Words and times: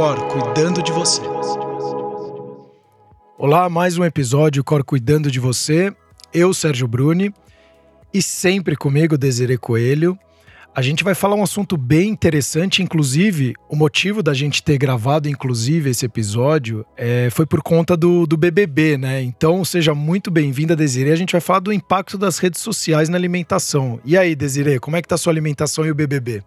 Cor 0.00 0.18
cuidando 0.28 0.82
de 0.82 0.92
você. 0.92 1.20
Olá, 3.36 3.68
mais 3.68 3.98
um 3.98 4.04
episódio 4.04 4.64
Cor 4.64 4.82
cuidando 4.82 5.30
de 5.30 5.38
você. 5.38 5.94
Eu, 6.32 6.54
Sérgio 6.54 6.88
Bruni, 6.88 7.34
e 8.10 8.22
sempre 8.22 8.76
comigo, 8.76 9.18
Desiree 9.18 9.58
Coelho. 9.58 10.18
A 10.74 10.80
gente 10.80 11.04
vai 11.04 11.14
falar 11.14 11.36
um 11.36 11.42
assunto 11.42 11.76
bem 11.76 12.08
interessante, 12.08 12.82
inclusive 12.82 13.52
o 13.68 13.76
motivo 13.76 14.22
da 14.22 14.32
gente 14.32 14.62
ter 14.62 14.78
gravado, 14.78 15.28
inclusive, 15.28 15.90
esse 15.90 16.06
episódio 16.06 16.82
é, 16.96 17.28
foi 17.30 17.44
por 17.44 17.60
conta 17.60 17.94
do, 17.94 18.26
do 18.26 18.38
BBB, 18.38 18.96
né? 18.96 19.20
Então, 19.20 19.62
seja 19.66 19.94
muito 19.94 20.30
bem-vinda, 20.30 20.74
Desiree. 20.74 21.12
A 21.12 21.16
gente 21.16 21.32
vai 21.32 21.42
falar 21.42 21.60
do 21.60 21.74
impacto 21.74 22.16
das 22.16 22.38
redes 22.38 22.62
sociais 22.62 23.10
na 23.10 23.18
alimentação. 23.18 24.00
E 24.02 24.16
aí, 24.16 24.34
Desiree, 24.34 24.80
como 24.80 24.96
é 24.96 25.02
que 25.02 25.08
tá 25.08 25.16
a 25.16 25.18
sua 25.18 25.30
alimentação 25.30 25.84
e 25.84 25.90
o 25.90 25.94
BBB? 25.94 26.42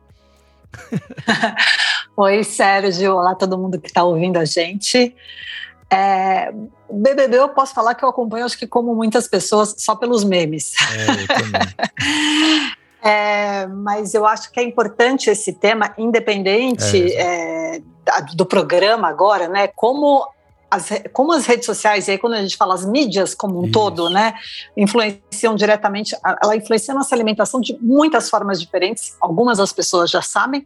Oi, 2.15 2.43
Sérgio. 2.43 3.15
Olá, 3.15 3.33
todo 3.33 3.57
mundo 3.57 3.79
que 3.79 3.87
está 3.87 4.03
ouvindo 4.03 4.37
a 4.37 4.45
gente. 4.45 5.15
É, 5.89 6.53
BBB 6.91 7.37
eu 7.37 7.49
posso 7.49 7.73
falar 7.73 7.95
que 7.95 8.05
eu 8.05 8.09
acompanho, 8.09 8.45
acho 8.45 8.57
que 8.57 8.67
como 8.67 8.93
muitas 8.93 9.27
pessoas, 9.27 9.75
só 9.79 9.95
pelos 9.95 10.23
memes. 10.23 10.73
É, 10.79 11.11
eu. 11.21 12.73
É, 13.05 13.67
mas 13.67 14.13
eu 14.13 14.25
acho 14.25 14.49
que 14.49 14.61
é 14.61 14.63
importante 14.63 15.29
esse 15.29 15.51
tema, 15.51 15.93
independente 15.97 17.13
é. 17.13 17.75
É, 17.75 17.81
do 18.33 18.45
programa 18.45 19.09
agora, 19.09 19.49
né? 19.49 19.67
Como 19.67 20.25
as, 20.71 20.89
como 21.11 21.33
as 21.33 21.45
redes 21.45 21.65
sociais, 21.65 22.07
e 22.07 22.11
aí 22.11 22.17
quando 22.17 22.35
a 22.35 22.41
gente 22.41 22.55
fala 22.55 22.73
as 22.73 22.85
mídias 22.85 23.35
como 23.35 23.59
um 23.59 23.63
Isso. 23.63 23.73
todo, 23.73 24.09
né, 24.09 24.33
influenciam 24.75 25.53
diretamente, 25.53 26.15
ela 26.41 26.55
influencia 26.55 26.93
a 26.93 26.97
nossa 26.97 27.13
alimentação 27.13 27.59
de 27.59 27.77
muitas 27.81 28.29
formas 28.29 28.59
diferentes, 28.59 29.17
algumas 29.19 29.59
as 29.59 29.73
pessoas 29.73 30.09
já 30.09 30.21
sabem, 30.21 30.65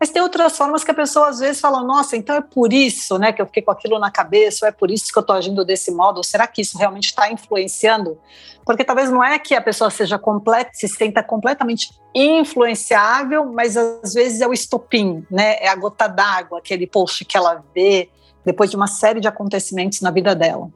mas 0.00 0.08
tem 0.08 0.22
outras 0.22 0.56
formas 0.56 0.82
que 0.82 0.90
a 0.90 0.94
pessoa 0.94 1.28
às 1.28 1.40
vezes 1.40 1.60
fala, 1.60 1.82
nossa, 1.82 2.16
então 2.16 2.34
é 2.34 2.40
por 2.40 2.72
isso 2.72 3.18
né, 3.18 3.34
que 3.34 3.42
eu 3.42 3.44
fiquei 3.44 3.62
com 3.62 3.70
aquilo 3.70 3.98
na 3.98 4.10
cabeça, 4.10 4.64
ou 4.64 4.68
é 4.70 4.72
por 4.72 4.90
isso 4.90 5.12
que 5.12 5.18
eu 5.18 5.20
estou 5.20 5.36
agindo 5.36 5.62
desse 5.62 5.90
modo, 5.90 6.16
ou 6.16 6.24
será 6.24 6.46
que 6.46 6.62
isso 6.62 6.78
realmente 6.78 7.08
está 7.08 7.30
influenciando? 7.30 8.18
Porque 8.64 8.82
talvez 8.82 9.10
não 9.10 9.22
é 9.22 9.38
que 9.38 9.54
a 9.54 9.60
pessoa 9.60 9.90
seja 9.90 10.18
completa, 10.18 10.70
se 10.72 10.88
sinta 10.88 11.22
completamente 11.22 11.90
influenciável, 12.14 13.52
mas 13.52 13.76
às 13.76 14.14
vezes 14.14 14.40
é 14.40 14.46
o 14.46 14.54
estopim, 14.54 15.22
né? 15.30 15.56
É 15.60 15.68
a 15.68 15.76
gota 15.76 16.06
d'água, 16.06 16.58
aquele 16.58 16.86
post 16.86 17.22
que 17.26 17.36
ela 17.36 17.62
vê 17.74 18.08
depois 18.42 18.70
de 18.70 18.76
uma 18.76 18.86
série 18.86 19.20
de 19.20 19.28
acontecimentos 19.28 20.00
na 20.00 20.10
vida 20.10 20.34
dela. 20.34 20.70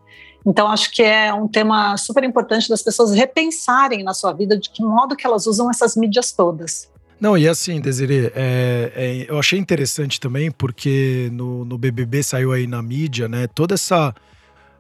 Então, 0.47 0.69
acho 0.69 0.91
que 0.91 1.03
é 1.03 1.33
um 1.33 1.49
tema 1.49 1.97
super 1.97 2.23
importante 2.25 2.69
das 2.69 2.83
pessoas 2.83 3.13
repensarem 3.13 4.03
na 4.03 4.13
sua 4.13 4.33
vida 4.33 4.59
de 4.59 4.69
que 4.69 4.83
modo 4.83 5.17
que 5.17 5.27
elas 5.27 5.47
usam 5.47 5.71
essas 5.71 5.97
mídias 5.97 6.33
todas. 6.33 6.93
Não, 7.25 7.39
e 7.39 7.49
assim, 7.49 7.81
Desiree, 7.81 8.31
é, 8.35 8.93
é, 8.95 9.27
eu 9.27 9.39
achei 9.39 9.59
interessante 9.59 10.21
também, 10.21 10.51
porque 10.51 11.31
no, 11.33 11.65
no 11.65 11.79
BBB 11.79 12.23
saiu 12.23 12.53
aí 12.53 12.67
na 12.67 12.83
mídia, 12.83 13.27
né, 13.27 13.47
toda 13.47 13.73
essa, 13.73 14.15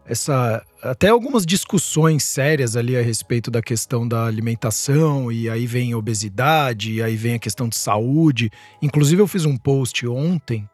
essa. 0.05 0.63
Até 0.83 1.09
algumas 1.09 1.47
discussões 1.47 2.23
sérias 2.23 2.77
ali 2.77 2.99
a 2.99 3.01
respeito 3.01 3.51
da 3.51 3.63
questão 3.63 4.07
da 4.07 4.27
alimentação, 4.27 5.33
e 5.33 5.49
aí 5.49 5.67
vem 5.67 5.95
obesidade, 5.95 6.93
e 6.93 7.03
aí 7.03 7.17
vem 7.17 7.37
a 7.37 7.39
questão 7.39 7.67
de 7.67 7.77
saúde. 7.77 8.51
Inclusive, 8.83 9.23
eu 9.23 9.27
fiz 9.27 9.47
um 9.47 9.57
post 9.57 10.07
ontem. 10.07 10.69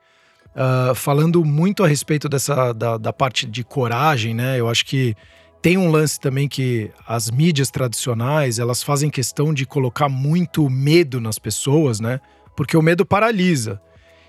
Uh, 0.48 0.92
falando 0.96 1.44
muito 1.44 1.84
a 1.84 1.86
respeito 1.86 2.28
dessa 2.28 2.72
da, 2.72 2.98
da 2.98 3.12
parte 3.12 3.46
de 3.46 3.62
coragem, 3.62 4.34
né? 4.34 4.58
Eu 4.58 4.68
acho 4.68 4.84
que 4.84 5.14
tem 5.62 5.76
um 5.76 5.90
lance 5.90 6.18
também 6.18 6.48
que 6.48 6.90
as 7.06 7.30
mídias 7.30 7.70
tradicionais, 7.70 8.58
elas 8.58 8.82
fazem 8.82 9.10
questão 9.10 9.52
de 9.52 9.66
colocar 9.66 10.08
muito 10.08 10.68
medo 10.70 11.20
nas 11.20 11.38
pessoas, 11.38 12.00
né? 12.00 12.20
Porque 12.56 12.76
o 12.76 12.82
medo 12.82 13.04
paralisa. 13.04 13.80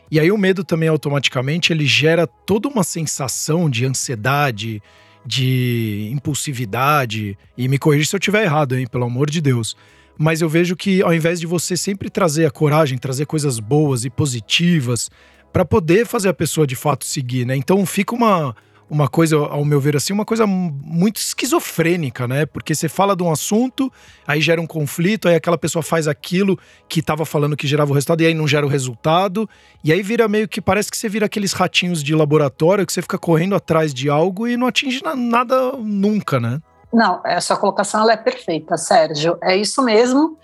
E 0.10 0.20
aí 0.20 0.30
o 0.30 0.38
medo 0.38 0.62
também 0.64 0.90
automaticamente 0.90 1.72
ele 1.72 1.86
gera 1.86 2.28
toda 2.28 2.68
uma 2.68 2.84
sensação 2.84 3.70
de 3.70 3.86
ansiedade, 3.86 4.84
de 5.26 6.10
impulsividade. 6.12 7.38
E 7.58 7.68
me 7.70 7.78
corrija 7.78 8.10
se 8.10 8.16
eu 8.16 8.20
estiver 8.20 8.44
errado, 8.44 8.78
hein, 8.78 8.86
pelo 8.86 9.06
amor 9.06 9.30
de 9.30 9.40
Deus. 9.40 9.78
Mas 10.18 10.42
eu 10.42 10.50
vejo 10.50 10.76
que 10.76 11.02
ao 11.02 11.14
invés 11.14 11.40
de 11.40 11.48
você 11.48 11.78
sempre 11.78 12.10
trazer 12.10 12.46
a 12.46 12.52
coragem, 12.52 12.98
trazer 12.98 13.26
coisas 13.26 13.58
boas 13.58 14.04
e 14.04 14.10
positivas 14.10 15.10
para 15.54 15.64
poder 15.64 16.06
fazer 16.06 16.28
a 16.28 16.34
pessoa 16.34 16.68
de 16.68 16.76
fato 16.76 17.06
seguir, 17.06 17.46
né? 17.46 17.56
Então 17.56 17.86
fica 17.86 18.14
uma 18.14 18.54
uma 18.92 19.08
coisa, 19.08 19.38
ao 19.38 19.64
meu 19.64 19.80
ver 19.80 19.96
assim, 19.96 20.12
uma 20.12 20.26
coisa 20.26 20.46
muito 20.46 21.16
esquizofrênica, 21.16 22.28
né? 22.28 22.46
Porque 22.46 22.76
você 22.76 22.90
fala 22.90 23.16
de 23.16 23.24
um 23.24 23.32
assunto, 23.32 23.90
aí 24.28 24.42
gera 24.42 24.60
um 24.60 24.68
conflito, 24.68 25.30
aí 25.30 25.36
aquela 25.36 25.58
pessoa 25.58 25.82
faz 25.82 26.10
aquilo 26.10 26.60
que 26.90 27.00
estava 27.00 27.24
falando 27.24 27.56
que 27.56 27.66
gerava 27.66 27.92
o 27.92 27.94
resultado, 27.94 28.22
e 28.22 28.26
aí 28.26 28.34
não 28.34 28.46
gera 28.46 28.66
o 28.66 28.70
resultado. 28.70 29.50
E 29.82 29.94
aí 29.94 30.04
vira 30.04 30.28
meio 30.28 30.46
que 30.46 30.60
parece 30.60 30.92
que 30.92 30.98
você 30.98 31.08
vira 31.08 31.26
aqueles 31.26 31.54
ratinhos 31.54 32.04
de 32.04 32.14
laboratório 32.14 32.86
que 32.86 32.92
você 32.92 33.02
fica 33.02 33.18
correndo 33.18 33.56
atrás 33.56 33.94
de 33.94 34.10
algo 34.10 34.46
e 34.46 34.58
não 34.58 34.68
atinge 34.68 35.02
nada 35.16 35.72
nunca, 35.78 36.38
né? 36.38 36.60
Não, 36.92 37.22
essa 37.26 37.56
colocação 37.56 38.02
ela 38.02 38.12
é 38.12 38.18
perfeita, 38.18 38.76
Sérgio. 38.76 39.38
É 39.42 39.56
isso 39.56 39.82
mesmo. 39.82 40.38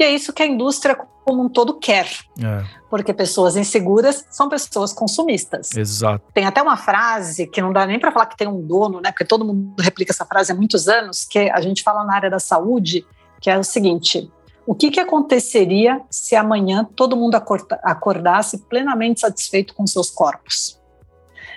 E 0.00 0.02
é 0.02 0.10
isso 0.10 0.32
que 0.32 0.42
a 0.42 0.46
indústria 0.46 0.98
como 1.22 1.44
um 1.44 1.48
todo 1.48 1.78
quer. 1.78 2.08
É. 2.42 2.64
Porque 2.88 3.12
pessoas 3.12 3.54
inseguras 3.54 4.24
são 4.30 4.48
pessoas 4.48 4.94
consumistas. 4.94 5.76
Exato. 5.76 6.24
Tem 6.32 6.46
até 6.46 6.62
uma 6.62 6.78
frase 6.78 7.46
que 7.46 7.60
não 7.60 7.70
dá 7.70 7.86
nem 7.86 8.00
para 8.00 8.10
falar 8.10 8.24
que 8.24 8.36
tem 8.36 8.48
um 8.48 8.62
dono, 8.66 8.98
né? 9.02 9.12
Porque 9.12 9.26
todo 9.26 9.44
mundo 9.44 9.78
replica 9.78 10.10
essa 10.10 10.24
frase 10.24 10.52
há 10.52 10.54
muitos 10.54 10.88
anos, 10.88 11.26
que 11.26 11.38
a 11.50 11.60
gente 11.60 11.82
fala 11.82 12.02
na 12.02 12.14
área 12.14 12.30
da 12.30 12.38
saúde, 12.38 13.06
que 13.42 13.50
é 13.50 13.58
o 13.58 13.62
seguinte: 13.62 14.32
o 14.66 14.74
que, 14.74 14.90
que 14.90 14.98
aconteceria 14.98 16.00
se 16.10 16.34
amanhã 16.34 16.88
todo 16.96 17.14
mundo 17.14 17.36
acordasse 17.82 18.56
plenamente 18.56 19.20
satisfeito 19.20 19.74
com 19.74 19.86
seus 19.86 20.10
corpos? 20.10 20.80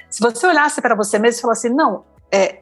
Se 0.10 0.20
você 0.20 0.46
olhasse 0.46 0.82
para 0.82 0.96
você 0.96 1.18
mesmo 1.18 1.40
e 1.40 1.42
falasse, 1.42 1.70
não, 1.70 2.04
é, 2.30 2.62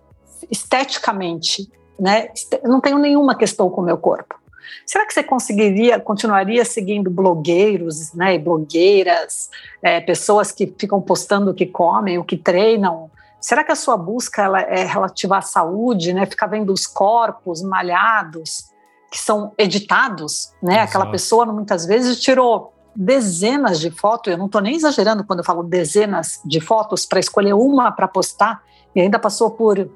esteticamente, 0.50 1.68
né, 2.00 2.30
não 2.64 2.80
tenho 2.80 3.00
nenhuma 3.00 3.36
questão 3.36 3.68
com 3.70 3.82
o 3.82 3.84
meu 3.84 3.98
corpo. 3.98 4.41
Será 4.86 5.06
que 5.06 5.14
você 5.14 5.24
conseguiria, 5.24 6.00
continuaria 6.00 6.66
seguindo 6.66 7.10
blogueiros 7.10 8.14
né, 8.14 8.36
e 8.36 8.40
blogueiras, 8.40 9.50
é, 9.82 10.00
pessoas 10.00 10.52
que 10.52 10.74
ficam 10.78 11.02
postando 11.02 11.52
o 11.52 11.54
que 11.54 11.66
comem, 11.66 12.18
o 12.18 12.24
que 12.24 12.38
treinam? 12.38 13.10
Será 13.40 13.64
que 13.64 13.72
a 13.72 13.76
sua 13.76 13.98
busca 13.98 14.44
ela 14.44 14.62
é 14.62 14.84
relativa 14.84 15.38
à 15.38 15.42
saúde, 15.42 16.14
né? 16.14 16.28
Ficar 16.28 16.46
vendo 16.46 16.72
os 16.72 16.86
corpos 16.86 17.64
malhados 17.64 18.70
que 19.12 19.18
são 19.18 19.52
editados, 19.58 20.54
né? 20.62 20.76
Exato. 20.76 20.90
Aquela 20.90 21.12
pessoa 21.12 21.46
muitas 21.48 21.86
vezes 21.86 22.20
tirou 22.20 22.74
dezenas 22.96 23.80
de 23.80 23.90
fotos, 23.90 24.32
eu 24.32 24.38
não 24.38 24.46
estou 24.46 24.62
nem 24.62 24.76
exagerando 24.76 25.24
quando 25.24 25.40
eu 25.40 25.46
falo 25.46 25.64
dezenas 25.64 26.40
de 26.46 26.60
fotos 26.60 27.06
para 27.06 27.20
escolher 27.20 27.54
uma 27.54 27.92
para 27.92 28.08
postar 28.08 28.62
e 28.94 29.02
ainda 29.02 29.18
passou 29.18 29.50
por 29.50 29.90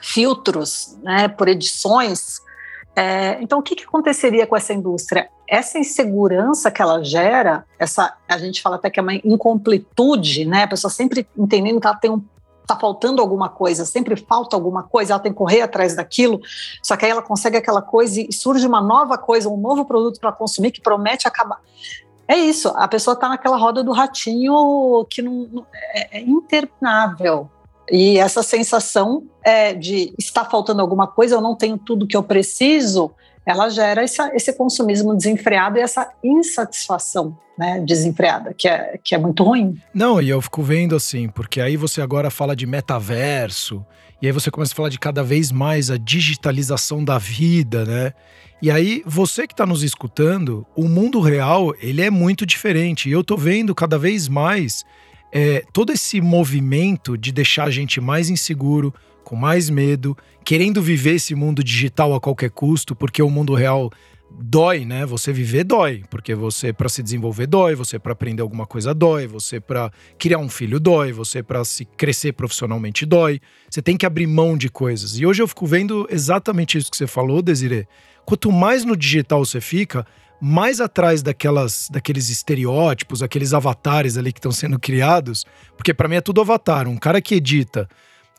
filtros, 0.00 0.98
né, 1.02 1.28
por 1.28 1.48
edições 1.48 2.40
é, 2.94 3.38
então, 3.40 3.58
o 3.58 3.62
que, 3.62 3.74
que, 3.74 3.84
aconteceria 3.84 4.46
com 4.46 4.54
essa 4.54 4.72
indústria? 4.74 5.28
Essa 5.48 5.78
insegurança 5.78 6.70
que 6.70 6.82
ela 6.82 7.02
gera, 7.02 7.64
essa 7.78 8.14
a 8.28 8.38
gente 8.38 8.60
fala 8.60 8.76
até 8.76 8.90
que 8.90 9.00
é 9.00 9.02
uma 9.02 9.14
incompletude, 9.14 10.44
né? 10.44 10.64
A 10.64 10.68
pessoa 10.68 10.90
sempre 10.90 11.26
entendendo 11.36 11.80
que 11.80 11.86
ela 11.86 11.96
tem 11.96 12.10
um 12.10 12.22
tá 12.66 12.78
faltando 12.78 13.20
alguma 13.20 13.48
coisa, 13.48 13.84
sempre 13.84 14.14
falta 14.14 14.54
alguma 14.54 14.84
coisa, 14.84 15.12
ela 15.12 15.20
tem 15.20 15.32
que 15.32 15.38
correr 15.38 15.62
atrás 15.62 15.96
daquilo, 15.96 16.40
só 16.80 16.96
que 16.96 17.04
aí 17.04 17.10
ela 17.10 17.20
consegue 17.20 17.56
aquela 17.56 17.82
coisa 17.82 18.20
e 18.20 18.32
surge 18.32 18.64
uma 18.64 18.80
nova 18.80 19.18
coisa, 19.18 19.48
um 19.48 19.56
novo 19.56 19.84
produto 19.84 20.20
para 20.20 20.30
consumir 20.30 20.70
que 20.70 20.80
promete 20.80 21.26
acabar. 21.26 21.60
É 22.28 22.36
isso, 22.36 22.68
a 22.76 22.86
pessoa 22.86 23.14
está 23.14 23.28
naquela 23.28 23.56
roda 23.56 23.82
do 23.82 23.90
ratinho 23.90 25.04
que 25.10 25.20
não, 25.20 25.48
não 25.52 25.66
é, 25.72 26.18
é 26.18 26.20
interminável. 26.20 27.50
E 27.92 28.18
essa 28.18 28.42
sensação 28.42 29.24
é, 29.44 29.74
de 29.74 30.14
estar 30.18 30.46
faltando 30.46 30.80
alguma 30.80 31.06
coisa, 31.06 31.34
eu 31.34 31.42
não 31.42 31.54
tenho 31.54 31.76
tudo 31.76 32.06
que 32.06 32.16
eu 32.16 32.22
preciso, 32.22 33.10
ela 33.44 33.68
gera 33.68 34.02
essa, 34.02 34.34
esse 34.34 34.54
consumismo 34.54 35.14
desenfreado 35.14 35.76
e 35.76 35.82
essa 35.82 36.10
insatisfação 36.24 37.36
né, 37.58 37.80
desenfreada, 37.86 38.54
que 38.54 38.66
é, 38.66 38.98
que 39.04 39.14
é 39.14 39.18
muito 39.18 39.44
ruim. 39.44 39.78
Não, 39.92 40.22
e 40.22 40.30
eu 40.30 40.40
fico 40.40 40.62
vendo 40.62 40.96
assim, 40.96 41.28
porque 41.28 41.60
aí 41.60 41.76
você 41.76 42.00
agora 42.00 42.30
fala 42.30 42.56
de 42.56 42.66
metaverso, 42.66 43.84
e 44.22 44.26
aí 44.26 44.32
você 44.32 44.50
começa 44.50 44.72
a 44.72 44.76
falar 44.76 44.88
de 44.88 44.98
cada 44.98 45.22
vez 45.22 45.52
mais 45.52 45.90
a 45.90 45.98
digitalização 45.98 47.04
da 47.04 47.18
vida, 47.18 47.84
né? 47.84 48.14
E 48.62 48.70
aí, 48.70 49.02
você 49.04 49.48
que 49.48 49.52
está 49.52 49.66
nos 49.66 49.82
escutando, 49.82 50.64
o 50.76 50.86
mundo 50.86 51.18
real, 51.20 51.74
ele 51.80 52.00
é 52.00 52.08
muito 52.08 52.46
diferente. 52.46 53.08
E 53.08 53.12
eu 53.12 53.24
tô 53.24 53.36
vendo 53.36 53.74
cada 53.74 53.98
vez 53.98 54.28
mais 54.28 54.84
é, 55.32 55.64
todo 55.72 55.92
esse 55.92 56.20
movimento 56.20 57.16
de 57.16 57.32
deixar 57.32 57.64
a 57.64 57.70
gente 57.70 58.00
mais 58.00 58.28
inseguro, 58.28 58.92
com 59.24 59.34
mais 59.34 59.70
medo, 59.70 60.16
querendo 60.44 60.82
viver 60.82 61.14
esse 61.14 61.34
mundo 61.34 61.64
digital 61.64 62.14
a 62.14 62.20
qualquer 62.20 62.50
custo, 62.50 62.94
porque 62.94 63.22
o 63.22 63.30
mundo 63.30 63.54
real 63.54 63.90
dói, 64.38 64.84
né? 64.84 65.06
Você 65.06 65.32
viver 65.32 65.64
dói, 65.64 66.02
porque 66.10 66.34
você 66.34 66.72
para 66.72 66.88
se 66.88 67.02
desenvolver 67.02 67.46
dói, 67.46 67.74
você 67.74 67.98
para 67.98 68.12
aprender 68.12 68.42
alguma 68.42 68.66
coisa 68.66 68.94
dói, 68.94 69.26
você 69.26 69.60
para 69.60 69.90
criar 70.18 70.38
um 70.38 70.48
filho 70.48 70.80
dói, 70.80 71.12
você 71.12 71.42
para 71.42 71.64
se 71.64 71.84
crescer 71.84 72.32
profissionalmente 72.32 73.06
dói. 73.06 73.40
Você 73.70 73.80
tem 73.80 73.96
que 73.96 74.06
abrir 74.06 74.26
mão 74.26 74.56
de 74.56 74.68
coisas. 74.68 75.18
E 75.18 75.26
hoje 75.26 75.42
eu 75.42 75.48
fico 75.48 75.66
vendo 75.66 76.06
exatamente 76.10 76.78
isso 76.78 76.90
que 76.90 76.96
você 76.96 77.06
falou, 77.06 77.42
Desiree. 77.42 77.86
Quanto 78.24 78.52
mais 78.52 78.84
no 78.84 78.96
digital 78.96 79.44
você 79.44 79.60
fica, 79.60 80.06
mais 80.44 80.80
atrás 80.80 81.22
daquelas, 81.22 81.88
daqueles 81.88 82.28
estereótipos, 82.28 83.22
aqueles 83.22 83.54
avatares 83.54 84.16
ali 84.16 84.32
que 84.32 84.40
estão 84.40 84.50
sendo 84.50 84.76
criados, 84.76 85.46
porque 85.76 85.94
para 85.94 86.08
mim 86.08 86.16
é 86.16 86.20
tudo 86.20 86.40
avatar. 86.40 86.88
Um 86.88 86.96
cara 86.96 87.22
que 87.22 87.36
edita, 87.36 87.88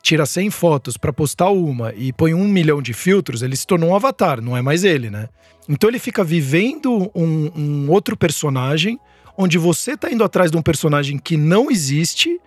tira 0.02 0.26
100 0.26 0.50
fotos 0.50 0.98
para 0.98 1.14
postar 1.14 1.48
uma 1.48 1.94
e 1.94 2.12
põe 2.12 2.34
um 2.34 2.46
milhão 2.46 2.82
de 2.82 2.92
filtros, 2.92 3.40
ele 3.40 3.56
se 3.56 3.66
tornou 3.66 3.88
um 3.88 3.96
avatar, 3.96 4.42
não 4.42 4.54
é 4.54 4.60
mais 4.60 4.84
ele, 4.84 5.08
né? 5.08 5.30
Então 5.66 5.88
ele 5.88 5.98
fica 5.98 6.22
vivendo 6.22 7.10
um, 7.14 7.50
um 7.56 7.90
outro 7.90 8.18
personagem, 8.18 9.00
onde 9.34 9.56
você 9.56 9.96
tá 9.96 10.12
indo 10.12 10.22
atrás 10.22 10.50
de 10.50 10.58
um 10.58 10.62
personagem 10.62 11.16
que 11.16 11.38
não 11.38 11.70
existe 11.70 12.38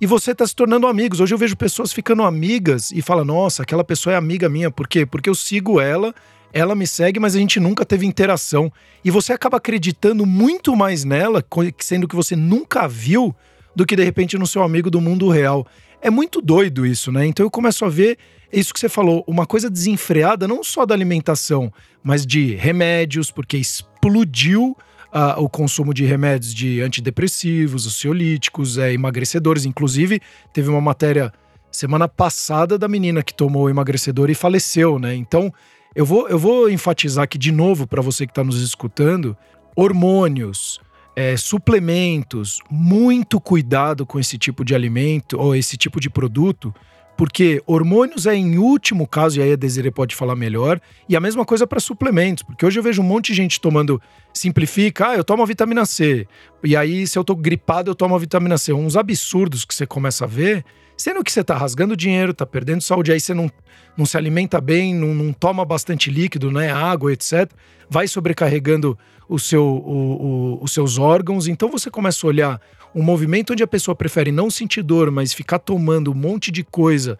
e 0.00 0.06
você 0.06 0.32
tá 0.32 0.46
se 0.46 0.54
tornando 0.54 0.86
amigos. 0.86 1.18
Hoje 1.18 1.34
eu 1.34 1.38
vejo 1.38 1.56
pessoas 1.56 1.92
ficando 1.92 2.22
amigas 2.22 2.92
e 2.92 3.02
falam: 3.02 3.24
Nossa, 3.24 3.64
aquela 3.64 3.82
pessoa 3.82 4.12
é 4.12 4.16
amiga 4.16 4.48
minha. 4.48 4.70
Por 4.70 4.86
quê? 4.86 5.04
Porque 5.04 5.28
eu 5.28 5.34
sigo 5.34 5.80
ela 5.80 6.14
ela 6.54 6.76
me 6.76 6.86
segue, 6.86 7.18
mas 7.18 7.34
a 7.34 7.38
gente 7.40 7.58
nunca 7.58 7.84
teve 7.84 8.06
interação. 8.06 8.72
E 9.04 9.10
você 9.10 9.32
acaba 9.32 9.56
acreditando 9.56 10.24
muito 10.24 10.76
mais 10.76 11.02
nela, 11.02 11.44
sendo 11.80 12.06
que 12.06 12.14
você 12.14 12.36
nunca 12.36 12.86
viu, 12.86 13.34
do 13.74 13.84
que 13.84 13.96
de 13.96 14.04
repente 14.04 14.38
no 14.38 14.46
seu 14.46 14.62
amigo 14.62 14.88
do 14.88 15.00
mundo 15.00 15.28
real. 15.28 15.66
É 16.00 16.10
muito 16.10 16.40
doido 16.40 16.86
isso, 16.86 17.10
né? 17.10 17.26
Então 17.26 17.44
eu 17.44 17.50
começo 17.50 17.84
a 17.84 17.88
ver 17.88 18.18
isso 18.52 18.72
que 18.72 18.78
você 18.78 18.88
falou, 18.88 19.24
uma 19.26 19.46
coisa 19.46 19.68
desenfreada, 19.68 20.46
não 20.46 20.62
só 20.62 20.86
da 20.86 20.94
alimentação, 20.94 21.72
mas 22.04 22.24
de 22.24 22.54
remédios, 22.54 23.32
porque 23.32 23.56
explodiu 23.56 24.76
uh, 25.12 25.42
o 25.42 25.48
consumo 25.48 25.92
de 25.92 26.04
remédios 26.04 26.54
de 26.54 26.80
antidepressivos, 26.80 27.84
ansiolíticos, 27.84 28.78
é, 28.78 28.92
emagrecedores. 28.92 29.64
Inclusive, 29.64 30.20
teve 30.52 30.68
uma 30.68 30.80
matéria 30.80 31.32
semana 31.72 32.06
passada 32.06 32.78
da 32.78 32.86
menina 32.86 33.24
que 33.24 33.34
tomou 33.34 33.68
emagrecedor 33.68 34.30
e 34.30 34.34
faleceu, 34.34 35.00
né? 35.00 35.16
Então, 35.16 35.52
eu 35.94 36.04
vou, 36.04 36.28
eu 36.28 36.38
vou 36.38 36.68
enfatizar 36.68 37.24
aqui 37.24 37.38
de 37.38 37.52
novo 37.52 37.86
para 37.86 38.02
você 38.02 38.26
que 38.26 38.32
está 38.32 38.42
nos 38.42 38.60
escutando: 38.60 39.36
hormônios, 39.76 40.80
é, 41.14 41.36
suplementos, 41.36 42.58
muito 42.70 43.40
cuidado 43.40 44.04
com 44.04 44.18
esse 44.18 44.36
tipo 44.36 44.64
de 44.64 44.74
alimento 44.74 45.38
ou 45.38 45.54
esse 45.54 45.76
tipo 45.76 46.00
de 46.00 46.10
produto, 46.10 46.74
porque 47.16 47.62
hormônios 47.66 48.26
é 48.26 48.34
em 48.34 48.58
último 48.58 49.06
caso, 49.06 49.38
e 49.38 49.42
aí 49.42 49.52
a 49.52 49.56
Desiree 49.56 49.90
pode 49.90 50.16
falar 50.16 50.34
melhor, 50.34 50.80
e 51.08 51.14
a 51.14 51.20
mesma 51.20 51.44
coisa 51.44 51.66
para 51.66 51.78
suplementos, 51.78 52.42
porque 52.42 52.66
hoje 52.66 52.78
eu 52.78 52.82
vejo 52.82 53.00
um 53.00 53.04
monte 53.04 53.28
de 53.28 53.34
gente 53.34 53.60
tomando, 53.60 54.02
simplifica, 54.32 55.10
ah, 55.10 55.16
eu 55.16 55.22
tomo 55.22 55.42
a 55.42 55.46
vitamina 55.46 55.86
C, 55.86 56.26
e 56.64 56.76
aí 56.76 57.06
se 57.06 57.16
eu 57.16 57.22
tô 57.22 57.36
gripado 57.36 57.90
eu 57.90 57.94
tomo 57.94 58.16
a 58.16 58.18
vitamina 58.18 58.58
C, 58.58 58.72
uns 58.72 58.96
absurdos 58.96 59.64
que 59.64 59.74
você 59.74 59.86
começa 59.86 60.24
a 60.24 60.28
ver, 60.28 60.64
sendo 60.96 61.22
que 61.22 61.32
você 61.32 61.42
tá 61.42 61.56
rasgando 61.56 61.96
dinheiro, 61.96 62.34
tá 62.34 62.46
perdendo 62.46 62.82
saúde, 62.82 63.12
aí 63.12 63.20
você 63.20 63.34
não 63.34 63.50
não 63.96 64.04
se 64.04 64.16
alimenta 64.16 64.60
bem, 64.60 64.94
não, 64.94 65.14
não 65.14 65.32
toma 65.32 65.64
bastante 65.64 66.10
líquido, 66.10 66.50
né, 66.50 66.72
água, 66.72 67.12
etc., 67.12 67.50
vai 67.88 68.08
sobrecarregando 68.08 68.98
o 69.28 69.38
seu, 69.38 69.64
o, 69.64 70.56
o, 70.56 70.64
os 70.64 70.72
seus 70.72 70.98
órgãos. 70.98 71.46
Então 71.46 71.70
você 71.70 71.90
começa 71.90 72.26
a 72.26 72.28
olhar 72.28 72.60
um 72.94 73.02
movimento 73.02 73.52
onde 73.52 73.62
a 73.62 73.66
pessoa 73.66 73.94
prefere 73.94 74.32
não 74.32 74.50
sentir 74.50 74.82
dor, 74.82 75.10
mas 75.10 75.32
ficar 75.32 75.58
tomando 75.58 76.10
um 76.10 76.14
monte 76.14 76.50
de 76.50 76.62
coisa 76.64 77.18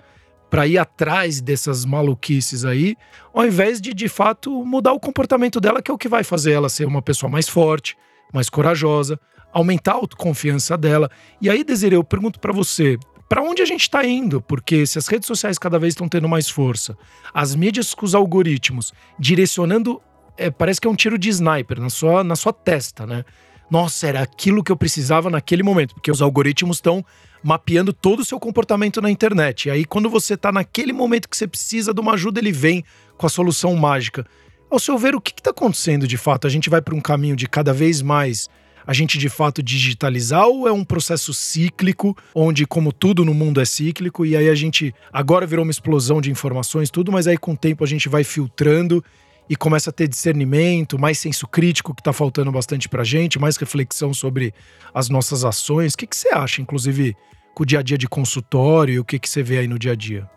para 0.51 0.67
ir 0.67 0.79
atrás 0.79 1.41
dessas 1.41 1.85
maluquices 1.85 2.65
aí, 2.65 2.97
ao 3.33 3.45
invés 3.45 3.81
de 3.81 3.93
de 3.93 4.09
fato 4.09 4.65
mudar 4.65 4.93
o 4.93 5.01
comportamento 5.01 5.61
dela, 5.61 5.83
que 5.83 5.91
é 5.91 5.95
o 5.95 5.99
que 5.99 6.09
vai 6.09 6.23
fazer 6.23 6.53
ela 6.53 6.69
ser 6.69 6.87
uma 6.87 7.03
pessoa 7.03 7.31
mais 7.31 7.49
forte, 7.49 7.97
mais 8.33 8.49
corajosa, 8.49 9.19
aumentar 9.53 9.93
a 9.93 9.97
autoconfiança 9.97 10.77
dela. 10.77 11.11
E 11.41 11.51
aí, 11.51 11.65
Desiree, 11.65 11.97
eu 11.97 12.05
pergunto 12.05 12.39
para 12.39 12.53
você, 12.53 12.99
para 13.35 13.43
onde 13.43 13.61
a 13.63 13.65
gente 13.65 13.81
está 13.81 14.07
indo, 14.07 14.41
porque 14.41 14.87
se 14.87 14.97
as 14.97 15.09
redes 15.09 15.27
sociais 15.27 15.59
cada 15.59 15.77
vez 15.77 15.95
estão 15.95 16.09
tendo 16.09 16.29
mais 16.29 16.49
força, 16.49 16.97
as 17.35 17.57
mídias 17.57 17.93
com 17.93 18.07
os 18.07 18.15
algoritmos 18.15 18.93
direcionando, 19.19 20.01
é, 20.39 20.53
parece 20.53 20.81
que 20.81 20.87
é 20.87 20.91
um 20.91 20.95
tiro 20.95 21.19
de 21.19 21.31
sniper 21.31 21.81
na 21.81 21.91
sua, 21.91 22.23
na 22.23 22.37
sua 22.37 22.53
testa, 22.53 23.05
né? 23.05 23.25
Nossa, 23.69 24.07
era 24.07 24.21
aquilo 24.21 24.63
que 24.63 24.71
eu 24.71 24.77
precisava 24.77 25.29
naquele 25.29 25.65
momento, 25.65 25.95
porque 25.95 26.13
os 26.13 26.23
algoritmos 26.23 26.77
estão 26.77 27.05
mapeando 27.43 27.93
todo 27.93 28.21
o 28.21 28.25
seu 28.25 28.39
comportamento 28.39 29.03
na 29.03 29.11
internet. 29.11 29.67
E 29.67 29.73
aí, 29.73 29.85
quando 29.85 30.09
você 30.09 30.35
está 30.35 30.53
naquele 30.53 30.93
momento 30.93 31.29
que 31.29 31.37
você 31.37 31.49
precisa 31.49 31.93
de 31.93 32.01
uma 32.01 32.13
ajuda, 32.13 32.39
ele 32.39 32.53
vem 32.53 32.85
com 33.17 33.27
a 33.27 33.29
solução 33.29 33.75
mágica. 33.75 34.25
Ao 34.71 34.79
seu 34.79 34.97
ver, 34.97 35.17
o 35.17 35.21
que 35.21 35.33
está 35.33 35.51
acontecendo 35.51 36.07
de 36.07 36.17
fato? 36.17 36.47
A 36.47 36.51
gente 36.51 36.71
vai 36.71 36.81
para 36.81 36.95
um 36.95 37.01
caminho 37.01 37.35
de 37.35 37.49
cada 37.49 37.73
vez 37.73 38.01
mais 38.01 38.49
a 38.87 38.93
gente 38.93 39.19
de 39.19 39.29
fato 39.29 39.63
digitalizar 39.63 40.47
ou 40.47 40.69
é 40.69 40.73
um 40.73 40.85
processo 40.85 41.33
cíclico, 41.33 42.17
onde, 42.35 42.67
como 42.67 42.93
tudo 42.93 43.25
no 43.25 43.35
mundo 43.35 43.61
é 43.61 43.65
cíclico, 43.65 44.27
e 44.27 44.37
aí 44.37 44.49
a 44.49 44.55
gente 44.55 44.95
agora 45.13 45.47
virou 45.47 45.65
uma 45.65 45.71
explosão 45.71 46.21
de 46.21 46.31
informações, 46.31 46.91
tudo, 46.91 47.11
mas 47.11 47.27
aí 47.27 47.37
com 47.37 47.53
o 47.53 47.57
tempo 47.57 47.83
a 47.83 47.87
gente 47.87 48.09
vai 48.09 48.25
filtrando 48.25 49.03
e 49.49 49.57
começa 49.57 49.91
a 49.91 49.93
ter 49.93 50.09
discernimento, 50.09 50.99
mais 50.99 51.19
senso 51.19 51.47
crítico 51.47 51.95
que 51.95 52.01
está 52.01 52.13
faltando 52.13 52.51
bastante 52.51 52.89
para 52.89 53.05
gente, 53.05 53.39
mais 53.39 53.57
reflexão 53.57 54.15
sobre 54.15 54.55
as 54.93 55.09
nossas 55.09 55.45
ações. 55.45 55.93
O 55.95 55.99
que, 55.99 56.07
que 56.07 56.17
você 56.17 56.29
acha, 56.31 56.63
inclusive, 56.63 57.15
com 57.55 57.63
o 57.63 57.67
dia 57.67 57.81
a 57.81 57.83
dia 57.83 57.99
de 57.99 58.09
consultório 58.09 58.95
e 58.95 58.99
o 58.99 59.05
que, 59.05 59.19
que 59.19 59.29
você 59.29 59.43
vê 59.43 59.59
aí 59.59 59.69
no 59.69 59.79
dia 59.79 59.93
a 59.93 59.97
dia? 59.97 60.29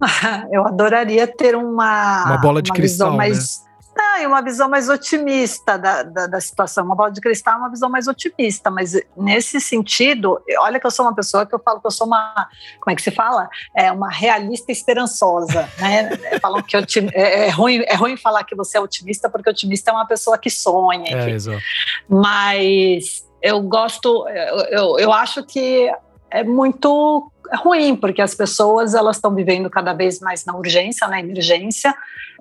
Eu 0.52 0.66
adoraria 0.66 1.26
ter 1.26 1.56
uma, 1.56 2.24
uma 2.26 2.38
bola 2.38 2.62
de 2.62 2.70
cristal, 2.70 3.16
mais, 3.16 3.60
né? 3.60 3.67
Não, 3.98 4.22
e 4.22 4.26
uma 4.26 4.40
visão 4.40 4.68
mais 4.68 4.88
otimista 4.88 5.76
da, 5.76 6.04
da, 6.04 6.26
da, 6.28 6.40
situação. 6.40 6.84
Uma 6.84 6.94
bola 6.94 7.10
de 7.10 7.20
cristal 7.20 7.54
é 7.54 7.56
uma 7.56 7.68
visão 7.68 7.90
mais 7.90 8.06
otimista, 8.06 8.70
mas 8.70 8.92
nesse 9.16 9.60
sentido, 9.60 10.40
olha 10.60 10.78
que 10.78 10.86
eu 10.86 10.90
sou 10.90 11.04
uma 11.04 11.14
pessoa 11.16 11.44
que 11.44 11.52
eu 11.52 11.58
falo 11.58 11.80
que 11.80 11.86
eu 11.88 11.90
sou 11.90 12.06
uma, 12.06 12.48
como 12.80 12.92
é 12.92 12.94
que 12.94 13.02
se 13.02 13.10
fala? 13.10 13.50
É 13.76 13.90
uma 13.90 14.08
realista 14.08 14.70
esperançosa, 14.70 15.68
né? 15.80 16.16
Falam 16.40 16.62
que 16.62 16.76
é, 16.76 17.46
é, 17.46 17.50
ruim, 17.50 17.82
é 17.88 17.94
ruim 17.96 18.16
falar 18.16 18.44
que 18.44 18.54
você 18.54 18.78
é 18.78 18.80
otimista, 18.80 19.28
porque 19.28 19.50
otimista 19.50 19.90
é 19.90 19.94
uma 19.94 20.06
pessoa 20.06 20.38
que 20.38 20.48
sonha. 20.48 21.16
É, 21.16 21.30
exato. 21.30 21.60
Mas 22.08 23.26
eu 23.42 23.60
gosto, 23.62 24.28
eu, 24.28 24.58
eu, 24.66 24.98
eu 25.00 25.12
acho 25.12 25.42
que 25.42 25.92
é 26.30 26.44
muito 26.44 27.32
ruim, 27.56 27.96
porque 27.96 28.20
as 28.20 28.34
pessoas 28.34 28.94
elas 28.94 29.16
estão 29.16 29.34
vivendo 29.34 29.68
cada 29.70 29.92
vez 29.92 30.20
mais 30.20 30.44
na 30.44 30.56
urgência, 30.56 31.06
na 31.08 31.20
emergência, 31.20 31.94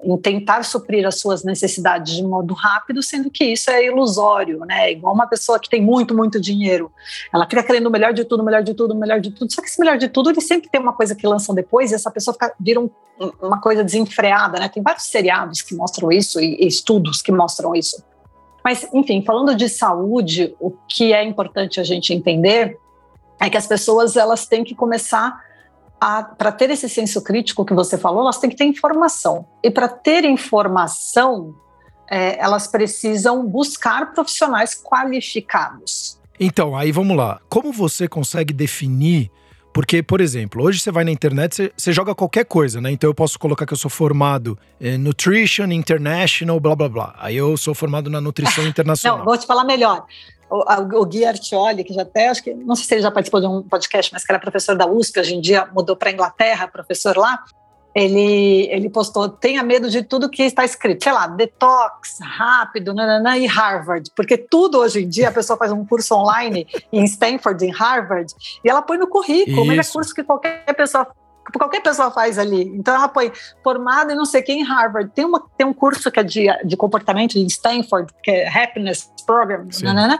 em 0.04 0.18
tentar 0.18 0.64
suprir 0.64 1.06
as 1.08 1.20
suas 1.20 1.44
necessidades 1.44 2.16
de 2.16 2.24
modo 2.24 2.54
rápido, 2.54 3.02
sendo 3.02 3.32
que 3.32 3.46
isso 3.46 3.70
é 3.72 3.86
ilusório, 3.86 4.60
né? 4.60 4.92
Igual 4.92 5.14
uma 5.14 5.28
pessoa 5.28 5.60
que 5.60 5.70
tem 5.70 5.82
muito, 5.82 6.16
muito 6.16 6.40
dinheiro, 6.40 6.92
ela 7.34 7.46
fica 7.46 7.64
querendo 7.64 7.88
o 7.88 7.92
melhor 7.92 8.14
de 8.14 8.24
tudo, 8.24 8.42
o 8.42 8.46
melhor 8.46 8.64
de 8.64 8.74
tudo, 8.74 8.94
o 8.94 8.98
melhor 8.98 9.20
de 9.20 9.32
tudo. 9.32 9.52
Só 9.52 9.62
que 9.62 9.68
esse 9.68 9.80
melhor 9.80 9.98
de 9.98 10.08
tudo, 10.08 10.30
ele 10.30 10.42
sempre 10.42 10.70
tem 10.70 10.80
uma 10.80 10.94
coisa 10.94 11.16
que 11.16 11.26
lançam 11.26 11.56
depois 11.56 11.92
e 11.92 11.96
essa 11.96 12.12
pessoa 12.12 12.34
fica, 12.34 12.54
vira 12.60 12.80
um, 12.80 12.90
uma 13.42 13.60
coisa 13.60 13.84
desenfreada, 13.84 14.60
né? 14.60 14.70
Tem 14.70 14.84
vários 14.84 15.06
seriados 15.06 15.62
que 15.62 15.74
mostram 15.76 16.12
isso 16.12 16.40
e, 16.40 16.64
e 16.64 16.68
estudos 16.68 17.22
que 17.22 17.32
mostram 17.32 17.76
isso. 17.76 18.04
Mas, 18.64 18.88
enfim, 18.94 19.24
falando 19.26 19.56
de 19.56 19.70
saúde, 19.70 20.54
o 20.60 20.72
que 20.90 21.14
é 21.14 21.24
importante 21.24 21.80
a 21.80 21.84
gente 21.84 22.14
entender 22.14 22.78
é 23.40 23.50
que 23.50 23.58
as 23.58 23.68
pessoas 23.68 24.16
elas 24.16 24.46
têm 24.46 24.64
que 24.64 24.76
começar 24.76 25.46
para 26.00 26.52
ter 26.52 26.70
esse 26.70 26.88
senso 26.88 27.24
crítico 27.24 27.66
que 27.66 27.74
você 27.74 27.98
falou, 27.98 28.22
elas 28.22 28.38
têm 28.38 28.50
que 28.50 28.56
ter 28.56 28.66
informação. 28.66 29.48
E 29.64 29.72
para 29.72 29.88
ter 29.88 30.26
informação, 30.26 31.56
é, 32.10 32.40
elas 32.40 32.68
precisam 32.68 33.46
buscar 33.46 34.14
profissionais 34.14 34.76
qualificados. 34.76 36.20
Então, 36.40 36.76
aí 36.76 36.92
vamos 36.92 37.18
lá. 37.18 37.42
Como 37.50 37.72
você 37.72 38.08
consegue 38.08 38.54
definir? 38.54 39.32
Porque, 39.78 40.02
por 40.02 40.22
exemplo, 40.22 40.64
hoje 40.64 40.80
você 40.80 40.92
vai 40.92 41.04
na 41.04 41.12
internet, 41.12 41.56
você, 41.56 41.72
você 41.78 41.94
joga 41.94 42.16
qualquer 42.16 42.46
coisa, 42.46 42.82
né? 42.82 42.90
Então 42.90 43.08
eu 43.08 43.14
posso 43.14 43.38
colocar 43.38 43.64
que 43.64 43.74
eu 43.74 43.78
sou 43.78 43.92
formado 43.92 44.58
em 44.82 44.98
Nutrition 44.98 45.72
International, 45.72 46.60
blá 46.60 46.76
blá 46.76 46.90
blá. 46.90 47.16
Aí 47.20 47.38
eu 47.38 47.56
sou 47.56 47.76
formado 47.76 48.10
na 48.10 48.20
Nutrição 48.20 48.66
Internacional. 48.66 49.20
Não, 49.20 49.26
vou 49.26 49.38
te 49.38 49.46
falar 49.46 49.64
melhor 49.64 50.04
o, 50.50 51.00
o 51.00 51.06
Gui 51.06 51.26
Artioli, 51.26 51.84
que 51.84 51.94
já 51.94 52.02
até, 52.02 52.30
acho 52.30 52.44
que, 52.44 52.54
não 52.54 52.76
sei 52.76 52.86
se 52.86 52.94
ele 52.96 53.02
já 53.02 53.12
participou 53.12 53.40
de 53.40 53.46
um 53.46 53.62
podcast, 53.62 54.12
mas 54.12 54.26
que 54.26 54.32
era 54.32 54.40
professor 54.40 54.76
da 54.76 54.88
USP, 54.88 55.20
hoje 55.20 55.36
em 55.36 55.42
dia 55.42 55.68
mudou 55.74 55.96
para 55.96 56.10
a 56.10 56.14
Inglaterra, 56.14 56.68
professor 56.68 57.16
lá, 57.16 57.44
ele, 57.98 58.70
ele 58.70 58.90
postou, 58.92 59.28
tenha 59.28 59.64
medo 59.64 59.90
de 59.90 60.04
tudo 60.04 60.30
que 60.30 60.44
está 60.44 60.64
escrito, 60.64 61.04
sei 61.04 61.12
lá, 61.12 61.26
detox, 61.26 62.20
rápido, 62.22 62.94
nananã, 62.94 63.36
e 63.36 63.48
Harvard, 63.48 64.12
porque 64.16 64.38
tudo 64.38 64.78
hoje 64.78 65.04
em 65.04 65.10
dia, 65.10 65.30
a 65.30 65.32
pessoa 65.32 65.58
faz 65.58 65.72
um 65.72 65.84
curso 65.84 66.14
online 66.14 66.68
em 66.94 67.04
Stanford, 67.06 67.66
em 67.66 67.72
Harvard, 67.72 68.32
e 68.64 68.70
ela 68.70 68.84
põe 68.84 69.00
no 69.00 69.08
currículo, 69.08 69.72
é 69.72 69.84
curso 69.84 70.14
que 70.14 70.24
qualquer 70.24 70.76
pessoa 70.76 71.08
qualquer 71.58 71.82
pessoa 71.82 72.12
faz 72.12 72.38
ali. 72.38 72.64
Então 72.76 72.94
ela 72.94 73.08
põe 73.08 73.32
formada 73.64 74.12
em 74.12 74.16
não 74.16 74.26
sei 74.26 74.42
quem 74.42 74.60
em 74.60 74.64
Harvard. 74.64 75.10
Tem, 75.16 75.24
uma, 75.24 75.42
tem 75.58 75.66
um 75.66 75.74
curso 75.74 76.12
que 76.12 76.20
é 76.20 76.24
de, 76.24 76.46
de 76.66 76.76
comportamento 76.76 77.36
em 77.36 77.46
Stanford, 77.46 78.14
que 78.22 78.30
é 78.30 78.50
Happiness 78.50 79.10
Program, 79.26 79.66
né? 79.82 80.20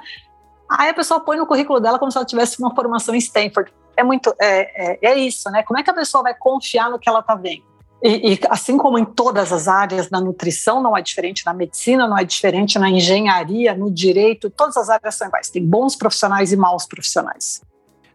Aí 0.70 0.90
a 0.90 0.94
pessoa 0.94 1.20
põe 1.20 1.38
no 1.38 1.46
currículo 1.46 1.82
dela 1.82 2.00
como 2.00 2.10
se 2.10 2.18
ela 2.18 2.26
tivesse 2.26 2.58
uma 2.60 2.74
formação 2.74 3.14
em 3.14 3.18
Stanford. 3.18 3.72
É 3.98 4.04
muito, 4.04 4.34
é, 4.40 4.94
é, 4.94 5.00
é 5.02 5.16
isso, 5.16 5.50
né? 5.50 5.64
Como 5.64 5.80
é 5.80 5.84
que 5.84 5.90
a 5.90 5.94
pessoa 5.94 6.24
vai 6.24 6.36
confiar 6.36 6.90
no 6.90 7.00
que 7.00 7.10
ela 7.10 7.20
está 7.20 7.36
vendo? 7.36 7.64
E, 8.02 8.34
e, 8.34 8.40
assim 8.50 8.78
como 8.78 9.00
em 9.00 9.06
todas 9.06 9.52
as 9.52 9.68
áreas, 9.68 10.10
na 10.10 10.22
nutrição 10.22 10.82
não 10.82 10.96
é 10.96 11.02
diferente, 11.02 11.44
na 11.46 11.54
medicina 11.54 12.08
não 12.08 12.18
é 12.18 12.24
diferente, 12.24 12.78
na 12.78 12.90
engenharia, 12.90 13.74
no 13.74 13.92
direito, 13.92 14.50
todas 14.52 14.78
as 14.78 14.90
áreas 14.90 15.16
são 15.16 15.28
iguais. 15.28 15.50
Tem 15.50 15.66
bons 15.66 15.96
profissionais 15.96 16.52
e 16.52 16.56
maus 16.56 16.86
profissionais. 16.86 17.62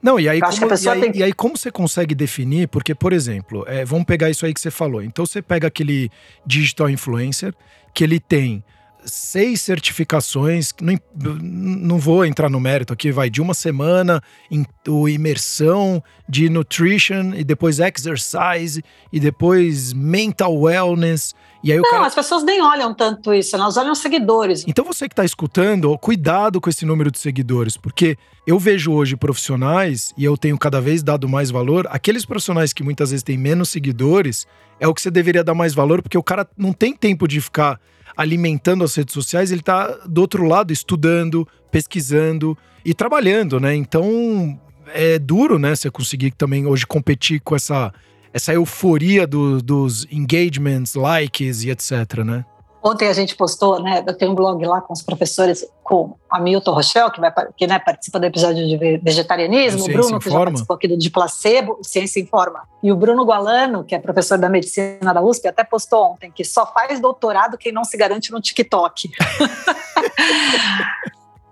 Não, 0.00 0.18
e 0.18 0.28
aí, 0.28 0.40
como, 0.40 0.52
e, 0.52 0.88
aí, 0.88 1.00
tem... 1.00 1.16
e 1.16 1.22
aí, 1.22 1.32
como, 1.32 1.56
você 1.56 1.70
consegue 1.70 2.14
definir? 2.14 2.68
Porque, 2.68 2.94
por 2.94 3.12
exemplo, 3.12 3.64
é, 3.68 3.84
vamos 3.84 4.04
pegar 4.04 4.30
isso 4.30 4.44
aí 4.44 4.52
que 4.52 4.60
você 4.60 4.70
falou. 4.70 5.02
Então 5.02 5.24
você 5.24 5.40
pega 5.40 5.68
aquele 5.68 6.10
digital 6.44 6.90
influencer 6.90 7.54
que 7.94 8.02
ele 8.02 8.18
tem 8.18 8.64
seis 9.04 9.60
certificações, 9.60 10.72
não, 10.80 10.98
não 11.34 11.98
vou 11.98 12.24
entrar 12.24 12.48
no 12.48 12.60
mérito 12.60 12.92
aqui, 12.92 13.10
vai 13.10 13.28
de 13.28 13.40
uma 13.40 13.54
semana, 13.54 14.22
em, 14.50 14.64
o 14.88 15.08
imersão 15.08 16.02
de 16.28 16.48
nutrition, 16.48 17.34
e 17.34 17.44
depois 17.44 17.78
exercise, 17.78 18.82
e 19.12 19.20
depois 19.20 19.92
mental 19.92 20.56
wellness. 20.56 21.34
E 21.62 21.70
aí 21.70 21.78
não, 21.78 21.90
cara... 21.90 22.06
as 22.06 22.14
pessoas 22.14 22.42
nem 22.42 22.60
olham 22.60 22.92
tanto 22.94 23.32
isso, 23.32 23.54
elas 23.54 23.76
olham 23.76 23.92
os 23.92 23.98
seguidores. 23.98 24.64
Então 24.66 24.84
você 24.84 25.08
que 25.08 25.12
está 25.12 25.24
escutando, 25.24 25.96
cuidado 25.98 26.60
com 26.60 26.68
esse 26.68 26.84
número 26.84 27.10
de 27.10 27.18
seguidores, 27.18 27.76
porque 27.76 28.16
eu 28.46 28.58
vejo 28.58 28.92
hoje 28.92 29.16
profissionais, 29.16 30.12
e 30.16 30.24
eu 30.24 30.36
tenho 30.36 30.58
cada 30.58 30.80
vez 30.80 31.02
dado 31.02 31.28
mais 31.28 31.50
valor, 31.50 31.86
aqueles 31.90 32.24
profissionais 32.24 32.72
que 32.72 32.82
muitas 32.82 33.10
vezes 33.10 33.22
têm 33.22 33.38
menos 33.38 33.68
seguidores, 33.68 34.46
é 34.80 34.88
o 34.88 34.94
que 34.94 35.00
você 35.00 35.10
deveria 35.10 35.44
dar 35.44 35.54
mais 35.54 35.74
valor, 35.74 36.02
porque 36.02 36.18
o 36.18 36.22
cara 36.22 36.48
não 36.56 36.72
tem 36.72 36.92
tempo 36.96 37.28
de 37.28 37.40
ficar 37.40 37.80
alimentando 38.16 38.84
as 38.84 38.94
redes 38.94 39.14
sociais, 39.14 39.50
ele 39.50 39.60
está 39.60 39.88
do 40.06 40.20
outro 40.20 40.44
lado 40.44 40.72
estudando, 40.72 41.46
pesquisando 41.70 42.56
e 42.84 42.94
trabalhando, 42.94 43.58
né? 43.58 43.74
Então 43.74 44.58
é 44.88 45.18
duro, 45.18 45.58
né? 45.58 45.74
Você 45.74 45.90
conseguir 45.90 46.32
também 46.32 46.66
hoje 46.66 46.86
competir 46.86 47.40
com 47.40 47.56
essa, 47.56 47.92
essa 48.32 48.52
euforia 48.52 49.26
do, 49.26 49.62
dos 49.62 50.06
engagements, 50.10 50.94
likes 50.94 51.64
e 51.64 51.70
etc, 51.70 52.18
né? 52.24 52.44
Ontem 52.82 53.08
a 53.08 53.12
gente 53.12 53.36
postou, 53.36 53.80
né? 53.80 54.02
Eu 54.04 54.12
tenho 54.12 54.32
um 54.32 54.34
blog 54.34 54.64
lá 54.66 54.80
com 54.80 54.92
os 54.92 55.02
professores, 55.02 55.64
com 55.84 56.16
a 56.28 56.40
Milton 56.40 56.72
Rochelle, 56.72 57.12
que, 57.12 57.20
vai, 57.20 57.32
que 57.56 57.64
né, 57.66 57.78
participa 57.78 58.18
do 58.18 58.26
episódio 58.26 58.66
de 58.66 58.76
vegetarianismo, 58.98 59.84
o 59.84 59.88
Bruno, 59.88 60.18
que 60.18 60.28
já 60.28 60.38
participou 60.38 60.74
aqui 60.74 60.88
do 60.88 60.98
de 60.98 61.08
placebo, 61.08 61.78
Ciência 61.82 62.18
Informa, 62.20 62.68
e 62.82 62.90
o 62.90 62.96
Bruno 62.96 63.24
Gualano, 63.24 63.84
que 63.84 63.94
é 63.94 64.00
professor 64.00 64.36
da 64.36 64.48
medicina 64.48 65.14
da 65.14 65.22
USP, 65.22 65.46
até 65.46 65.62
postou 65.62 66.12
ontem 66.12 66.32
que 66.32 66.44
só 66.44 66.66
faz 66.66 66.98
doutorado 66.98 67.56
quem 67.56 67.70
não 67.70 67.84
se 67.84 67.96
garante 67.96 68.32
no 68.32 68.40
TikTok. 68.40 69.10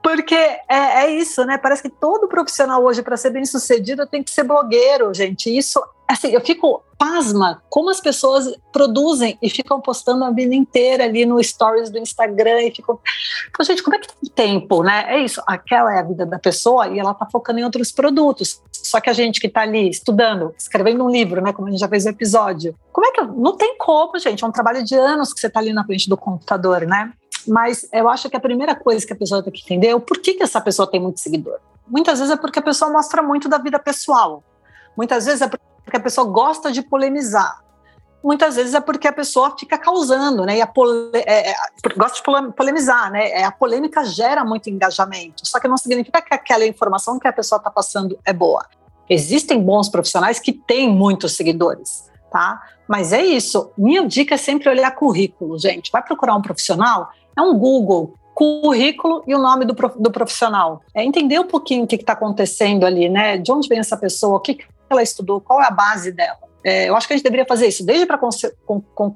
Porque 0.02 0.34
é, 0.34 1.04
é, 1.04 1.10
isso, 1.10 1.44
né? 1.44 1.58
Parece 1.58 1.82
que 1.82 1.90
todo 1.90 2.26
profissional 2.26 2.82
hoje, 2.82 3.02
para 3.02 3.16
ser 3.16 3.30
bem 3.30 3.44
sucedido, 3.44 4.06
tem 4.06 4.22
que 4.22 4.30
ser 4.30 4.44
blogueiro, 4.44 5.12
gente. 5.12 5.54
Isso, 5.56 5.80
assim, 6.12 6.28
eu 6.28 6.40
fico 6.40 6.82
pasma 6.98 7.62
como 7.70 7.88
as 7.88 8.00
pessoas 8.00 8.52
produzem 8.72 9.38
e 9.40 9.48
ficam 9.48 9.80
postando 9.80 10.24
a 10.24 10.30
vida 10.30 10.54
inteira 10.54 11.04
ali 11.04 11.24
no 11.24 11.42
stories 11.42 11.88
do 11.88 11.98
Instagram 11.98 12.62
e 12.62 12.70
ficam. 12.70 12.98
Então, 13.48 13.64
gente, 13.64 13.82
como 13.82 13.96
é 13.96 13.98
que 13.98 14.08
tem 14.08 14.30
tempo, 14.30 14.82
né? 14.82 15.06
É 15.08 15.18
isso, 15.18 15.40
aquela 15.46 15.94
é 15.94 16.00
a 16.00 16.02
vida 16.02 16.26
da 16.26 16.38
pessoa 16.38 16.88
e 16.88 16.98
ela 16.98 17.14
tá 17.14 17.26
focando 17.30 17.60
em 17.60 17.64
outros 17.64 17.92
produtos. 17.92 18.60
Só 18.72 19.00
que 19.00 19.08
a 19.08 19.12
gente 19.12 19.40
que 19.40 19.46
está 19.46 19.62
ali 19.62 19.88
estudando, 19.88 20.54
escrevendo 20.58 21.04
um 21.04 21.10
livro, 21.10 21.40
né? 21.40 21.52
Como 21.52 21.68
a 21.68 21.70
gente 21.70 21.80
já 21.80 21.88
fez 21.88 22.04
no 22.04 22.10
episódio, 22.10 22.74
como 22.92 23.06
é 23.06 23.12
que. 23.12 23.22
Não 23.22 23.56
tem 23.56 23.78
como, 23.78 24.18
gente. 24.18 24.42
É 24.42 24.46
um 24.46 24.52
trabalho 24.52 24.84
de 24.84 24.94
anos 24.94 25.32
que 25.32 25.40
você 25.40 25.46
está 25.46 25.60
ali 25.60 25.72
na 25.72 25.84
frente 25.84 26.08
do 26.08 26.16
computador, 26.16 26.82
né? 26.82 27.12
Mas 27.46 27.88
eu 27.92 28.08
acho 28.08 28.28
que 28.28 28.36
a 28.36 28.40
primeira 28.40 28.74
coisa 28.74 29.06
que 29.06 29.12
a 29.12 29.16
pessoa 29.16 29.42
tem 29.42 29.52
que 29.52 29.62
entender 29.62 29.88
é 29.88 29.94
o 29.94 30.00
porquê 30.00 30.34
que 30.34 30.42
essa 30.42 30.60
pessoa 30.60 30.90
tem 30.90 31.00
muito 31.00 31.20
seguidor. 31.20 31.58
Muitas 31.86 32.18
vezes 32.18 32.34
é 32.34 32.36
porque 32.36 32.58
a 32.58 32.62
pessoa 32.62 32.90
mostra 32.90 33.22
muito 33.22 33.48
da 33.48 33.58
vida 33.58 33.78
pessoal. 33.78 34.42
Muitas 34.96 35.24
vezes 35.24 35.40
é 35.40 35.48
porque 35.48 35.69
a 35.96 36.00
pessoa 36.00 36.26
gosta 36.26 36.70
de 36.70 36.82
polemizar. 36.82 37.62
Muitas 38.22 38.56
vezes 38.56 38.74
é 38.74 38.80
porque 38.80 39.08
a 39.08 39.12
pessoa 39.12 39.56
fica 39.58 39.78
causando, 39.78 40.44
né? 40.44 40.58
E 40.58 40.60
é, 40.60 41.50
é, 41.50 41.54
gosta 41.96 42.16
de 42.16 42.52
polemizar, 42.54 43.10
né? 43.10 43.30
É, 43.30 43.44
a 43.44 43.50
polêmica 43.50 44.04
gera 44.04 44.44
muito 44.44 44.68
engajamento. 44.68 45.46
Só 45.46 45.58
que 45.58 45.66
não 45.66 45.78
significa 45.78 46.20
que 46.20 46.34
aquela 46.34 46.66
informação 46.66 47.18
que 47.18 47.26
a 47.26 47.32
pessoa 47.32 47.56
está 47.56 47.70
passando 47.70 48.18
é 48.24 48.32
boa. 48.32 48.66
Existem 49.08 49.60
bons 49.60 49.88
profissionais 49.88 50.38
que 50.38 50.52
têm 50.52 50.88
muitos 50.88 51.34
seguidores, 51.34 52.10
tá? 52.30 52.62
Mas 52.86 53.12
é 53.12 53.22
isso. 53.22 53.72
Minha 53.76 54.06
dica 54.06 54.34
é 54.34 54.38
sempre 54.38 54.68
olhar 54.68 54.90
currículo, 54.94 55.58
gente. 55.58 55.90
Vai 55.90 56.02
procurar 56.02 56.36
um 56.36 56.42
profissional, 56.42 57.10
é 57.36 57.40
um 57.40 57.56
Google, 57.56 58.14
currículo 58.34 59.24
e 59.26 59.34
o 59.34 59.38
nome 59.38 59.64
do, 59.64 59.74
do 59.74 60.10
profissional. 60.10 60.82
É 60.94 61.02
entender 61.02 61.38
um 61.38 61.46
pouquinho 61.46 61.84
o 61.84 61.86
que 61.86 61.96
está 61.96 62.12
acontecendo 62.12 62.84
ali, 62.84 63.08
né? 63.08 63.38
De 63.38 63.50
onde 63.50 63.68
vem 63.68 63.78
essa 63.78 63.96
pessoa, 63.96 64.36
o 64.36 64.40
que 64.40 64.58
ela 64.92 65.02
estudou, 65.02 65.40
qual 65.40 65.60
é 65.60 65.66
a 65.66 65.70
base 65.70 66.12
dela. 66.12 66.50
É, 66.62 66.88
eu 66.88 66.96
acho 66.96 67.06
que 67.06 67.14
a 67.14 67.16
gente 67.16 67.24
deveria 67.24 67.46
fazer 67.46 67.66
isso, 67.66 67.84
desde 67.84 68.06
para 68.06 68.18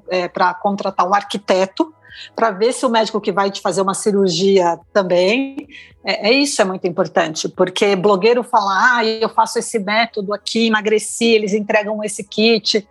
é, 0.09 0.27
contratar 0.61 1.07
um 1.07 1.13
arquiteto, 1.13 1.93
para 2.35 2.51
ver 2.51 2.73
se 2.73 2.85
o 2.85 2.89
médico 2.89 3.19
que 3.19 3.31
vai 3.31 3.51
te 3.51 3.61
fazer 3.61 3.81
uma 3.81 3.93
cirurgia 3.93 4.79
também. 4.93 5.67
É, 6.03 6.29
é, 6.29 6.33
isso 6.33 6.61
é 6.61 6.65
muito 6.65 6.87
importante, 6.87 7.49
porque 7.49 7.95
blogueiro 7.95 8.43
fala, 8.43 8.97
ah, 8.97 9.05
eu 9.05 9.29
faço 9.29 9.59
esse 9.59 9.79
método 9.79 10.33
aqui, 10.33 10.67
emagreci, 10.67 11.25
eles 11.25 11.53
entregam 11.53 12.03
esse 12.03 12.23
kit. 12.23 12.87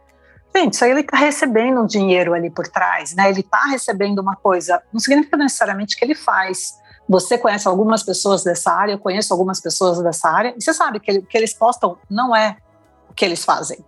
Gente, 0.57 0.75
isso 0.75 0.85
aí 0.85 0.91
ele 0.93 1.01
está 1.01 1.17
recebendo 1.17 1.81
um 1.81 1.87
dinheiro 1.87 2.33
ali 2.33 2.49
por 2.49 2.69
trás, 2.69 3.15
né? 3.15 3.29
Ele 3.29 3.41
está 3.41 3.65
recebendo 3.65 4.21
uma 4.21 4.37
coisa, 4.37 4.81
não 4.93 5.01
significa 5.01 5.37
necessariamente 5.37 5.97
que 5.97 6.05
ele 6.05 6.15
faz. 6.15 6.75
Você 7.09 7.37
conhece 7.37 7.67
algumas 7.67 8.03
pessoas 8.03 8.45
dessa 8.45 8.71
área, 8.73 8.93
eu 8.93 8.99
conheço 8.99 9.33
algumas 9.33 9.61
pessoas 9.61 10.01
dessa 10.01 10.29
área, 10.29 10.55
e 10.57 10.63
você 10.63 10.73
sabe 10.73 11.01
que 11.01 11.23
que 11.23 11.37
eles 11.37 11.53
postam 11.53 11.99
não 12.09 12.35
é 12.35 12.57
que 13.15 13.25
eles 13.25 13.45
fazem. 13.45 13.79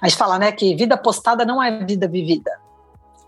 A 0.00 0.08
gente 0.08 0.18
fala, 0.18 0.38
né, 0.38 0.52
que 0.52 0.74
vida 0.74 0.96
postada 0.96 1.44
não 1.44 1.62
é 1.62 1.84
vida 1.84 2.08
vivida. 2.08 2.50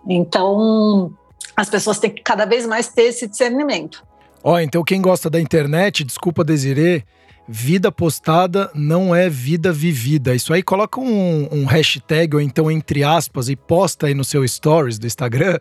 Então, 0.08 1.12
as 1.56 1.68
pessoas 1.68 1.98
têm 1.98 2.10
que 2.10 2.22
cada 2.22 2.44
vez 2.44 2.66
mais 2.66 2.88
ter 2.88 3.02
esse 3.02 3.26
discernimento. 3.26 4.04
Ó, 4.42 4.54
oh, 4.54 4.58
então 4.58 4.82
quem 4.82 5.00
gosta 5.00 5.30
da 5.30 5.40
internet, 5.40 6.02
desculpa 6.02 6.42
Desirê, 6.42 7.04
vida 7.46 7.92
postada 7.92 8.70
não 8.74 9.14
é 9.14 9.28
vida 9.28 9.72
vivida. 9.72 10.34
Isso 10.34 10.52
aí 10.52 10.62
coloca 10.62 11.00
um, 11.00 11.48
um, 11.52 11.64
hashtag 11.64 12.34
ou 12.34 12.40
então 12.40 12.70
entre 12.70 13.04
aspas 13.04 13.48
e 13.48 13.54
posta 13.54 14.06
aí 14.06 14.14
no 14.14 14.24
seu 14.24 14.46
stories 14.46 14.98
do 14.98 15.06
Instagram 15.06 15.58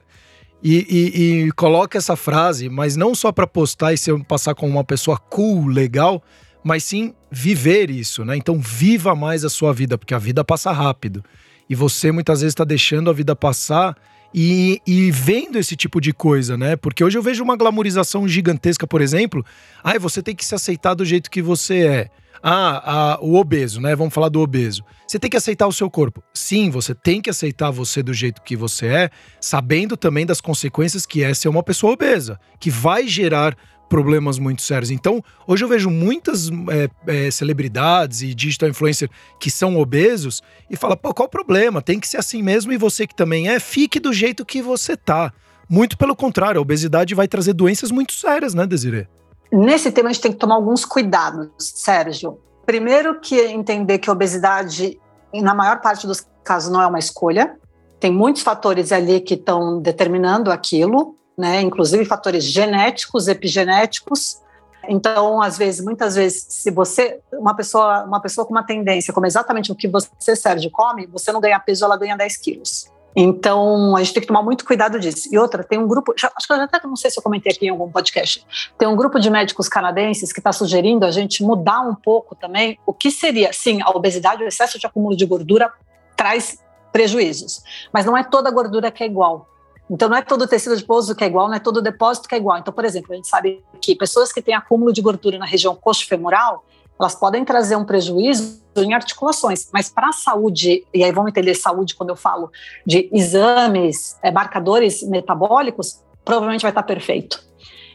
e, 0.64 0.78
e, 0.90 1.46
e 1.46 1.52
coloca 1.52 1.98
essa 1.98 2.16
frase, 2.16 2.70
mas 2.70 2.96
não 2.96 3.14
só 3.14 3.32
para 3.32 3.46
postar 3.46 3.94
e 3.94 3.98
se 3.98 4.16
passar 4.24 4.56
como 4.56 4.72
uma 4.72 4.84
pessoa 4.84 5.18
cool, 5.18 5.68
legal, 5.68 6.24
mas 6.64 6.84
sim 6.84 7.14
viver 7.32 7.90
isso, 7.90 8.24
né? 8.24 8.36
Então 8.38 8.60
viva 8.60 9.16
mais 9.16 9.44
a 9.44 9.50
sua 9.50 9.74
vida, 9.74 9.98
porque 9.98 10.14
a 10.14 10.20
vida 10.20 10.44
passa 10.44 10.72
rápido. 10.72 11.24
E 11.70 11.76
você 11.76 12.12
muitas 12.12 12.42
vezes 12.42 12.52
está 12.52 12.64
deixando 12.64 13.10
a 13.10 13.14
vida 13.14 13.36
passar 13.36 13.96
e, 14.34 14.82
e, 14.88 15.12
vendo 15.12 15.58
esse 15.58 15.76
tipo 15.76 16.00
de 16.00 16.14
coisa, 16.14 16.58
né? 16.58 16.76
Porque 16.76 17.04
hoje 17.04 17.18
eu 17.18 17.22
vejo 17.22 17.44
uma 17.44 17.58
glamorização 17.58 18.28
gigantesca, 18.28 18.88
por 18.88 19.02
exemplo. 19.02 19.46
Ah, 19.84 19.98
você 20.00 20.22
tem 20.22 20.36
que 20.36 20.46
se 20.46 20.56
aceitar 20.56 20.94
do 20.94 21.04
jeito 21.04 21.30
que 21.30 21.42
você 21.42 21.86
é. 21.86 22.10
Ah, 22.44 23.20
o 23.22 23.36
obeso, 23.36 23.80
né? 23.80 23.96
Vamos 23.96 24.14
falar 24.14 24.30
do 24.30 24.40
obeso. 24.40 24.84
Você 25.08 25.20
tem 25.20 25.30
que 25.30 25.38
aceitar 25.38 25.68
o 25.68 25.74
seu 25.74 25.92
corpo. 25.92 26.24
Sim, 26.34 26.70
você 26.70 26.96
tem 26.96 27.22
que 27.22 27.30
aceitar 27.30 27.70
você 27.70 28.02
do 28.02 28.14
jeito 28.14 28.42
que 28.42 28.56
você 28.56 28.88
é, 28.88 29.10
sabendo 29.40 29.96
também 29.96 30.26
das 30.26 30.42
consequências 30.42 31.06
que 31.06 31.24
é 31.24 31.34
ser 31.34 31.50
uma 31.50 31.62
pessoa 31.62 31.94
obesa, 31.94 32.40
que 32.60 32.72
vai 32.72 33.08
gerar 33.08 33.56
problemas 33.92 34.40
muito 34.40 34.62
sérios. 34.62 34.90
Então, 34.90 35.22
hoje 35.46 35.66
eu 35.66 35.68
vejo 35.68 35.90
muitas 35.90 36.50
é, 36.70 37.28
é, 37.28 37.30
celebridades 37.30 38.22
e 38.22 38.34
digital 38.34 38.70
influencer 38.70 39.10
que 39.38 39.52
são 39.52 39.78
obesos 39.78 40.42
e 40.70 40.78
fala, 40.78 40.96
pô, 40.96 41.14
qual 41.14 41.28
o 41.28 41.30
problema? 41.30 41.82
Tem 41.82 42.00
que 42.00 42.08
ser 42.08 42.16
assim 42.16 42.42
mesmo 42.42 42.72
e 42.72 42.78
você 42.78 43.06
que 43.06 43.14
também 43.14 43.50
é, 43.50 43.60
fique 43.60 44.00
do 44.00 44.14
jeito 44.14 44.46
que 44.46 44.62
você 44.62 44.96
tá. 44.96 45.34
Muito 45.70 45.98
pelo 45.98 46.16
contrário, 46.16 46.58
a 46.58 46.62
obesidade 46.62 47.14
vai 47.14 47.28
trazer 47.28 47.52
doenças 47.52 47.92
muito 47.92 48.14
sérias, 48.14 48.54
né, 48.54 48.66
Desiree? 48.66 49.10
Nesse 49.52 49.92
tema 49.92 50.10
a 50.10 50.14
gente 50.14 50.22
tem 50.22 50.32
que 50.32 50.38
tomar 50.38 50.56
alguns 50.56 50.86
cuidados, 50.86 51.50
Sérgio. 51.58 52.40
Primeiro 52.66 53.20
que 53.20 53.38
entender 53.42 54.00
que 54.00 54.10
a 54.10 54.14
obesidade, 54.14 54.98
na 55.34 55.54
maior 55.54 55.82
parte 55.82 56.08
dos 56.08 56.26
casos, 56.46 56.72
não 56.72 56.82
é 56.82 56.88
uma 56.88 57.00
escolha. 57.00 57.58
Tem 58.00 58.10
muitos 58.10 58.42
fatores 58.42 58.94
ali 58.94 59.20
que 59.20 59.34
estão 59.34 59.82
determinando 59.82 60.50
aquilo 60.50 61.18
né? 61.42 61.60
Inclusive 61.60 62.06
fatores 62.06 62.44
genéticos, 62.44 63.28
epigenéticos. 63.28 64.40
Então, 64.88 65.42
às 65.42 65.58
vezes, 65.58 65.84
muitas 65.84 66.16
vezes, 66.16 66.46
se 66.48 66.70
você, 66.70 67.20
uma 67.34 67.56
pessoa, 67.56 68.04
uma 68.04 68.22
pessoa 68.22 68.46
com 68.46 68.54
uma 68.54 68.64
tendência, 68.64 69.12
como 69.12 69.26
exatamente 69.26 69.72
o 69.72 69.76
que 69.76 69.88
você, 69.88 70.36
Sérgio, 70.36 70.70
come, 70.70 71.08
você 71.08 71.32
não 71.32 71.42
ganha 71.42 71.60
peso, 71.60 71.84
ela 71.84 71.98
ganha 71.98 72.16
10 72.16 72.38
quilos. 72.38 72.92
Então, 73.16 73.96
a 73.96 74.04
gente 74.04 74.14
tem 74.14 74.22
que 74.22 74.28
tomar 74.28 74.44
muito 74.44 74.64
cuidado 74.64 75.00
disso. 75.00 75.28
E 75.32 75.38
outra, 75.38 75.64
tem 75.64 75.80
um 75.80 75.88
grupo, 75.88 76.14
já, 76.16 76.32
acho 76.36 76.48
que 76.48 76.54
eu 76.54 76.62
até 76.62 76.80
não 76.86 76.96
sei 76.96 77.10
se 77.10 77.20
eu 77.20 77.24
comentei 77.24 77.52
aqui 77.52 77.66
em 77.66 77.70
algum 77.70 77.92
podcast, 77.92 78.46
tem 78.78 78.88
um 78.88 78.96
grupo 78.96 79.20
de 79.20 79.30
médicos 79.30 79.68
canadenses 79.68 80.32
que 80.32 80.40
está 80.40 80.54
sugerindo 80.54 81.06
a 81.06 81.12
gente 81.12 81.44
mudar 81.44 81.82
um 81.82 81.96
pouco 81.96 82.36
também 82.36 82.78
o 82.86 82.94
que 82.94 83.12
seria, 83.12 83.52
sim, 83.52 83.82
a 83.82 83.90
obesidade, 83.90 84.44
o 84.44 84.48
excesso 84.48 84.80
de 84.80 84.86
acúmulo 84.86 85.18
de 85.18 85.26
gordura 85.26 85.72
traz 86.16 86.60
prejuízos, 86.92 87.62
mas 87.92 88.06
não 88.06 88.16
é 88.16 88.24
toda 88.24 88.52
gordura 88.52 88.92
que 88.92 89.04
é 89.04 89.08
igual. 89.08 89.48
Então, 89.92 90.08
não 90.08 90.16
é 90.16 90.22
todo 90.22 90.48
tecido 90.48 90.72
adiposo 90.72 91.14
que 91.14 91.22
é 91.22 91.28
igual, 91.28 91.50
não 91.50 91.56
é 91.56 91.60
todo 91.60 91.82
depósito 91.82 92.30
que 92.30 92.34
é 92.34 92.38
igual. 92.38 92.58
Então, 92.58 92.74
por 92.74 92.86
exemplo, 92.86 93.12
a 93.12 93.16
gente 93.18 93.28
sabe 93.28 93.62
que 93.82 93.94
pessoas 93.94 94.32
que 94.32 94.42
têm 94.42 94.56
acúmulo 94.56 94.94
de 94.94 95.02
gordura 95.02 95.38
na 95.38 95.46
região 95.46 95.76
coxo-femoral, 95.76 96.64
elas 96.98 97.14
podem 97.14 97.44
trazer 97.44 97.76
um 97.76 97.84
prejuízo 97.84 98.62
em 98.78 98.94
articulações, 98.94 99.68
mas 99.74 99.90
para 99.90 100.08
a 100.08 100.14
saúde, 100.14 100.86
e 100.94 101.04
aí 101.04 101.12
vamos 101.12 101.32
entender 101.32 101.56
saúde 101.56 101.94
quando 101.94 102.12
eu 102.12 102.16
falo 102.16 102.50
de 102.86 103.10
exames, 103.12 104.18
é, 104.24 104.32
marcadores 104.32 105.04
metabólicos, 105.04 106.02
provavelmente 106.24 106.62
vai 106.62 106.72
estar 106.72 106.84
perfeito. 106.84 107.44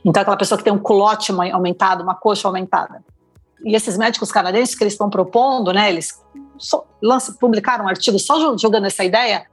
Então, 0.04 0.20
aquela 0.20 0.36
pessoa 0.36 0.58
que 0.58 0.64
tem 0.64 0.72
um 0.72 0.78
culote 0.78 1.32
aumentado, 1.32 2.02
uma 2.02 2.14
coxa 2.14 2.46
aumentada. 2.46 3.02
E 3.64 3.74
esses 3.74 3.96
médicos 3.96 4.30
canadenses 4.30 4.74
que 4.74 4.84
eles 4.84 4.92
estão 4.92 5.08
propondo, 5.08 5.72
né, 5.72 5.88
eles 5.88 6.22
só, 6.58 6.84
publicaram 7.40 7.86
um 7.86 7.88
artigo 7.88 8.18
só 8.18 8.54
jogando 8.58 8.86
essa 8.86 9.02
ideia, 9.02 9.46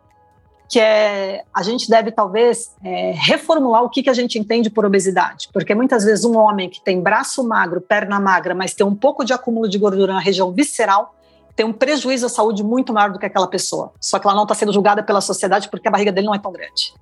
que 0.74 0.80
é 0.80 1.44
a 1.53 1.62
gente 1.62 1.88
deve 1.88 2.12
talvez 2.12 2.72
é, 2.84 3.12
reformular 3.15 3.84
o 3.84 3.89
que, 3.92 4.01
que 4.01 4.10
a 4.10 4.13
gente 4.13 4.39
entende 4.39 4.72
por 4.72 4.84
obesidade, 4.84 5.48
porque 5.53 5.75
muitas 5.75 6.03
vezes 6.03 6.25
um 6.25 6.36
homem 6.36 6.68
que 6.68 6.84
tem 6.84 7.00
braço 7.00 7.48
magro, 7.48 7.80
perna 7.80 8.20
magra, 8.20 8.56
mas 8.56 8.74
tem 8.74 8.84
um 8.84 8.96
pouco 8.96 9.24
de 9.24 9.32
acúmulo 9.34 9.70
de 9.70 9.77
gordura 9.77 10.13
na 10.13 10.20
região 10.20 10.51
visceral, 10.51 11.13
tem 11.56 11.63
um 11.63 11.72
prejuízo 11.72 12.25
à 12.25 12.30
saúde 12.30 12.63
muito 12.63 12.92
maior 12.92 13.12
do 13.12 13.20
que 13.20 13.25
aquela 13.27 13.46
pessoa. 13.46 13.92
Só 14.01 14.18
que 14.18 14.25
ela 14.25 14.36
não 14.36 14.42
está 14.42 14.56
sendo 14.56 14.74
julgada 14.74 15.03
pela 15.03 15.22
sociedade 15.22 15.70
porque 15.70 15.88
a 15.88 15.92
barriga 15.92 16.12
dele 16.12 16.25
não 16.25 16.34
é 16.34 16.39
tão 16.39 16.51
grande. 16.51 16.96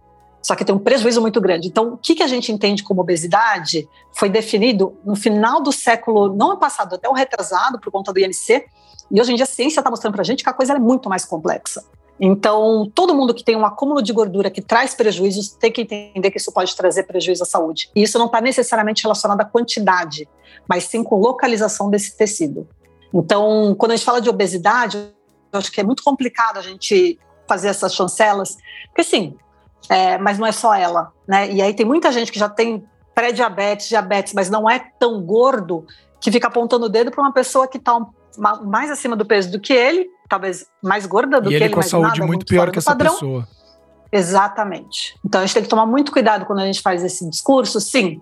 Só 0.44 0.54
que 0.54 0.66
tem 0.66 0.76
um 0.76 0.80
prejuízo 0.80 1.22
muito 1.22 1.40
grande. 1.40 1.70
Então, 1.70 1.94
o 1.94 1.98
que, 1.98 2.14
que 2.14 2.24
a 2.24 2.28
gente 2.28 2.52
entende 2.52 2.84
como 2.84 3.00
obesidade 3.00 3.88
foi 4.12 4.28
definido 4.30 4.98
no 5.06 5.16
final 5.16 5.62
do 5.62 5.72
século, 5.72 6.36
não 6.36 6.60
passado, 6.60 6.96
até 6.96 7.08
o 7.08 7.14
retrasado, 7.14 7.80
por 7.80 7.90
conta 7.90 8.12
do 8.12 8.20
INC, 8.20 8.66
e 9.10 9.22
hoje 9.22 9.32
em 9.32 9.36
dia 9.36 9.46
a 9.46 9.48
ciência 9.48 9.80
está 9.80 9.90
mostrando 9.90 10.12
para 10.12 10.24
a 10.24 10.26
gente 10.26 10.44
que 10.44 10.50
a 10.50 10.54
coisa 10.54 10.74
é 10.74 10.80
muito 10.80 11.08
mais 11.08 11.24
complexa. 11.24 11.86
Então, 12.24 12.88
todo 12.94 13.16
mundo 13.16 13.34
que 13.34 13.44
tem 13.44 13.56
um 13.56 13.66
acúmulo 13.66 14.00
de 14.00 14.14
gordura 14.14 14.52
que 14.52 14.62
traz 14.62 14.94
prejuízos 14.94 15.50
tem 15.50 15.72
que 15.72 15.82
entender 15.82 16.30
que 16.30 16.38
isso 16.38 16.52
pode 16.52 16.76
trazer 16.76 17.02
prejuízo 17.04 17.42
à 17.42 17.48
saúde. 17.48 17.90
E 17.96 18.04
isso 18.04 18.20
não 18.20 18.28
está 18.28 18.40
necessariamente 18.40 19.02
relacionado 19.02 19.42
à 19.42 19.46
quantidade, 19.46 20.30
mas 20.70 20.84
sim 20.84 21.04
com 21.04 21.20
localização 21.20 21.90
desse 21.90 22.16
tecido. 22.16 22.68
Então, 23.12 23.74
quando 23.76 23.94
a 23.94 23.96
gente 23.96 24.06
fala 24.06 24.22
de 24.22 24.30
obesidade, 24.30 24.98
eu 25.52 25.60
acho 25.60 25.72
que 25.72 25.82
é 25.82 25.84
muito 25.84 26.04
complicado 26.04 26.58
a 26.58 26.62
gente 26.62 27.20
fazer 27.48 27.70
essas 27.70 27.96
chancelas, 27.96 28.56
porque 28.86 29.04
sim, 29.04 29.36
é, 29.90 30.20
mas 30.20 30.38
não 30.38 30.46
é 30.46 30.52
só 30.52 30.76
ela, 30.76 31.12
né? 31.28 31.52
E 31.52 31.60
aí 31.60 31.74
tem 31.74 31.88
muita 31.88 32.12
gente 32.12 32.32
que 32.32 32.38
já 32.38 32.48
tem 32.48 32.86
pré-diabetes, 33.16 33.90
diabetes, 33.90 34.34
mas 34.34 34.48
não 34.48 34.70
é 34.70 34.80
tão 35.00 35.22
gordo 35.24 35.88
que 36.20 36.32
fica 36.32 36.48
apontando 36.48 36.86
o 36.86 36.90
dedo 36.90 37.10
para 37.10 37.22
uma 37.22 37.34
pessoa 37.34 37.68
que 37.68 37.78
está 37.78 38.00
mais 38.64 38.92
acima 38.92 39.16
do 39.16 39.26
peso 39.26 39.52
do 39.52 39.60
que 39.60 39.74
ele, 39.74 40.08
talvez 40.32 40.66
mais 40.82 41.06
gorda 41.06 41.42
do 41.42 41.50
e 41.50 41.50
que 41.50 41.56
ele, 41.56 41.66
ele, 41.66 41.74
com 41.74 41.82
a 41.82 41.84
saúde 41.84 42.22
muito 42.22 42.46
pior 42.46 42.72
que 42.72 42.80
essa 42.80 42.92
padrão. 42.92 43.12
pessoa. 43.12 43.46
Exatamente. 44.10 45.14
Então 45.26 45.42
a 45.42 45.46
gente 45.46 45.54
tem 45.54 45.64
que 45.64 45.70
tomar 45.70 45.86
muito 45.86 46.10
cuidado 46.10 46.46
quando 46.46 46.60
a 46.60 46.66
gente 46.66 46.82
faz 46.82 47.04
esse 47.04 47.30
discurso, 47.30 47.82
sim. 47.82 48.22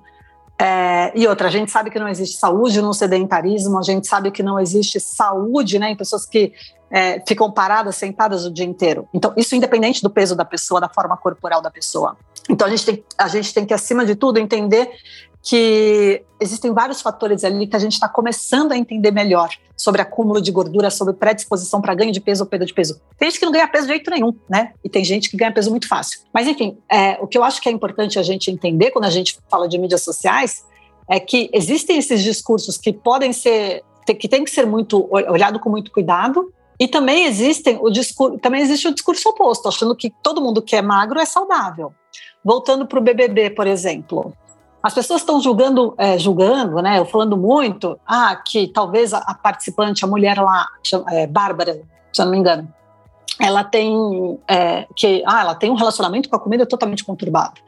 É, 0.60 1.12
e 1.16 1.28
outra, 1.28 1.48
a 1.48 1.52
gente 1.52 1.72
sabe 1.72 1.92
que 1.92 2.00
não 2.00 2.08
existe 2.08 2.38
saúde 2.38 2.82
no 2.82 2.94
sedentarismo, 2.96 3.78
a 3.78 3.84
gente 3.84 4.08
sabe 4.08 4.32
que 4.32 4.42
não 4.42 4.60
existe 4.60 5.00
saúde 5.00 5.78
né, 5.78 5.92
em 5.92 5.96
pessoas 5.96 6.26
que 6.26 6.52
é, 6.92 7.24
ficam 7.26 7.52
paradas, 7.52 7.96
sentadas 7.96 8.44
o 8.44 8.52
dia 8.52 8.66
inteiro. 8.66 9.08
Então, 9.14 9.32
isso 9.38 9.56
independente 9.56 10.02
do 10.02 10.10
peso 10.10 10.36
da 10.36 10.44
pessoa, 10.44 10.82
da 10.82 10.90
forma 10.90 11.16
corporal 11.16 11.62
da 11.62 11.70
pessoa. 11.70 12.18
Então, 12.50 12.68
a 12.68 12.70
gente 12.72 12.86
tem, 12.86 13.04
a 13.18 13.28
gente 13.28 13.54
tem 13.54 13.66
que, 13.66 13.74
acima 13.74 14.04
de 14.06 14.16
tudo, 14.16 14.40
entender 14.40 14.90
que 15.42 16.24
existem 16.40 16.74
vários 16.74 17.02
fatores 17.02 17.44
ali 17.44 17.68
que 17.68 17.76
a 17.76 17.80
gente 17.80 17.94
está 17.94 18.08
começando 18.08 18.72
a 18.72 18.78
entender 18.78 19.12
melhor 19.12 19.50
sobre 19.76 20.02
acúmulo 20.02 20.42
de 20.42 20.52
gordura, 20.52 20.90
sobre 20.90 21.14
predisposição 21.14 21.82
para 21.82 21.94
ganho 21.96 22.12
de 22.12 22.20
peso 22.20 22.44
ou 22.44 22.50
perda 22.50 22.66
de 22.66 22.74
peso. 22.74 23.00
Tem 23.18 23.30
gente 23.30 23.40
que 23.40 23.46
não 23.46 23.52
ganha 23.52 23.68
peso 23.68 23.88
de 23.88 23.94
jeito 23.94 24.12
nenhum, 24.12 24.34
né? 24.50 24.74
E 24.84 24.90
tem 24.90 25.04
gente 25.04 25.30
que 25.30 25.38
ganha 25.38 25.52
peso 25.52 25.70
muito 25.70 25.88
fácil. 25.88 26.22
Mas, 26.34 26.48
enfim, 26.48 26.78
é, 26.92 27.18
o 27.22 27.28
que 27.28 27.38
eu 27.38 27.44
acho 27.44 27.62
que 27.62 27.70
é 27.70 27.72
importante 27.72 28.20
a 28.20 28.24
gente 28.24 28.52
entender 28.52 28.92
quando 28.92 29.06
a 29.06 29.10
gente 29.10 29.38
fala 29.50 29.68
de 29.68 29.78
mídias 29.78 30.04
sociais 30.04 30.66
é 31.08 31.20
que 31.20 31.50
existem 31.54 31.98
esses 31.98 32.22
discursos 32.22 32.78
que 32.78 32.92
podem 32.92 33.32
ser, 33.32 33.84
que 34.06 34.28
tem 34.28 34.44
que 34.44 34.52
ser 34.52 34.66
muito 34.66 35.08
olhado 35.12 35.60
com 35.60 35.70
muito 35.70 35.92
cuidado, 35.92 36.54
e 36.80 36.88
também 36.88 37.26
existem 37.26 37.78
o 37.82 37.90
discurso, 37.90 38.38
também 38.38 38.62
existe 38.62 38.88
o 38.88 38.94
discurso 38.94 39.28
oposto, 39.30 39.68
achando 39.68 39.96
que 39.96 40.14
todo 40.24 40.42
mundo 40.42 40.62
que 40.62 40.76
é 40.76 40.82
magro 40.82 41.20
é 41.20 41.26
saudável. 41.26 41.94
Voltando 42.44 42.88
para 42.88 43.00
o 43.00 43.02
BBB, 43.02 43.50
por 43.50 43.68
exemplo, 43.68 44.34
as 44.82 44.94
pessoas 44.94 45.22
estão 45.22 45.42
julgando, 45.42 45.94
é, 45.98 46.18
julgando, 46.18 46.82
né? 46.82 47.04
Falando 47.06 47.36
muito, 47.36 48.00
ah, 48.08 48.36
que 48.36 48.68
talvez 48.68 49.14
a, 49.14 49.34
participante, 49.34 50.06
a 50.06 50.08
mulher 50.08 50.40
lá, 50.40 50.66
é, 51.10 51.28
Bárbara, 51.28 51.82
se 52.14 52.22
eu 52.22 52.26
não 52.26 52.32
me 52.32 52.38
engano, 52.38 52.68
ela 53.40 53.64
tem 53.64 54.40
é, 54.48 54.88
que, 54.96 55.22
ah, 55.26 55.42
ela 55.42 55.56
tem 55.56 55.70
um 55.70 55.76
relacionamento 55.76 56.30
com 56.30 56.36
a 56.36 56.40
comida 56.40 56.66
totalmente 56.66 57.04
conturbado. 57.04 57.62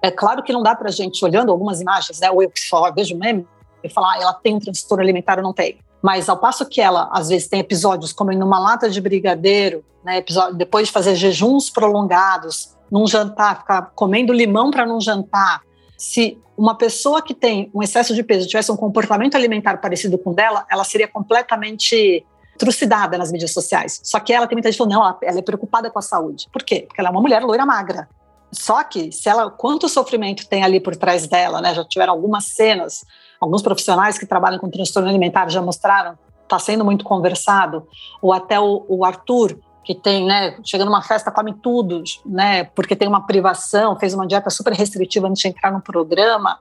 É 0.00 0.10
claro 0.10 0.42
que 0.42 0.52
não 0.52 0.62
dá 0.62 0.74
para 0.74 0.88
a 0.88 0.92
gente 0.92 1.24
olhando 1.24 1.50
algumas 1.50 1.80
imagens, 1.80 2.20
né? 2.20 2.30
Ou 2.30 2.42
eu 2.42 2.50
que 2.50 2.60
só 2.60 2.90
vejo 2.92 3.16
meme 3.16 3.46
e 3.82 3.88
falar, 3.88 4.14
ah, 4.14 4.22
ela 4.22 4.32
tem 4.32 4.54
um 4.54 4.58
transtorno 4.58 5.02
alimentar 5.02 5.38
ou 5.38 5.44
não 5.44 5.52
tem. 5.52 5.78
Mas 6.00 6.28
ao 6.28 6.36
passo 6.36 6.66
que 6.66 6.80
ela 6.80 7.08
às 7.12 7.28
vezes 7.28 7.48
tem 7.48 7.60
episódios 7.60 8.12
como 8.12 8.32
numa 8.32 8.58
lata 8.58 8.88
de 8.88 9.00
brigadeiro, 9.00 9.84
né? 10.04 10.18
Episódio, 10.18 10.54
depois 10.54 10.86
de 10.86 10.92
fazer 10.92 11.16
jejuns 11.16 11.70
prolongados, 11.70 12.76
num 12.90 13.06
jantar, 13.06 13.60
ficar 13.60 13.92
comendo 13.94 14.32
limão 14.32 14.70
para 14.70 14.84
não 14.84 15.00
jantar, 15.00 15.62
se 15.96 16.38
uma 16.56 16.76
pessoa 16.76 17.22
que 17.22 17.34
tem 17.34 17.70
um 17.74 17.82
excesso 17.82 18.14
de 18.14 18.22
peso 18.22 18.46
tivesse 18.46 18.70
um 18.70 18.76
comportamento 18.76 19.34
alimentar 19.34 19.78
parecido 19.78 20.18
com 20.18 20.30
o 20.30 20.34
dela, 20.34 20.66
ela 20.70 20.84
seria 20.84 21.08
completamente 21.08 22.24
trucidada 22.58 23.16
nas 23.16 23.32
mídias 23.32 23.52
sociais. 23.52 24.00
Só 24.04 24.20
que 24.20 24.32
ela 24.32 24.46
tem 24.46 24.56
muita 24.56 24.70
gente 24.70 24.78
falando, 24.78 24.92
não, 24.92 25.18
ela 25.22 25.38
é 25.38 25.42
preocupada 25.42 25.90
com 25.90 25.98
a 25.98 26.02
saúde. 26.02 26.48
Por 26.52 26.62
quê? 26.62 26.84
Porque 26.86 27.00
ela 27.00 27.08
é 27.08 27.12
uma 27.12 27.20
mulher 27.20 27.42
loira 27.42 27.66
magra. 27.66 28.08
Só 28.52 28.84
que, 28.84 29.10
se 29.10 29.28
ela, 29.28 29.50
quanto 29.50 29.88
sofrimento 29.88 30.46
tem 30.46 30.62
ali 30.62 30.78
por 30.78 30.94
trás 30.94 31.26
dela, 31.26 31.60
né? 31.60 31.74
Já 31.74 31.84
tiveram 31.84 32.12
algumas 32.12 32.44
cenas, 32.44 33.04
alguns 33.40 33.62
profissionais 33.62 34.18
que 34.18 34.26
trabalham 34.26 34.58
com 34.58 34.68
transtorno 34.68 35.08
alimentar 35.08 35.48
já 35.48 35.62
mostraram, 35.62 36.18
está 36.42 36.58
sendo 36.58 36.84
muito 36.84 37.02
conversado, 37.02 37.88
ou 38.20 38.30
até 38.32 38.60
o, 38.60 38.84
o 38.86 39.04
Arthur, 39.04 39.58
que 39.84 39.94
tem, 39.94 40.26
né, 40.26 40.56
chega 40.64 40.84
numa 40.84 41.02
festa, 41.02 41.30
come 41.30 41.54
tudo, 41.54 42.02
né, 42.24 42.64
porque 42.64 42.94
tem 42.94 43.08
uma 43.08 43.26
privação, 43.26 43.98
fez 43.98 44.14
uma 44.14 44.26
dieta 44.26 44.50
super 44.50 44.72
restritiva 44.72 45.28
antes 45.28 45.42
de 45.42 45.48
entrar 45.48 45.72
no 45.72 45.80
programa. 45.80 46.58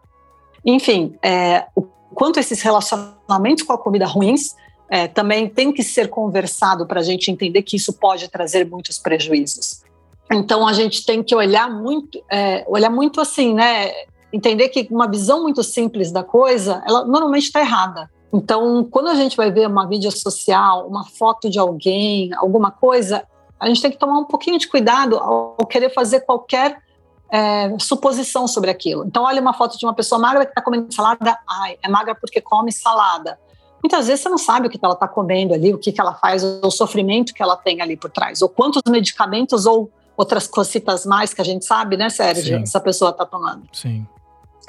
Enfim, 0.66 1.16
é, 1.22 1.68
o 1.76 1.84
quanto 2.14 2.40
esses 2.40 2.62
relacionamentos 2.62 3.64
com 3.64 3.74
a 3.74 3.78
comida 3.78 4.06
ruins 4.06 4.56
é, 4.90 5.08
também 5.08 5.48
tem 5.48 5.72
que 5.72 5.84
ser 5.84 6.10
conversado 6.10 6.86
para 6.86 7.00
a 7.00 7.04
gente 7.04 7.32
entender 7.32 7.62
que 7.62 7.78
isso 7.78 7.94
pode 7.94 8.28
trazer 8.28 8.68
muitos 8.70 8.98
prejuízos. 8.98 9.84
Então 10.32 10.68
a 10.68 10.74
gente 10.74 11.06
tem 11.06 11.24
que 11.24 11.36
olhar 11.36 11.70
muito, 11.70 12.22
é, 12.30 12.66
olhar 12.68 12.90
muito 12.90 13.22
assim, 13.22 13.54
né, 13.54 13.92
entender 14.34 14.70
que 14.70 14.88
uma 14.92 15.10
visão 15.10 15.44
muito 15.44 15.64
simples 15.64 16.12
da 16.12 16.24
coisa, 16.24 16.84
ela 16.88 17.06
normalmente 17.06 17.44
está 17.44 17.60
errada. 17.60 18.10
Então, 18.34 18.84
quando 18.86 19.10
a 19.10 19.15
gente 19.15 19.36
vai 19.36 19.52
ver 19.52 19.67
uma 19.67 19.86
mídia 19.86 20.12
social, 20.12 20.88
uma 20.88 21.06
foto 21.06 21.50
de 21.50 21.60
alguém, 21.60 22.34
alguma 22.36 22.72
coisa, 22.72 23.24
a 23.60 23.67
gente 23.67 23.82
tem 23.82 23.91
que 23.91 23.98
tomar 23.98 24.17
um 24.20 24.26
pouquinho 24.26 24.58
de 24.58 24.67
cuidado 24.67 25.17
ao 25.17 25.65
querer 25.67 25.94
fazer 25.94 26.22
qualquer 26.22 26.82
é, 27.30 27.74
suposição 27.80 28.48
sobre 28.48 28.70
aquilo. 28.70 29.06
Então, 29.06 29.24
olha 29.24 29.41
uma 29.41 29.54
foto 29.54 29.78
de 29.78 29.86
uma 29.86 29.94
pessoa 29.94 30.20
magra 30.20 30.46
que 30.46 30.52
está 30.52 30.62
comendo 30.62 30.94
salada, 30.94 31.38
ai, 31.48 31.78
é 31.84 31.89
magra 31.89 32.15
porque 32.15 32.39
come 32.39 32.72
salada. 32.72 33.38
Muitas 33.84 34.08
vezes 34.08 34.22
você 34.22 34.30
não 34.30 34.38
sabe 34.38 34.67
o 34.67 34.70
que 34.70 34.80
ela 34.82 34.94
está 34.94 35.08
comendo 35.08 35.54
ali, 35.54 35.74
o 35.74 35.78
que, 35.78 35.91
que 35.91 36.00
ela 36.00 36.13
faz, 36.13 36.44
o 36.44 36.70
sofrimento 36.70 37.34
que 37.34 37.41
ela 37.41 37.58
tem 37.58 37.82
ali 37.82 37.98
por 37.98 38.12
trás, 38.12 38.41
ou 38.41 38.48
quantos 38.48 38.82
medicamentos 38.88 39.65
ou 39.65 39.91
outras 40.15 40.46
cositas 40.48 41.06
mais 41.06 41.34
que 41.34 41.41
a 41.41 41.44
gente 41.44 41.65
sabe, 41.65 41.98
né, 41.98 42.10
Sérgio, 42.10 42.58
Sim. 42.58 42.63
essa 42.63 42.80
pessoa 42.80 43.12
está 43.12 43.26
tomando. 43.26 43.63
Sim. 43.74 44.06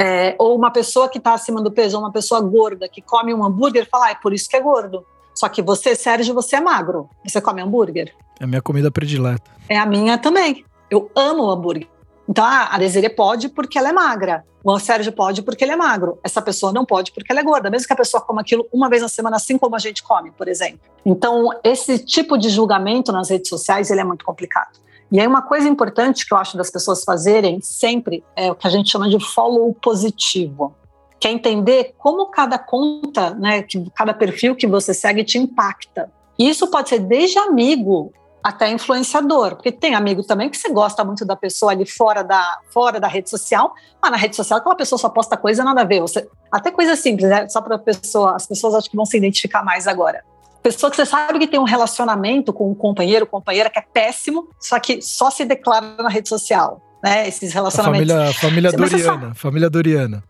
É, 0.00 0.34
ou 0.38 0.56
uma 0.56 0.70
pessoa 0.70 1.08
que 1.08 1.18
está 1.18 1.34
acima 1.34 1.60
do 1.62 1.70
peso, 1.70 1.96
ou 1.96 2.02
uma 2.02 2.12
pessoa 2.12 2.40
gorda 2.40 2.88
que 2.88 3.00
come 3.00 3.32
um 3.32 3.44
hambúrguer, 3.44 3.88
fala, 3.90 4.06
ah, 4.06 4.10
é 4.10 4.14
por 4.14 4.32
isso 4.32 4.48
que 4.48 4.56
é 4.56 4.60
gordo. 4.60 5.04
Só 5.34 5.48
que 5.48 5.62
você, 5.62 5.94
Sérgio, 5.94 6.34
você 6.34 6.56
é 6.56 6.60
magro. 6.60 7.08
Você 7.26 7.40
come 7.40 7.62
hambúrguer. 7.62 8.14
É 8.40 8.44
a 8.44 8.46
minha 8.46 8.62
comida 8.62 8.90
predileta. 8.90 9.50
É 9.68 9.78
a 9.78 9.86
minha 9.86 10.18
também. 10.18 10.64
Eu 10.90 11.10
amo 11.14 11.48
hambúrguer. 11.50 11.88
Então, 12.28 12.44
ah, 12.44 12.68
a 12.70 12.78
Desiree 12.78 13.10
pode 13.10 13.48
porque 13.48 13.78
ela 13.78 13.88
é 13.88 13.92
magra. 13.92 14.44
O 14.64 14.78
Sérgio 14.78 15.12
pode 15.12 15.42
porque 15.42 15.64
ele 15.64 15.72
é 15.72 15.76
magro. 15.76 16.18
Essa 16.22 16.40
pessoa 16.40 16.72
não 16.72 16.84
pode 16.84 17.12
porque 17.12 17.32
ela 17.32 17.40
é 17.40 17.44
gorda, 17.44 17.68
mesmo 17.68 17.86
que 17.86 17.92
a 17.92 17.96
pessoa 17.96 18.22
coma 18.22 18.42
aquilo 18.42 18.66
uma 18.72 18.88
vez 18.88 19.02
na 19.02 19.08
semana, 19.08 19.36
assim 19.36 19.58
como 19.58 19.74
a 19.74 19.78
gente 19.78 20.02
come, 20.02 20.30
por 20.30 20.46
exemplo. 20.46 20.80
Então, 21.04 21.50
esse 21.64 21.98
tipo 21.98 22.38
de 22.38 22.48
julgamento 22.48 23.10
nas 23.10 23.28
redes 23.28 23.48
sociais, 23.48 23.90
ele 23.90 24.00
é 24.00 24.04
muito 24.04 24.24
complicado. 24.24 24.78
E 25.12 25.20
aí 25.20 25.26
uma 25.26 25.42
coisa 25.42 25.68
importante 25.68 26.26
que 26.26 26.32
eu 26.32 26.38
acho 26.38 26.56
das 26.56 26.70
pessoas 26.70 27.04
fazerem 27.04 27.60
sempre 27.60 28.24
é 28.34 28.50
o 28.50 28.54
que 28.54 28.66
a 28.66 28.70
gente 28.70 28.90
chama 28.90 29.10
de 29.10 29.20
follow 29.20 29.74
positivo, 29.74 30.74
que 31.20 31.28
é 31.28 31.30
entender 31.30 31.94
como 31.98 32.30
cada 32.30 32.58
conta, 32.58 33.34
né, 33.34 33.62
que 33.62 33.90
cada 33.94 34.14
perfil 34.14 34.56
que 34.56 34.66
você 34.66 34.94
segue 34.94 35.22
te 35.22 35.36
impacta. 35.36 36.10
E 36.38 36.48
isso 36.48 36.66
pode 36.68 36.88
ser 36.88 37.00
desde 37.00 37.38
amigo 37.38 38.10
até 38.42 38.70
influenciador, 38.70 39.54
porque 39.54 39.70
tem 39.70 39.94
amigo 39.94 40.22
também 40.24 40.48
que 40.48 40.56
você 40.56 40.70
gosta 40.70 41.04
muito 41.04 41.26
da 41.26 41.36
pessoa 41.36 41.72
ali 41.72 41.84
fora 41.84 42.24
da, 42.24 42.58
fora 42.72 42.98
da 42.98 43.06
rede 43.06 43.28
social, 43.28 43.74
mas 44.00 44.10
na 44.10 44.16
rede 44.16 44.34
social 44.34 44.60
aquela 44.60 44.74
pessoa 44.74 44.98
só 44.98 45.10
posta 45.10 45.36
coisa 45.36 45.62
nada 45.62 45.82
a 45.82 45.84
ver, 45.84 46.00
você, 46.00 46.26
até 46.50 46.70
coisa 46.70 46.96
simples, 46.96 47.28
né? 47.28 47.46
Só 47.50 47.60
para 47.60 47.78
pessoa, 47.78 48.34
as 48.34 48.46
pessoas 48.46 48.74
acho 48.74 48.90
que 48.90 48.96
vão 48.96 49.04
se 49.04 49.18
identificar 49.18 49.62
mais 49.62 49.86
agora 49.86 50.24
pessoa 50.62 50.90
que 50.90 50.96
você 50.96 51.04
sabe 51.04 51.38
que 51.38 51.46
tem 51.46 51.58
um 51.58 51.64
relacionamento 51.64 52.52
com 52.52 52.70
um 52.70 52.74
companheiro, 52.74 53.26
companheira 53.26 53.68
que 53.68 53.78
é 53.78 53.82
péssimo, 53.82 54.48
só 54.60 54.78
que 54.78 55.02
só 55.02 55.30
se 55.30 55.44
declara 55.44 55.96
na 55.98 56.08
rede 56.08 56.28
social, 56.28 56.80
né? 57.02 57.26
Esses 57.26 57.52
relacionamentos. 57.52 58.10
A 58.10 58.32
família, 58.32 58.72
família 58.72 58.72
Doriana, 58.72 59.34
família 59.34 59.70
Doriana. 59.70 60.24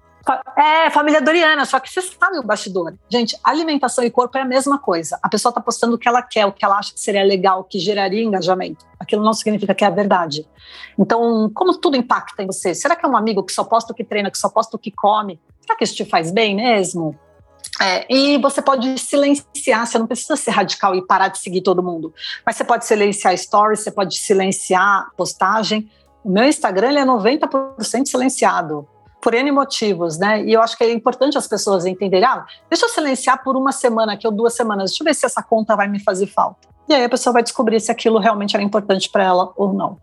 É, 0.57 0.89
família 0.91 1.21
Doriana, 1.21 1.65
só 1.65 1.81
que 1.81 1.91
você 1.91 2.01
sabe 2.01 2.39
o 2.39 2.43
bastidor. 2.45 2.95
Gente, 3.11 3.37
alimentação 3.43 4.05
e 4.05 4.11
corpo 4.11 4.39
é 4.39 4.43
a 4.43 4.45
mesma 4.45 4.79
coisa. 4.79 5.19
A 5.21 5.29
pessoa 5.29 5.51
está 5.51 5.61
postando 5.61 5.97
o 5.97 5.99
que 5.99 6.09
ela 6.09 6.23
quer, 6.23 6.47
o 6.47 6.53
que 6.53 6.65
ela 6.65 6.79
acha 6.79 6.95
que 6.95 7.01
seria 7.01 7.25
legal, 7.25 7.61
o 7.61 7.65
que 7.65 7.79
geraria 7.79 8.23
engajamento. 8.23 8.87
Aquilo 9.01 9.25
não 9.25 9.33
significa 9.33 9.75
que 9.75 9.85
é 9.85 9.89
a 9.89 9.91
verdade. 9.91 10.47
Então, 10.97 11.51
como 11.53 11.77
tudo 11.77 11.97
impacta 11.97 12.43
em 12.43 12.47
você? 12.47 12.73
Será 12.73 12.95
que 12.95 13.05
é 13.05 13.09
um 13.09 13.17
amigo 13.17 13.43
que 13.43 13.53
só 13.53 13.65
posta 13.65 13.93
o 13.93 13.97
que 13.97 14.05
treina, 14.05 14.31
que 14.31 14.39
só 14.39 14.49
posta 14.49 14.77
o 14.77 14.79
que 14.79 14.93
come? 14.93 15.41
Será 15.61 15.77
que 15.77 15.83
isso 15.83 15.97
te 15.97 16.05
faz 16.05 16.31
bem 16.31 16.55
mesmo? 16.55 17.19
É, 17.81 18.07
e 18.13 18.39
você 18.39 18.61
pode 18.61 18.99
silenciar, 18.99 19.87
você 19.87 19.99
não 19.99 20.07
precisa 20.07 20.37
ser 20.37 20.51
radical 20.51 20.95
e 20.95 21.07
parar 21.07 21.29
de 21.29 21.39
seguir 21.39 21.63
todo 21.63 21.83
mundo, 21.83 22.13
mas 22.45 22.57
você 22.57 22.65
pode 22.65 22.85
silenciar 22.85 23.37
stories, 23.37 23.81
você 23.81 23.91
pode 23.91 24.19
silenciar 24.19 25.11
postagem. 25.17 25.91
O 26.25 26.31
meu 26.31 26.45
Instagram 26.45 26.91
ele 26.91 26.99
é 26.99 27.05
90% 27.05 28.07
silenciado, 28.07 28.87
por 29.23 29.35
N 29.35 29.51
motivos, 29.53 30.19
né? 30.19 30.43
E 30.45 30.53
eu 30.53 30.61
acho 30.61 30.77
que 30.77 30.83
é 30.83 30.93
importante 30.93 31.39
as 31.39 31.47
pessoas 31.47 31.87
entenderem, 31.87 32.27
ah, 32.27 32.45
deixa 32.69 32.87
eu 32.87 32.89
silenciar 32.91 33.43
por 33.43 33.57
uma 33.57 33.71
semana 33.71 34.15
aqui 34.15 34.27
ou 34.27 34.33
duas 34.33 34.55
semanas, 34.55 34.91
deixa 34.91 35.03
eu 35.03 35.05
ver 35.05 35.15
se 35.15 35.25
essa 35.25 35.43
conta 35.43 35.77
vai 35.77 35.87
me 35.87 36.01
fazer 36.01 36.27
falta. 36.27 36.69
E 36.89 36.95
aí 36.95 37.05
a 37.05 37.09
pessoa 37.09 37.33
vai 37.33 37.43
descobrir 37.43 37.81
se 37.81 37.91
aquilo 37.91 38.19
realmente 38.19 38.55
era 38.55 38.63
importante 38.63 39.09
para 39.09 39.25
ela 39.25 39.53
ou 39.57 39.73
não. 39.73 39.97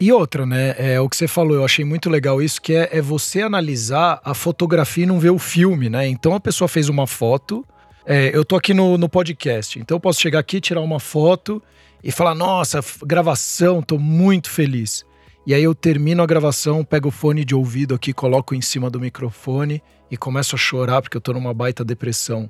E 0.00 0.10
outra, 0.10 0.46
né? 0.46 0.74
É 0.78 0.98
o 0.98 1.10
que 1.10 1.16
você 1.16 1.28
falou, 1.28 1.54
eu 1.54 1.64
achei 1.64 1.84
muito 1.84 2.08
legal 2.08 2.40
isso, 2.40 2.60
que 2.62 2.72
é, 2.72 2.88
é, 2.90 3.02
você 3.02 3.42
analisar 3.42 4.18
a 4.24 4.32
fotografia 4.32 5.04
e 5.04 5.06
não 5.06 5.20
ver 5.20 5.28
o 5.28 5.38
filme, 5.38 5.90
né? 5.90 6.08
Então 6.08 6.34
a 6.34 6.40
pessoa 6.40 6.66
fez 6.66 6.88
uma 6.88 7.06
foto. 7.06 7.62
É, 8.06 8.34
eu 8.34 8.42
tô 8.42 8.56
aqui 8.56 8.72
no, 8.72 8.96
no 8.96 9.10
podcast, 9.10 9.78
então 9.78 9.96
eu 9.96 10.00
posso 10.00 10.18
chegar 10.18 10.38
aqui, 10.38 10.58
tirar 10.58 10.80
uma 10.80 10.98
foto 10.98 11.62
e 12.02 12.10
falar: 12.10 12.34
nossa, 12.34 12.80
gravação, 13.04 13.82
tô 13.82 13.98
muito 13.98 14.48
feliz. 14.48 15.04
E 15.46 15.52
aí 15.52 15.62
eu 15.62 15.74
termino 15.74 16.22
a 16.22 16.26
gravação, 16.26 16.82
pego 16.82 17.08
o 17.08 17.12
fone 17.12 17.44
de 17.44 17.54
ouvido 17.54 17.94
aqui, 17.94 18.14
coloco 18.14 18.54
em 18.54 18.62
cima 18.62 18.88
do 18.88 18.98
microfone 18.98 19.82
e 20.10 20.16
começo 20.16 20.54
a 20.54 20.58
chorar 20.58 21.02
porque 21.02 21.18
eu 21.18 21.20
tô 21.20 21.34
numa 21.34 21.52
baita 21.52 21.84
depressão. 21.84 22.48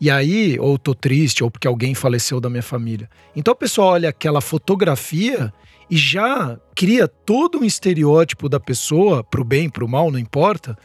E 0.00 0.10
aí, 0.10 0.58
ou 0.58 0.78
tô 0.78 0.94
triste, 0.94 1.44
ou 1.44 1.50
porque 1.50 1.68
alguém 1.68 1.94
faleceu 1.94 2.40
da 2.40 2.48
minha 2.48 2.62
família. 2.62 3.08
Então 3.36 3.52
a 3.52 3.56
pessoa 3.56 3.88
olha 3.88 4.08
aquela 4.08 4.40
fotografia 4.40 5.52
e 5.90 5.96
já 5.96 6.58
cria 6.74 7.06
todo 7.06 7.58
um 7.58 7.64
estereótipo 7.64 8.48
da 8.48 8.58
pessoa, 8.58 9.22
pro 9.22 9.44
bem, 9.44 9.68
pro 9.68 9.88
mal, 9.88 10.10
não 10.10 10.18
importa, 10.18 10.78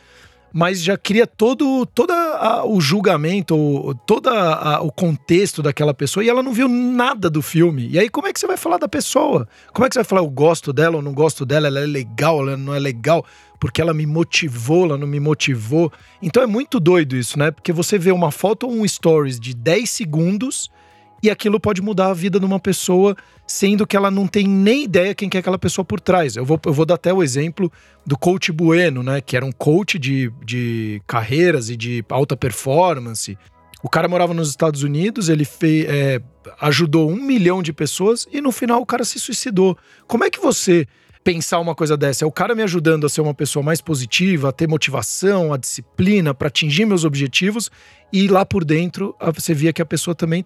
mas 0.57 0.81
já 0.81 0.97
cria 0.97 1.27
todo, 1.27 1.85
todo 1.87 2.13
o 2.67 2.79
julgamento, 2.79 3.93
todo 4.05 4.29
o 4.83 4.89
contexto 4.89 5.61
daquela 5.61 5.93
pessoa 5.93 6.23
e 6.23 6.29
ela 6.29 6.41
não 6.41 6.53
viu 6.53 6.69
nada 6.69 7.29
do 7.29 7.41
filme. 7.41 7.89
E 7.89 7.99
aí, 7.99 8.07
como 8.07 8.25
é 8.25 8.31
que 8.31 8.39
você 8.39 8.47
vai 8.47 8.55
falar 8.55 8.77
da 8.77 8.87
pessoa? 8.87 9.49
Como 9.73 9.85
é 9.85 9.89
que 9.89 9.95
você 9.95 9.99
vai 9.99 10.05
falar, 10.05 10.21
eu 10.21 10.29
gosto 10.29 10.71
dela 10.71 10.95
ou 10.95 11.01
não 11.01 11.13
gosto 11.13 11.45
dela, 11.45 11.67
ela 11.67 11.81
é 11.81 11.85
legal, 11.85 12.39
ela 12.39 12.55
não 12.55 12.73
é 12.73 12.79
legal, 12.79 13.25
porque 13.59 13.81
ela 13.81 13.93
me 13.93 14.05
motivou, 14.05 14.85
ela 14.85 14.97
não 14.97 15.07
me 15.07 15.19
motivou. 15.19 15.91
Então 16.21 16.41
é 16.41 16.47
muito 16.47 16.79
doido 16.79 17.17
isso, 17.17 17.37
né? 17.37 17.51
Porque 17.51 17.73
você 17.73 17.97
vê 17.97 18.13
uma 18.13 18.31
foto 18.31 18.65
ou 18.65 18.71
um 18.71 18.87
stories 18.87 19.37
de 19.37 19.53
10 19.53 19.89
segundos 19.89 20.71
e 21.21 21.30
aquilo 21.30 21.60
pode 21.60 21.82
mudar 21.82 22.08
a 22.08 22.13
vida 22.13 22.39
de 22.39 22.45
uma 22.45 22.60
pessoa, 22.60 23.15
sendo 23.47 23.88
que 23.88 23.95
ela 23.95 24.12
não 24.12 24.28
tem 24.28 24.47
nem 24.47 24.84
ideia 24.84 25.15
quem 25.15 25.30
é 25.34 25.38
aquela 25.38 25.58
pessoa 25.58 25.84
por 25.84 25.99
trás. 25.99 26.36
Eu 26.36 26.45
vou, 26.45 26.60
eu 26.65 26.73
vou 26.73 26.86
dar 26.86 26.95
até 26.95 27.13
o 27.13 27.23
exemplo 27.23 27.71
do 28.06 28.17
coach 28.17 28.51
Bueno, 28.51 29.01
né? 29.01 29.21
Que 29.21 29.36
era 29.36 29.45
um 29.45 29.51
coach 29.51 29.97
de, 29.97 30.32
de 30.43 31.01
carreiras 31.08 31.69
e 31.69 31.75
de 31.75 32.04
alta 32.10 32.38
performance. 32.38 33.38
O 33.82 33.89
cara 33.89 34.08
morava 34.08 34.34
nos 34.34 34.49
Estados 34.49 34.84
Unidos, 34.84 35.30
ele 35.30 35.45
fez, 35.45 35.86
é, 35.88 36.19
ajudou 36.60 37.10
um 37.10 37.21
milhão 37.21 37.62
de 37.62 37.71
pessoas 37.71 38.28
e 38.32 38.41
no 38.41 38.51
final 38.51 38.82
o 38.82 38.86
cara 38.86 39.04
se 39.04 39.19
suicidou. 39.19 39.78
Como 40.08 40.23
é 40.23 40.30
que 40.30 40.39
você 40.39 40.88
pensar 41.23 41.60
uma 41.60 41.75
coisa 41.75 41.95
dessa? 41.95 42.23
É 42.23 42.28
o 42.28 42.32
cara 42.32 42.56
me 42.56 42.63
ajudando 42.63 43.06
a 43.06 43.10
ser 43.10 43.21
uma 43.21 43.34
pessoa 43.34 43.62
mais 43.62 43.82
positiva, 43.82 44.49
a 44.49 44.51
ter 44.51 44.67
motivação, 44.67 45.54
a 45.54 45.58
disciplina 45.58 46.34
para 46.34 46.47
atingir 46.47 46.86
meus 46.86 47.04
objetivos 47.04 47.69
e 48.12 48.28
lá 48.28 48.45
por 48.45 48.63
dentro 48.63 49.15
você 49.34 49.54
via 49.54 49.71
que 49.71 49.82
a 49.82 49.86
pessoa 49.86 50.15
também 50.15 50.43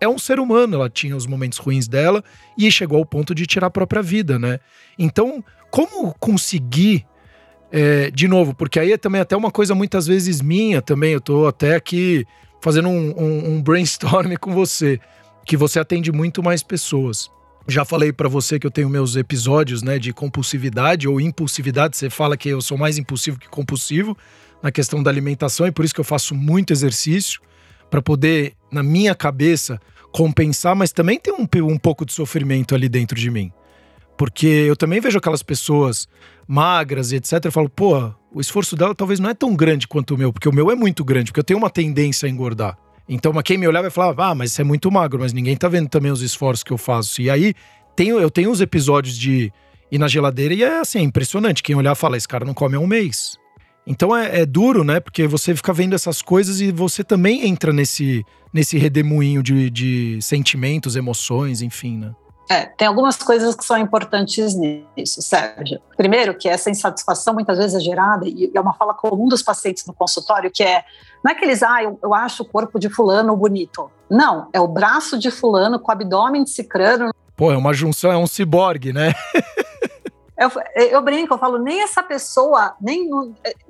é 0.00 0.08
um 0.08 0.18
ser 0.18 0.38
humano, 0.38 0.76
ela 0.76 0.88
tinha 0.88 1.16
os 1.16 1.26
momentos 1.26 1.58
ruins 1.58 1.88
dela 1.88 2.22
e 2.56 2.70
chegou 2.70 2.98
ao 2.98 3.06
ponto 3.06 3.34
de 3.34 3.46
tirar 3.46 3.66
a 3.66 3.70
própria 3.70 4.02
vida, 4.02 4.38
né? 4.38 4.60
Então, 4.98 5.44
como 5.70 6.14
conseguir 6.14 7.06
é, 7.70 8.10
de 8.10 8.26
novo, 8.26 8.54
porque 8.54 8.80
aí 8.80 8.92
é 8.92 8.96
também 8.96 9.20
até 9.20 9.36
uma 9.36 9.50
coisa 9.50 9.74
muitas 9.74 10.06
vezes 10.06 10.40
minha 10.40 10.80
também, 10.80 11.12
eu 11.12 11.20
tô 11.20 11.46
até 11.46 11.74
aqui 11.74 12.24
fazendo 12.60 12.88
um, 12.88 13.14
um, 13.16 13.50
um 13.52 13.62
brainstorm 13.62 14.34
com 14.40 14.52
você, 14.52 15.00
que 15.44 15.56
você 15.56 15.78
atende 15.78 16.10
muito 16.10 16.42
mais 16.42 16.62
pessoas. 16.62 17.30
Já 17.66 17.84
falei 17.84 18.12
para 18.12 18.28
você 18.28 18.58
que 18.58 18.66
eu 18.66 18.70
tenho 18.70 18.88
meus 18.88 19.14
episódios, 19.14 19.82
né, 19.82 19.98
de 19.98 20.12
compulsividade 20.12 21.06
ou 21.06 21.20
impulsividade, 21.20 21.96
você 21.96 22.08
fala 22.08 22.36
que 22.36 22.48
eu 22.48 22.62
sou 22.62 22.78
mais 22.78 22.96
impulsivo 22.96 23.38
que 23.38 23.48
compulsivo 23.48 24.16
na 24.62 24.72
questão 24.72 25.02
da 25.02 25.10
alimentação 25.10 25.66
e 25.66 25.72
por 25.72 25.84
isso 25.84 25.94
que 25.94 26.00
eu 26.00 26.04
faço 26.04 26.34
muito 26.34 26.72
exercício 26.72 27.40
para 27.90 28.02
poder, 28.02 28.54
na 28.70 28.82
minha 28.82 29.14
cabeça, 29.14 29.80
compensar, 30.12 30.74
mas 30.74 30.92
também 30.92 31.18
tem 31.18 31.32
um, 31.32 31.46
um 31.66 31.78
pouco 31.78 32.04
de 32.04 32.12
sofrimento 32.12 32.74
ali 32.74 32.88
dentro 32.88 33.16
de 33.16 33.30
mim. 33.30 33.52
Porque 34.16 34.46
eu 34.46 34.76
também 34.76 35.00
vejo 35.00 35.18
aquelas 35.18 35.42
pessoas 35.42 36.08
magras 36.46 37.12
e 37.12 37.16
etc. 37.16 37.44
Eu 37.44 37.52
falo, 37.52 37.68
pô, 37.68 38.12
o 38.32 38.40
esforço 38.40 38.74
dela 38.74 38.94
talvez 38.94 39.20
não 39.20 39.30
é 39.30 39.34
tão 39.34 39.54
grande 39.54 39.86
quanto 39.86 40.14
o 40.14 40.18
meu, 40.18 40.32
porque 40.32 40.48
o 40.48 40.52
meu 40.52 40.70
é 40.70 40.74
muito 40.74 41.04
grande, 41.04 41.30
porque 41.30 41.40
eu 41.40 41.44
tenho 41.44 41.58
uma 41.58 41.70
tendência 41.70 42.26
a 42.26 42.30
engordar. 42.30 42.76
Então, 43.08 43.32
quem 43.42 43.56
me 43.56 43.66
olhar 43.66 43.80
vai 43.80 43.90
falar, 43.90 44.14
ah, 44.30 44.34
mas 44.34 44.52
você 44.52 44.62
é 44.62 44.64
muito 44.64 44.90
magro, 44.90 45.20
mas 45.20 45.32
ninguém 45.32 45.56
tá 45.56 45.68
vendo 45.68 45.88
também 45.88 46.12
os 46.12 46.20
esforços 46.20 46.62
que 46.62 46.72
eu 46.72 46.76
faço. 46.76 47.22
E 47.22 47.30
aí, 47.30 47.54
tenho, 47.96 48.18
eu 48.18 48.30
tenho 48.30 48.50
uns 48.50 48.60
episódios 48.60 49.16
de 49.16 49.50
ir 49.90 49.98
na 49.98 50.08
geladeira 50.08 50.52
e 50.52 50.62
é 50.62 50.80
assim, 50.80 51.00
impressionante. 51.00 51.62
Quem 51.62 51.74
olhar 51.74 51.94
fala, 51.94 52.16
esse 52.16 52.28
cara 52.28 52.44
não 52.44 52.52
come 52.52 52.76
há 52.76 52.80
um 52.80 52.86
mês. 52.86 53.38
Então 53.88 54.14
é, 54.14 54.42
é, 54.42 54.46
duro, 54.46 54.84
né? 54.84 55.00
Porque 55.00 55.26
você 55.26 55.56
fica 55.56 55.72
vendo 55.72 55.94
essas 55.94 56.20
coisas 56.20 56.60
e 56.60 56.70
você 56.70 57.02
também 57.02 57.48
entra 57.48 57.72
nesse, 57.72 58.22
nesse 58.52 58.76
redemoinho 58.76 59.42
de, 59.42 59.70
de 59.70 60.18
sentimentos, 60.20 60.94
emoções, 60.94 61.62
enfim, 61.62 61.96
né? 61.96 62.14
É, 62.50 62.66
tem 62.66 62.86
algumas 62.86 63.16
coisas 63.16 63.54
que 63.54 63.64
são 63.64 63.76
importantes 63.78 64.54
nisso, 64.54 65.20
Sérgio. 65.22 65.80
Primeiro, 65.96 66.34
que 66.34 66.48
essa 66.48 66.70
insatisfação 66.70 67.34
muitas 67.34 67.58
vezes 67.58 67.74
é 67.74 67.80
gerada, 67.80 68.26
e 68.26 68.50
é 68.54 68.60
uma 68.60 68.72
fala 68.74 68.94
comum 68.94 69.28
dos 69.28 69.42
pacientes 69.42 69.84
no 69.86 69.92
consultório, 69.92 70.50
que 70.50 70.62
é, 70.62 70.82
não 71.22 71.32
é 71.32 71.34
que 71.34 71.44
eles, 71.44 71.62
ah, 71.62 71.82
eu, 71.82 71.98
eu 72.02 72.14
acho 72.14 72.42
o 72.42 72.46
corpo 72.46 72.78
de 72.78 72.88
fulano 72.88 73.36
bonito. 73.36 73.90
Não, 74.10 74.48
é 74.52 74.60
o 74.60 74.68
braço 74.68 75.18
de 75.18 75.30
fulano 75.30 75.78
com 75.78 75.90
o 75.90 75.92
abdômen 75.92 76.44
de 76.44 76.50
cicrano. 76.50 77.10
Pô, 77.36 77.52
é 77.52 77.56
uma 77.56 77.74
junção, 77.74 78.10
é 78.10 78.16
um 78.16 78.26
ciborgue, 78.26 78.92
né? 78.92 79.12
Eu, 80.38 80.50
eu, 80.84 81.02
brinco, 81.02 81.34
eu 81.34 81.38
falo, 81.38 81.58
nem 81.58 81.82
essa 81.82 82.02
pessoa, 82.02 82.76
nem 82.80 83.10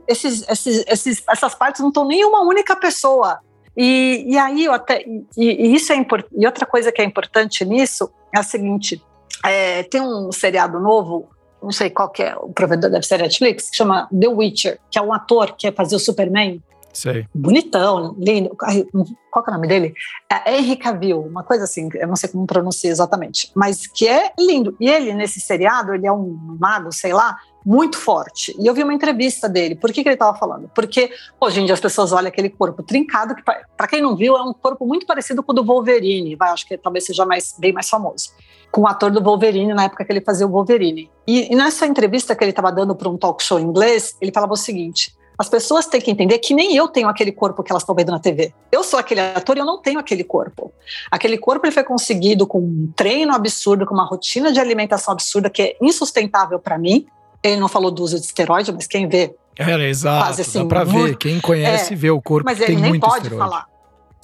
esses, 0.06 0.46
esses, 0.48 0.84
esses, 0.86 1.22
essas 1.28 1.54
partes 1.54 1.80
não 1.80 1.88
estão 1.88 2.06
nem 2.06 2.24
uma 2.24 2.42
única 2.42 2.76
pessoa. 2.76 3.38
E, 3.74 4.24
e 4.26 4.36
aí 4.36 4.64
eu 4.64 4.72
até 4.72 5.02
e, 5.02 5.26
e 5.36 5.74
isso 5.74 5.92
é. 5.92 6.06
E 6.36 6.44
outra 6.44 6.66
coisa 6.66 6.92
que 6.92 7.00
é 7.00 7.04
importante 7.04 7.64
nisso 7.64 8.10
é 8.34 8.38
a 8.38 8.42
seguinte: 8.42 9.02
é, 9.44 9.82
tem 9.84 10.02
um 10.02 10.30
seriado 10.30 10.78
novo, 10.78 11.30
não 11.62 11.72
sei 11.72 11.88
qual 11.88 12.10
que 12.10 12.22
é, 12.22 12.36
o 12.36 12.52
provedor 12.52 12.90
deve 12.90 13.06
ser 13.06 13.18
Netflix, 13.18 13.70
que 13.70 13.76
chama 13.76 14.08
The 14.08 14.28
Witcher, 14.28 14.78
que 14.90 14.98
é 14.98 15.02
um 15.02 15.12
ator 15.12 15.54
que 15.56 15.66
é 15.66 15.72
fazer 15.72 15.96
o 15.96 15.98
Superman. 15.98 16.62
Sei. 16.98 17.28
Bonitão, 17.32 18.16
lindo. 18.18 18.56
Qual 18.56 19.44
é 19.46 19.50
o 19.50 19.54
nome 19.54 19.68
dele? 19.68 19.94
É 20.28 20.58
Henry 20.58 20.74
Cavill, 20.74 21.20
uma 21.20 21.44
coisa 21.44 21.62
assim, 21.62 21.88
eu 21.94 22.08
não 22.08 22.16
sei 22.16 22.28
como 22.28 22.44
pronunciar 22.44 22.90
exatamente, 22.90 23.52
mas 23.54 23.86
que 23.86 24.08
é 24.08 24.32
lindo. 24.36 24.76
E 24.80 24.90
ele, 24.90 25.14
nesse 25.14 25.40
seriado, 25.40 25.94
ele 25.94 26.08
é 26.08 26.12
um 26.12 26.36
mago, 26.58 26.90
sei 26.90 27.12
lá, 27.12 27.38
muito 27.64 27.96
forte. 27.96 28.52
E 28.58 28.66
eu 28.66 28.74
vi 28.74 28.82
uma 28.82 28.92
entrevista 28.92 29.48
dele. 29.48 29.76
Por 29.76 29.92
que, 29.92 30.02
que 30.02 30.08
ele 30.08 30.16
estava 30.16 30.36
falando? 30.36 30.68
Porque 30.74 31.08
hoje 31.40 31.60
em 31.60 31.66
dia 31.66 31.74
as 31.74 31.80
pessoas 31.80 32.10
olham 32.10 32.26
aquele 32.26 32.50
corpo 32.50 32.82
trincado, 32.82 33.36
que 33.36 33.44
para 33.44 33.86
quem 33.86 34.02
não 34.02 34.16
viu, 34.16 34.36
é 34.36 34.42
um 34.42 34.52
corpo 34.52 34.84
muito 34.84 35.06
parecido 35.06 35.40
com 35.40 35.52
o 35.52 35.54
do 35.54 35.62
Wolverine. 35.62 36.34
Vai, 36.34 36.50
acho 36.50 36.66
que 36.66 36.76
talvez 36.76 37.06
seja 37.06 37.24
mais, 37.24 37.54
bem 37.60 37.72
mais 37.72 37.88
famoso. 37.88 38.30
Com 38.72 38.80
o 38.80 38.88
ator 38.88 39.12
do 39.12 39.22
Wolverine, 39.22 39.72
na 39.72 39.84
época 39.84 40.04
que 40.04 40.10
ele 40.10 40.20
fazia 40.20 40.48
o 40.48 40.50
Wolverine. 40.50 41.08
E, 41.28 41.52
e 41.52 41.54
nessa 41.54 41.86
entrevista 41.86 42.34
que 42.34 42.42
ele 42.42 42.50
estava 42.50 42.72
dando 42.72 42.96
para 42.96 43.08
um 43.08 43.16
talk 43.16 43.40
show 43.40 43.60
inglês, 43.60 44.16
ele 44.20 44.32
falava 44.32 44.54
o 44.54 44.56
seguinte: 44.56 45.16
as 45.38 45.48
pessoas 45.48 45.86
têm 45.86 46.00
que 46.00 46.10
entender 46.10 46.38
que 46.38 46.52
nem 46.52 46.74
eu 46.74 46.88
tenho 46.88 47.08
aquele 47.08 47.30
corpo 47.30 47.62
que 47.62 47.70
elas 47.70 47.82
estão 47.82 47.94
vendo 47.94 48.10
na 48.10 48.18
TV. 48.18 48.52
Eu 48.72 48.82
sou 48.82 48.98
aquele 48.98 49.20
ator 49.20 49.56
e 49.56 49.60
eu 49.60 49.64
não 49.64 49.80
tenho 49.80 50.00
aquele 50.00 50.24
corpo. 50.24 50.72
Aquele 51.10 51.38
corpo 51.38 51.64
ele 51.64 51.72
foi 51.72 51.84
conseguido 51.84 52.44
com 52.44 52.58
um 52.58 52.92
treino 52.96 53.32
absurdo, 53.32 53.86
com 53.86 53.94
uma 53.94 54.04
rotina 54.04 54.50
de 54.50 54.58
alimentação 54.58 55.12
absurda 55.12 55.48
que 55.48 55.62
é 55.62 55.76
insustentável 55.80 56.58
para 56.58 56.76
mim. 56.76 57.06
Ele 57.40 57.56
não 57.56 57.68
falou 57.68 57.92
do 57.92 58.02
uso 58.02 58.18
de 58.18 58.26
esteroide, 58.26 58.72
mas 58.72 58.88
quem 58.88 59.08
vê. 59.08 59.32
É, 59.56 59.88
exato. 59.88 60.24
Quase 60.24 60.42
assim, 60.42 60.62
dá 60.62 60.66
pra 60.66 60.84
ver. 60.84 61.16
Quem 61.16 61.40
conhece 61.40 61.94
é, 61.94 61.96
vê 61.96 62.10
o 62.10 62.20
corpo. 62.20 62.44
Mas 62.44 62.60
ele 62.60 62.74
nem 62.74 62.98
pode 62.98 63.26
esteroide. 63.26 63.38
falar. 63.38 63.66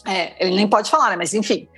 É, 0.05 0.45
ele 0.45 0.57
nem 0.57 0.67
pode 0.67 0.91
falar, 0.91 1.11
né? 1.11 1.17
Mas 1.17 1.33
enfim. 1.33 1.69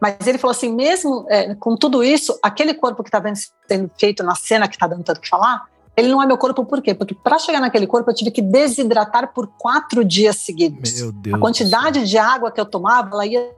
Mas 0.00 0.26
ele 0.26 0.38
falou 0.38 0.52
assim: 0.52 0.74
mesmo 0.74 1.26
é, 1.28 1.54
com 1.54 1.76
tudo 1.76 2.02
isso, 2.02 2.38
aquele 2.42 2.72
corpo 2.72 3.02
que 3.02 3.08
está 3.08 3.22
sendo 3.68 3.90
feito 3.98 4.22
na 4.22 4.34
cena 4.34 4.66
que 4.68 4.74
está 4.76 4.86
dando 4.86 5.04
tanto 5.04 5.20
que 5.20 5.28
falar, 5.28 5.64
ele 5.96 6.08
não 6.08 6.22
é 6.22 6.26
meu 6.26 6.36
corpo 6.36 6.64
por 6.64 6.82
quê? 6.82 6.94
Porque 6.94 7.14
para 7.14 7.38
chegar 7.38 7.60
naquele 7.60 7.86
corpo 7.86 8.10
eu 8.10 8.14
tive 8.14 8.30
que 8.30 8.42
desidratar 8.42 9.32
por 9.32 9.46
quatro 9.58 10.04
dias 10.04 10.36
seguidos. 10.36 11.00
Meu 11.00 11.12
Deus. 11.12 11.34
A 11.34 11.38
quantidade 11.38 12.06
de 12.06 12.18
água 12.18 12.50
que 12.50 12.60
eu 12.60 12.66
tomava, 12.66 13.10
ela 13.12 13.26
ia 13.26 13.50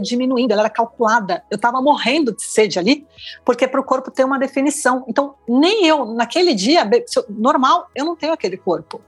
diminuindo, 0.00 0.52
ela 0.52 0.62
era 0.62 0.70
calculada. 0.70 1.44
Eu 1.50 1.56
estava 1.56 1.80
morrendo 1.80 2.34
de 2.34 2.42
sede 2.42 2.78
ali, 2.78 3.06
porque 3.44 3.68
para 3.68 3.80
o 3.80 3.84
corpo 3.84 4.10
ter 4.10 4.24
uma 4.24 4.38
definição. 4.38 5.04
Então, 5.06 5.34
nem 5.48 5.86
eu, 5.86 6.04
naquele 6.04 6.52
dia, 6.54 6.88
normal, 7.28 7.88
eu 7.94 8.04
não 8.04 8.16
tenho 8.16 8.32
aquele 8.32 8.56
corpo. 8.56 9.00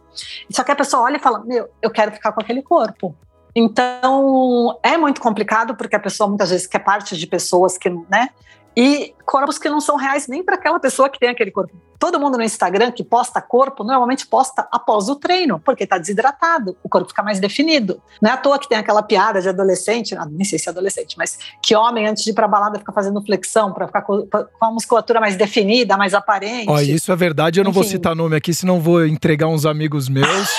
Só 0.51 0.63
que 0.63 0.71
a 0.71 0.77
pessoa 0.77 1.03
olha 1.03 1.17
e 1.17 1.21
fala: 1.21 1.41
Meu, 1.45 1.69
eu 1.83 1.91
quero 1.91 2.13
ficar 2.13 2.33
com 2.33 2.41
aquele 2.41 2.63
corpo. 2.63 3.15
Então, 3.55 4.79
é 4.83 4.97
muito 4.97 5.21
complicado, 5.21 5.75
porque 5.75 5.97
a 5.97 6.01
pessoa 6.01 6.29
muitas 6.29 6.51
vezes 6.51 6.67
quer 6.67 6.81
parte 6.81 7.17
de 7.17 7.27
pessoas 7.27 7.79
que, 7.79 7.89
né? 7.89 8.29
E 8.77 9.15
corpos 9.25 9.59
que 9.59 9.69
não 9.69 9.81
são 9.81 9.97
reais 9.97 10.29
nem 10.29 10.45
para 10.45 10.57
aquela 10.57 10.79
pessoa 10.79 11.09
que 11.09 11.19
tem 11.19 11.31
aquele 11.31 11.51
corpo. 11.51 11.75
Todo 11.99 12.21
mundo 12.21 12.37
no 12.37 12.45
Instagram 12.45 12.93
que 12.93 13.03
posta 13.03 13.41
corpo 13.41 13.83
normalmente 13.83 14.27
posta 14.27 14.69
após 14.71 15.09
o 15.09 15.17
treino, 15.17 15.59
porque 15.59 15.85
está 15.85 15.97
desidratado, 15.97 16.77
o 16.85 16.89
corpo 16.89 17.09
fica 17.09 17.23
mais 17.23 17.41
definido. 17.41 18.03
Não 18.21 18.31
é 18.31 18.35
à 18.35 18.37
toa 18.37 18.59
que 18.59 18.69
tem 18.69 18.77
aquela 18.77 19.03
piada 19.03 19.41
de 19.41 19.49
adolescente, 19.49 20.15
não, 20.15 20.27
nem 20.27 20.45
sei 20.45 20.59
se 20.59 20.69
é 20.69 20.73
adolescente, 20.73 21.17
mas 21.17 21.39
que 21.63 21.75
homem 21.75 22.07
antes 22.07 22.23
de 22.23 22.31
ir 22.31 22.35
para 22.35 22.47
balada 22.47 22.79
fica 22.79 22.93
fazendo 22.93 23.23
flexão 23.25 23.73
para 23.73 23.87
ficar 23.87 24.03
com, 24.03 24.29
a 24.61 24.71
musculatura 24.71 25.21
mais 25.21 25.37
definida, 25.37 25.97
mais 25.97 26.13
aparente. 26.13 26.69
Ó, 26.69 26.79
isso 26.81 27.11
é 27.11 27.17
verdade, 27.17 27.59
eu 27.59 27.65
não 27.65 27.71
Enfim. 27.71 27.81
vou 27.81 27.89
citar 27.89 28.15
nome 28.15 28.37
aqui, 28.37 28.53
senão 28.53 28.79
vou 28.79 29.07
entregar 29.07 29.47
uns 29.47 29.65
amigos 29.65 30.09
meus. 30.09 30.51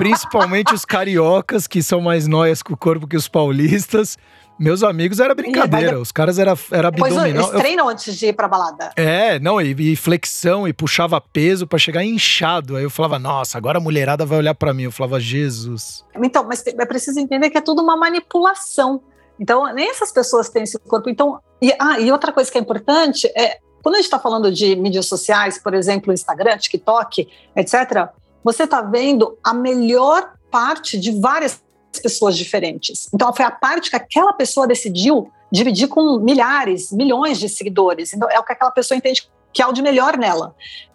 Principalmente 0.00 0.72
os 0.72 0.84
cariocas, 0.84 1.66
que 1.66 1.82
são 1.82 2.00
mais 2.00 2.26
noias 2.26 2.62
com 2.62 2.72
o 2.72 2.76
corpo 2.76 3.06
que 3.06 3.16
os 3.16 3.28
paulistas. 3.28 4.16
Meus 4.58 4.82
amigos 4.82 5.20
era 5.20 5.34
brincadeira, 5.34 5.98
os 5.98 6.10
caras 6.10 6.38
era, 6.38 6.54
era 6.70 6.88
abdominal. 6.88 7.22
Pois 7.22 7.34
eles 7.34 7.50
treinam 7.50 7.88
antes 7.88 8.18
de 8.18 8.26
ir 8.26 8.32
pra 8.34 8.46
balada. 8.46 8.92
É, 8.96 9.38
não, 9.38 9.60
e, 9.60 9.92
e 9.92 9.96
flexão, 9.96 10.66
e 10.66 10.72
puxava 10.72 11.20
peso 11.20 11.66
para 11.66 11.78
chegar 11.78 12.04
inchado. 12.04 12.76
Aí 12.76 12.82
eu 12.82 12.90
falava, 12.90 13.18
nossa, 13.18 13.56
agora 13.56 13.78
a 13.78 13.80
mulherada 13.80 14.24
vai 14.24 14.38
olhar 14.38 14.54
para 14.54 14.74
mim. 14.74 14.84
Eu 14.84 14.92
falava, 14.92 15.20
Jesus. 15.20 16.04
Então, 16.16 16.44
mas 16.44 16.66
é 16.66 16.86
preciso 16.86 17.18
entender 17.20 17.48
que 17.50 17.58
é 17.58 17.62
tudo 17.62 17.82
uma 17.82 17.96
manipulação. 17.96 19.02
Então, 19.38 19.72
nem 19.72 19.90
essas 19.90 20.12
pessoas 20.12 20.48
têm 20.50 20.62
esse 20.62 20.78
corpo. 20.78 21.08
Então, 21.08 21.40
e, 21.60 21.74
ah, 21.78 21.98
e 21.98 22.10
outra 22.12 22.32
coisa 22.32 22.50
que 22.50 22.58
é 22.58 22.60
importante 22.60 23.26
é, 23.28 23.58
quando 23.82 23.94
a 23.94 23.98
gente 23.98 24.06
está 24.06 24.18
falando 24.18 24.52
de 24.52 24.76
mídias 24.76 25.06
sociais, 25.06 25.58
por 25.58 25.72
exemplo, 25.74 26.12
Instagram, 26.12 26.58
TikTok, 26.58 27.28
etc., 27.56 28.10
você 28.42 28.64
está 28.64 28.80
vendo 28.82 29.38
a 29.44 29.52
melhor 29.54 30.32
parte 30.50 30.98
de 30.98 31.18
várias 31.20 31.62
pessoas 32.02 32.36
diferentes. 32.36 33.08
Então, 33.12 33.32
foi 33.32 33.44
a 33.44 33.50
parte 33.50 33.90
que 33.90 33.96
aquela 33.96 34.32
pessoa 34.32 34.66
decidiu 34.66 35.30
dividir 35.50 35.88
com 35.88 36.18
milhares, 36.18 36.92
milhões 36.92 37.38
de 37.38 37.48
seguidores. 37.48 38.12
Então, 38.12 38.28
é 38.30 38.38
o 38.38 38.44
que 38.44 38.52
aquela 38.52 38.70
pessoa 38.70 38.96
entende 38.96 39.28
que 39.52 39.62
é 39.62 39.66
o 39.66 39.72
de 39.72 39.82
melhor 39.82 40.16
nela. 40.16 40.54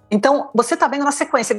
Então, 0.10 0.50
você 0.54 0.76
está 0.76 0.88
vendo 0.88 1.04
na 1.04 1.12
sequência, 1.12 1.54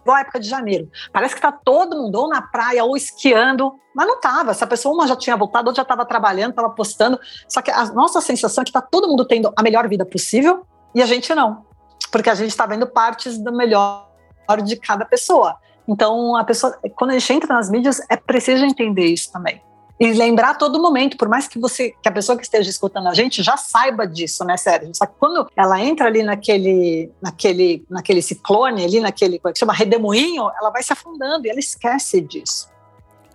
igual 0.00 0.16
a 0.16 0.20
época 0.20 0.38
de 0.38 0.48
janeiro. 0.48 0.88
Parece 1.12 1.34
que 1.34 1.38
está 1.38 1.50
todo 1.50 1.96
mundo 1.96 2.14
ou 2.16 2.28
na 2.28 2.40
praia 2.40 2.84
ou 2.84 2.96
esquiando, 2.96 3.74
mas 3.94 4.06
não 4.06 4.14
estava. 4.16 4.52
Essa 4.52 4.66
pessoa 4.66 4.94
uma 4.94 5.06
já 5.06 5.16
tinha 5.16 5.36
voltado, 5.36 5.68
outra 5.68 5.80
já 5.80 5.82
estava 5.82 6.04
trabalhando, 6.04 6.50
estava 6.50 6.70
postando. 6.70 7.18
Só 7.48 7.60
que 7.60 7.70
a 7.70 7.86
nossa 7.86 8.20
sensação 8.20 8.62
é 8.62 8.64
que 8.64 8.70
está 8.70 8.80
todo 8.80 9.08
mundo 9.08 9.24
tendo 9.24 9.52
a 9.56 9.62
melhor 9.62 9.88
vida 9.88 10.06
possível 10.06 10.64
e 10.94 11.02
a 11.02 11.06
gente 11.06 11.34
não. 11.34 11.66
Porque 12.12 12.30
a 12.30 12.34
gente 12.34 12.50
está 12.50 12.64
vendo 12.64 12.86
partes 12.86 13.36
do 13.36 13.52
melhor 13.52 14.07
de 14.56 14.76
cada 14.76 15.04
pessoa. 15.04 15.56
Então, 15.86 16.36
a 16.36 16.44
pessoa, 16.44 16.78
quando 16.96 17.12
a 17.12 17.18
gente 17.18 17.32
entra 17.32 17.54
nas 17.54 17.70
mídias, 17.70 18.00
é 18.10 18.16
preciso 18.16 18.64
entender 18.64 19.06
isso 19.06 19.32
também. 19.32 19.62
E 19.98 20.12
lembrar 20.12 20.50
a 20.50 20.54
todo 20.54 20.80
momento, 20.80 21.16
por 21.16 21.28
mais 21.28 21.48
que 21.48 21.58
você, 21.58 21.92
que 22.00 22.08
a 22.08 22.12
pessoa 22.12 22.36
que 22.38 22.44
esteja 22.44 22.70
escutando 22.70 23.08
a 23.08 23.14
gente 23.14 23.42
já 23.42 23.56
saiba 23.56 24.06
disso, 24.06 24.44
né, 24.44 24.56
Sérgio? 24.56 24.94
Só 24.94 25.06
que 25.06 25.14
quando 25.18 25.48
ela 25.56 25.80
entra 25.80 26.06
ali 26.06 26.22
naquele, 26.22 27.10
naquele, 27.20 27.84
naquele 27.90 28.22
ciclone, 28.22 28.84
ali 28.84 29.00
naquele, 29.00 29.40
como 29.40 29.50
é 29.50 29.52
que 29.52 29.58
chama, 29.58 29.72
redemoinho, 29.72 30.48
ela 30.60 30.70
vai 30.70 30.84
se 30.84 30.92
afundando 30.92 31.46
e 31.46 31.50
ela 31.50 31.58
esquece 31.58 32.20
disso. 32.20 32.68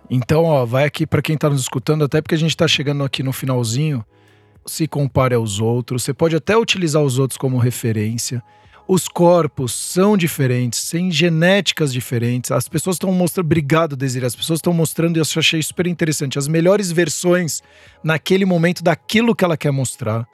Então, 0.08 0.44
ó, 0.44 0.64
vai 0.64 0.84
aqui 0.84 1.06
para 1.06 1.20
quem 1.20 1.34
está 1.34 1.50
nos 1.50 1.60
escutando, 1.60 2.04
até 2.04 2.22
porque 2.22 2.34
a 2.34 2.38
gente 2.38 2.50
está 2.50 2.68
chegando 2.68 3.04
aqui 3.04 3.22
no 3.22 3.32
finalzinho, 3.32 4.04
se 4.64 4.88
compare 4.88 5.34
aos 5.34 5.60
outros, 5.60 6.02
você 6.02 6.14
pode 6.14 6.34
até 6.34 6.56
utilizar 6.56 7.02
os 7.02 7.18
outros 7.18 7.36
como 7.36 7.58
referência 7.58 8.42
os 8.86 9.08
corpos 9.08 9.72
são 9.72 10.16
diferentes, 10.16 10.90
têm 10.90 11.10
genéticas 11.10 11.92
diferentes. 11.92 12.50
As 12.50 12.68
pessoas 12.68 12.96
estão 12.96 13.10
mostrando. 13.12 13.46
Obrigado, 13.46 13.96
Desiree. 13.96 14.26
As 14.26 14.36
pessoas 14.36 14.58
estão 14.58 14.72
mostrando, 14.72 15.16
e 15.16 15.20
eu 15.20 15.24
achei 15.36 15.62
super 15.62 15.86
interessante, 15.86 16.38
as 16.38 16.46
melhores 16.46 16.92
versões 16.92 17.62
naquele 18.02 18.44
momento 18.44 18.82
daquilo 18.82 19.34
que 19.34 19.44
ela 19.44 19.56
quer 19.56 19.70
mostrar. 19.70 20.26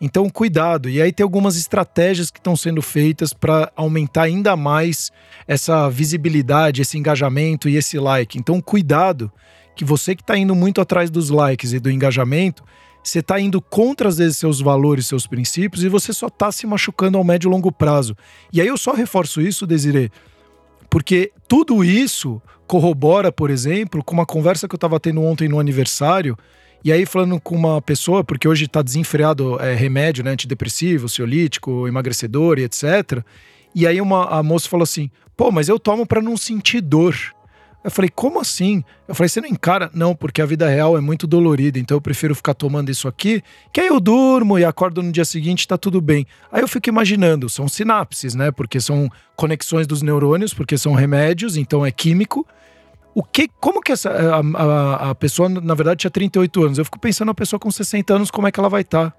Então, 0.00 0.28
cuidado. 0.28 0.88
E 0.88 1.00
aí 1.00 1.10
tem 1.10 1.24
algumas 1.24 1.56
estratégias 1.56 2.30
que 2.30 2.38
estão 2.38 2.54
sendo 2.54 2.82
feitas 2.82 3.32
para 3.32 3.72
aumentar 3.74 4.22
ainda 4.22 4.54
mais 4.54 5.10
essa 5.48 5.88
visibilidade, 5.88 6.82
esse 6.82 6.98
engajamento 6.98 7.68
e 7.68 7.76
esse 7.76 7.98
like. 7.98 8.38
Então, 8.38 8.60
cuidado, 8.60 9.32
que 9.74 9.84
você 9.84 10.14
que 10.14 10.22
está 10.22 10.36
indo 10.36 10.54
muito 10.54 10.80
atrás 10.80 11.10
dos 11.10 11.30
likes 11.30 11.72
e 11.72 11.80
do 11.80 11.90
engajamento, 11.90 12.62
você 13.08 13.20
está 13.20 13.38
indo 13.38 13.60
contra, 13.60 14.08
às 14.08 14.18
vezes, 14.18 14.36
seus 14.36 14.60
valores, 14.60 15.06
seus 15.06 15.26
princípios, 15.26 15.84
e 15.84 15.88
você 15.88 16.12
só 16.12 16.26
está 16.26 16.50
se 16.50 16.66
machucando 16.66 17.16
ao 17.16 17.24
médio 17.24 17.48
e 17.48 17.50
longo 17.50 17.70
prazo. 17.70 18.16
E 18.52 18.60
aí 18.60 18.66
eu 18.66 18.76
só 18.76 18.92
reforço 18.92 19.40
isso, 19.40 19.66
Desiree, 19.66 20.10
porque 20.90 21.32
tudo 21.46 21.84
isso 21.84 22.42
corrobora, 22.66 23.30
por 23.30 23.48
exemplo, 23.48 24.02
com 24.02 24.12
uma 24.12 24.26
conversa 24.26 24.66
que 24.66 24.74
eu 24.74 24.76
estava 24.76 24.98
tendo 24.98 25.22
ontem 25.22 25.48
no 25.48 25.60
aniversário, 25.60 26.36
e 26.84 26.92
aí 26.92 27.06
falando 27.06 27.40
com 27.40 27.54
uma 27.54 27.80
pessoa, 27.80 28.24
porque 28.24 28.48
hoje 28.48 28.64
está 28.64 28.82
desenfreado 28.82 29.60
é, 29.60 29.74
remédio, 29.74 30.24
né, 30.24 30.32
antidepressivo, 30.32 31.08
ciolítico, 31.08 31.86
emagrecedor 31.86 32.58
e 32.58 32.64
etc. 32.64 33.22
E 33.74 33.86
aí 33.86 34.00
uma, 34.00 34.26
a 34.26 34.42
moça 34.42 34.68
falou 34.68 34.84
assim, 34.84 35.10
pô, 35.36 35.52
mas 35.52 35.68
eu 35.68 35.78
tomo 35.78 36.06
para 36.06 36.20
não 36.20 36.36
sentir 36.36 36.80
dor. 36.80 37.16
Eu 37.86 37.90
falei, 37.92 38.10
como 38.12 38.40
assim? 38.40 38.82
Eu 39.06 39.14
falei, 39.14 39.28
você 39.28 39.40
não 39.40 39.48
encara? 39.48 39.88
Não, 39.94 40.12
porque 40.12 40.42
a 40.42 40.44
vida 40.44 40.68
real 40.68 40.98
é 40.98 41.00
muito 41.00 41.24
dolorida, 41.24 41.78
então 41.78 41.96
eu 41.96 42.00
prefiro 42.00 42.34
ficar 42.34 42.52
tomando 42.52 42.90
isso 42.90 43.06
aqui, 43.06 43.40
que 43.72 43.80
aí 43.80 43.86
eu 43.86 44.00
durmo 44.00 44.58
e 44.58 44.64
acordo 44.64 45.00
no 45.04 45.12
dia 45.12 45.24
seguinte 45.24 45.68
tá 45.68 45.78
tudo 45.78 46.00
bem. 46.00 46.26
Aí 46.50 46.62
eu 46.62 46.66
fico 46.66 46.88
imaginando, 46.88 47.48
são 47.48 47.68
sinapses, 47.68 48.34
né? 48.34 48.50
Porque 48.50 48.80
são 48.80 49.08
conexões 49.36 49.86
dos 49.86 50.02
neurônios, 50.02 50.52
porque 50.52 50.76
são 50.76 50.94
remédios, 50.94 51.56
então 51.56 51.86
é 51.86 51.92
químico. 51.92 52.44
O 53.14 53.22
que, 53.22 53.46
como 53.60 53.80
que 53.80 53.92
essa 53.92 54.10
a, 54.10 54.40
a, 54.40 55.10
a 55.10 55.14
pessoa, 55.14 55.48
na 55.48 55.74
verdade, 55.74 56.00
tinha 56.00 56.10
38 56.10 56.64
anos. 56.64 56.78
Eu 56.78 56.84
fico 56.84 56.98
pensando 56.98 57.30
a 57.30 57.34
pessoa 57.34 57.60
com 57.60 57.70
60 57.70 58.12
anos, 58.12 58.32
como 58.32 58.48
é 58.48 58.50
que 58.50 58.58
ela 58.58 58.68
vai 58.68 58.80
estar? 58.80 59.12
Tá? 59.12 59.16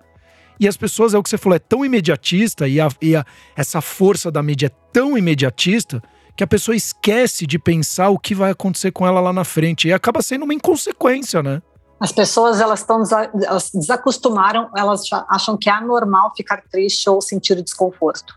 E 0.59 0.67
as 0.67 0.75
pessoas, 0.75 1.13
é 1.13 1.17
o 1.17 1.23
que 1.23 1.29
você 1.29 1.37
falou, 1.37 1.55
é 1.55 1.59
tão 1.59 1.85
imediatista 1.85 2.67
e, 2.67 2.81
a, 2.81 2.89
e 3.01 3.15
a, 3.15 3.25
essa 3.55 3.79
força 3.79 4.29
da 4.29 4.43
mídia 4.43 4.67
é 4.67 4.71
tão 4.91 5.17
imediatista 5.17 6.03
que 6.37 6.43
a 6.43 6.47
pessoa 6.47 6.75
esquece 6.75 7.47
de 7.47 7.57
pensar 7.57 8.09
o 8.09 8.19
que 8.19 8.35
vai 8.35 8.51
acontecer 8.51 8.91
com 8.91 9.05
ela 9.05 9.19
lá 9.19 9.33
na 9.33 9.43
frente. 9.43 9.87
E 9.87 9.93
acaba 9.93 10.21
sendo 10.21 10.43
uma 10.43 10.53
inconsequência, 10.53 11.41
né? 11.41 11.61
As 11.99 12.11
pessoas 12.11 12.61
elas 12.61 12.81
estão 12.81 13.01
elas 13.43 13.71
desacostumaram, 13.73 14.69
elas 14.77 15.01
acham 15.27 15.57
que 15.57 15.67
é 15.67 15.73
anormal 15.73 16.31
ficar 16.37 16.61
triste 16.71 17.09
ou 17.09 17.19
sentir 17.19 17.59
desconforto. 17.63 18.35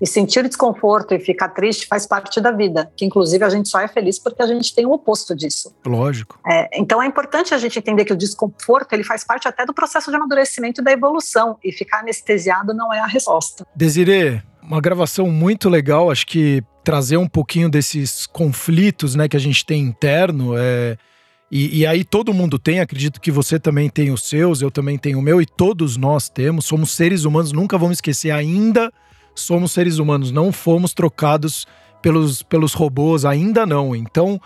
E 0.00 0.06
sentir 0.06 0.48
desconforto 0.48 1.14
e 1.14 1.20
ficar 1.20 1.50
triste 1.50 1.86
faz 1.86 2.06
parte 2.06 2.40
da 2.40 2.50
vida, 2.50 2.90
que 2.96 3.04
inclusive 3.04 3.44
a 3.44 3.50
gente 3.50 3.68
só 3.68 3.78
é 3.78 3.86
feliz 3.86 4.18
porque 4.18 4.42
a 4.42 4.46
gente 4.46 4.74
tem 4.74 4.86
o 4.86 4.90
oposto 4.90 5.36
disso. 5.36 5.72
Lógico. 5.86 6.40
É, 6.44 6.80
então 6.80 7.00
é 7.00 7.06
importante 7.06 7.54
a 7.54 7.58
gente 7.58 7.78
entender 7.78 8.04
que 8.06 8.12
o 8.12 8.16
desconforto 8.16 8.94
ele 8.94 9.04
faz 9.04 9.22
parte 9.22 9.46
até 9.46 9.64
do 9.64 9.74
processo 9.74 10.10
de 10.10 10.16
amadurecimento 10.16 10.80
e 10.80 10.84
da 10.84 10.90
evolução, 10.90 11.56
e 11.62 11.70
ficar 11.70 12.00
anestesiado 12.00 12.74
não 12.74 12.92
é 12.92 12.98
a 12.98 13.06
resposta. 13.06 13.64
Desirê, 13.76 14.42
uma 14.62 14.80
gravação 14.80 15.30
muito 15.30 15.68
legal, 15.68 16.10
acho 16.10 16.26
que 16.26 16.62
trazer 16.84 17.16
um 17.16 17.28
pouquinho 17.28 17.68
desses 17.68 18.26
conflitos 18.26 19.14
né, 19.14 19.28
que 19.28 19.36
a 19.36 19.40
gente 19.40 19.64
tem 19.64 19.82
interno. 19.82 20.56
É, 20.56 20.96
e, 21.50 21.80
e, 21.80 21.86
aí 21.86 22.04
todo 22.04 22.32
mundo 22.32 22.58
tem, 22.58 22.80
acredito 22.80 23.20
que 23.20 23.30
você 23.30 23.58
também 23.58 23.88
tem 23.88 24.10
os 24.10 24.22
seus, 24.22 24.62
eu 24.62 24.70
também 24.70 24.96
tenho 24.96 25.18
o 25.18 25.22
meu, 25.22 25.40
e 25.40 25.46
todos 25.46 25.96
nós 25.96 26.28
temos. 26.28 26.64
Somos 26.64 26.92
seres 26.92 27.24
humanos, 27.24 27.52
nunca 27.52 27.76
vamos 27.76 27.98
esquecer, 27.98 28.30
ainda 28.30 28.92
somos 29.34 29.72
seres 29.72 29.98
humanos, 29.98 30.30
não 30.30 30.52
fomos 30.52 30.94
trocados 30.94 31.66
pelos, 32.00 32.42
pelos 32.42 32.72
robôs, 32.72 33.24
ainda 33.24 33.66
não. 33.66 33.94
Então, 33.94 34.40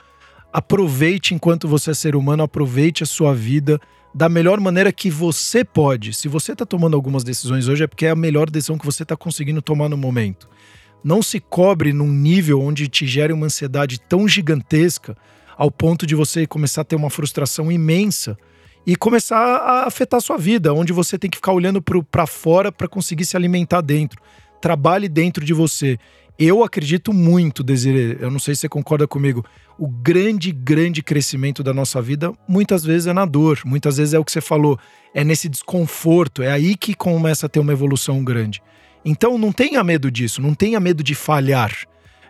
aproveite 0.52 1.34
enquanto 1.34 1.68
você 1.68 1.90
é 1.90 1.94
ser 1.94 2.16
humano, 2.16 2.42
aproveite 2.42 3.02
a 3.02 3.06
sua 3.06 3.34
vida 3.34 3.80
da 4.16 4.28
melhor 4.28 4.58
maneira 4.58 4.90
que 4.90 5.10
você 5.10 5.62
pode. 5.62 6.14
Se 6.14 6.26
você 6.26 6.52
está 6.52 6.64
tomando 6.64 6.96
algumas 6.96 7.22
decisões 7.22 7.68
hoje, 7.68 7.84
é 7.84 7.86
porque 7.86 8.06
é 8.06 8.10
a 8.10 8.16
melhor 8.16 8.50
decisão 8.50 8.78
que 8.78 8.86
você 8.86 9.02
está 9.02 9.16
conseguindo 9.16 9.62
tomar 9.62 9.88
no 9.88 9.96
momento 9.96 10.48
não 11.06 11.22
se 11.22 11.38
cobre 11.38 11.92
num 11.92 12.10
nível 12.10 12.60
onde 12.60 12.88
te 12.88 13.06
gere 13.06 13.32
uma 13.32 13.46
ansiedade 13.46 14.00
tão 14.00 14.26
gigantesca 14.26 15.16
ao 15.56 15.70
ponto 15.70 16.04
de 16.04 16.16
você 16.16 16.48
começar 16.48 16.80
a 16.80 16.84
ter 16.84 16.96
uma 16.96 17.08
frustração 17.08 17.70
imensa 17.70 18.36
e 18.84 18.96
começar 18.96 19.38
a 19.38 19.86
afetar 19.86 20.18
a 20.18 20.20
sua 20.20 20.36
vida, 20.36 20.74
onde 20.74 20.92
você 20.92 21.16
tem 21.16 21.30
que 21.30 21.36
ficar 21.36 21.52
olhando 21.52 21.80
para 21.80 22.26
fora 22.26 22.72
para 22.72 22.88
conseguir 22.88 23.24
se 23.24 23.36
alimentar 23.36 23.82
dentro. 23.82 24.20
Trabalhe 24.60 25.08
dentro 25.08 25.44
de 25.44 25.54
você. 25.54 25.96
Eu 26.38 26.62
acredito 26.62 27.14
muito, 27.14 27.62
Desiree, 27.62 28.18
eu 28.20 28.30
não 28.30 28.38
sei 28.38 28.54
se 28.54 28.62
você 28.62 28.68
concorda 28.68 29.06
comigo, 29.08 29.44
o 29.78 29.88
grande, 29.88 30.52
grande 30.52 31.02
crescimento 31.02 31.62
da 31.62 31.72
nossa 31.72 32.00
vida 32.02 32.32
muitas 32.46 32.84
vezes 32.84 33.06
é 33.06 33.12
na 33.12 33.24
dor, 33.24 33.60
muitas 33.64 33.96
vezes 33.96 34.12
é 34.12 34.18
o 34.18 34.24
que 34.24 34.32
você 34.32 34.42
falou, 34.42 34.78
é 35.14 35.24
nesse 35.24 35.48
desconforto, 35.48 36.42
é 36.42 36.50
aí 36.50 36.76
que 36.76 36.94
começa 36.94 37.46
a 37.46 37.48
ter 37.48 37.58
uma 37.58 37.72
evolução 37.72 38.22
grande. 38.22 38.62
Então 39.02 39.38
não 39.38 39.50
tenha 39.50 39.82
medo 39.82 40.10
disso, 40.10 40.42
não 40.42 40.54
tenha 40.54 40.78
medo 40.78 41.02
de 41.02 41.14
falhar. 41.14 41.72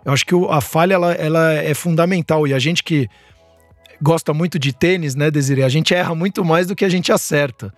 Eu 0.04 0.12
acho 0.12 0.24
que 0.24 0.34
a 0.50 0.60
falha 0.60 0.94
ela, 0.94 1.12
ela 1.12 1.52
é 1.54 1.74
fundamental 1.74 2.46
e 2.46 2.54
a 2.54 2.60
gente 2.60 2.84
que 2.84 3.08
gosta 4.00 4.32
muito 4.32 4.56
de 4.56 4.72
tênis, 4.72 5.16
né, 5.16 5.32
Desiree? 5.32 5.64
A 5.64 5.68
gente 5.68 5.92
erra 5.92 6.14
muito 6.14 6.44
mais 6.44 6.68
do 6.68 6.76
que 6.76 6.84
a 6.84 6.88
gente 6.88 7.10
acerta. 7.10 7.74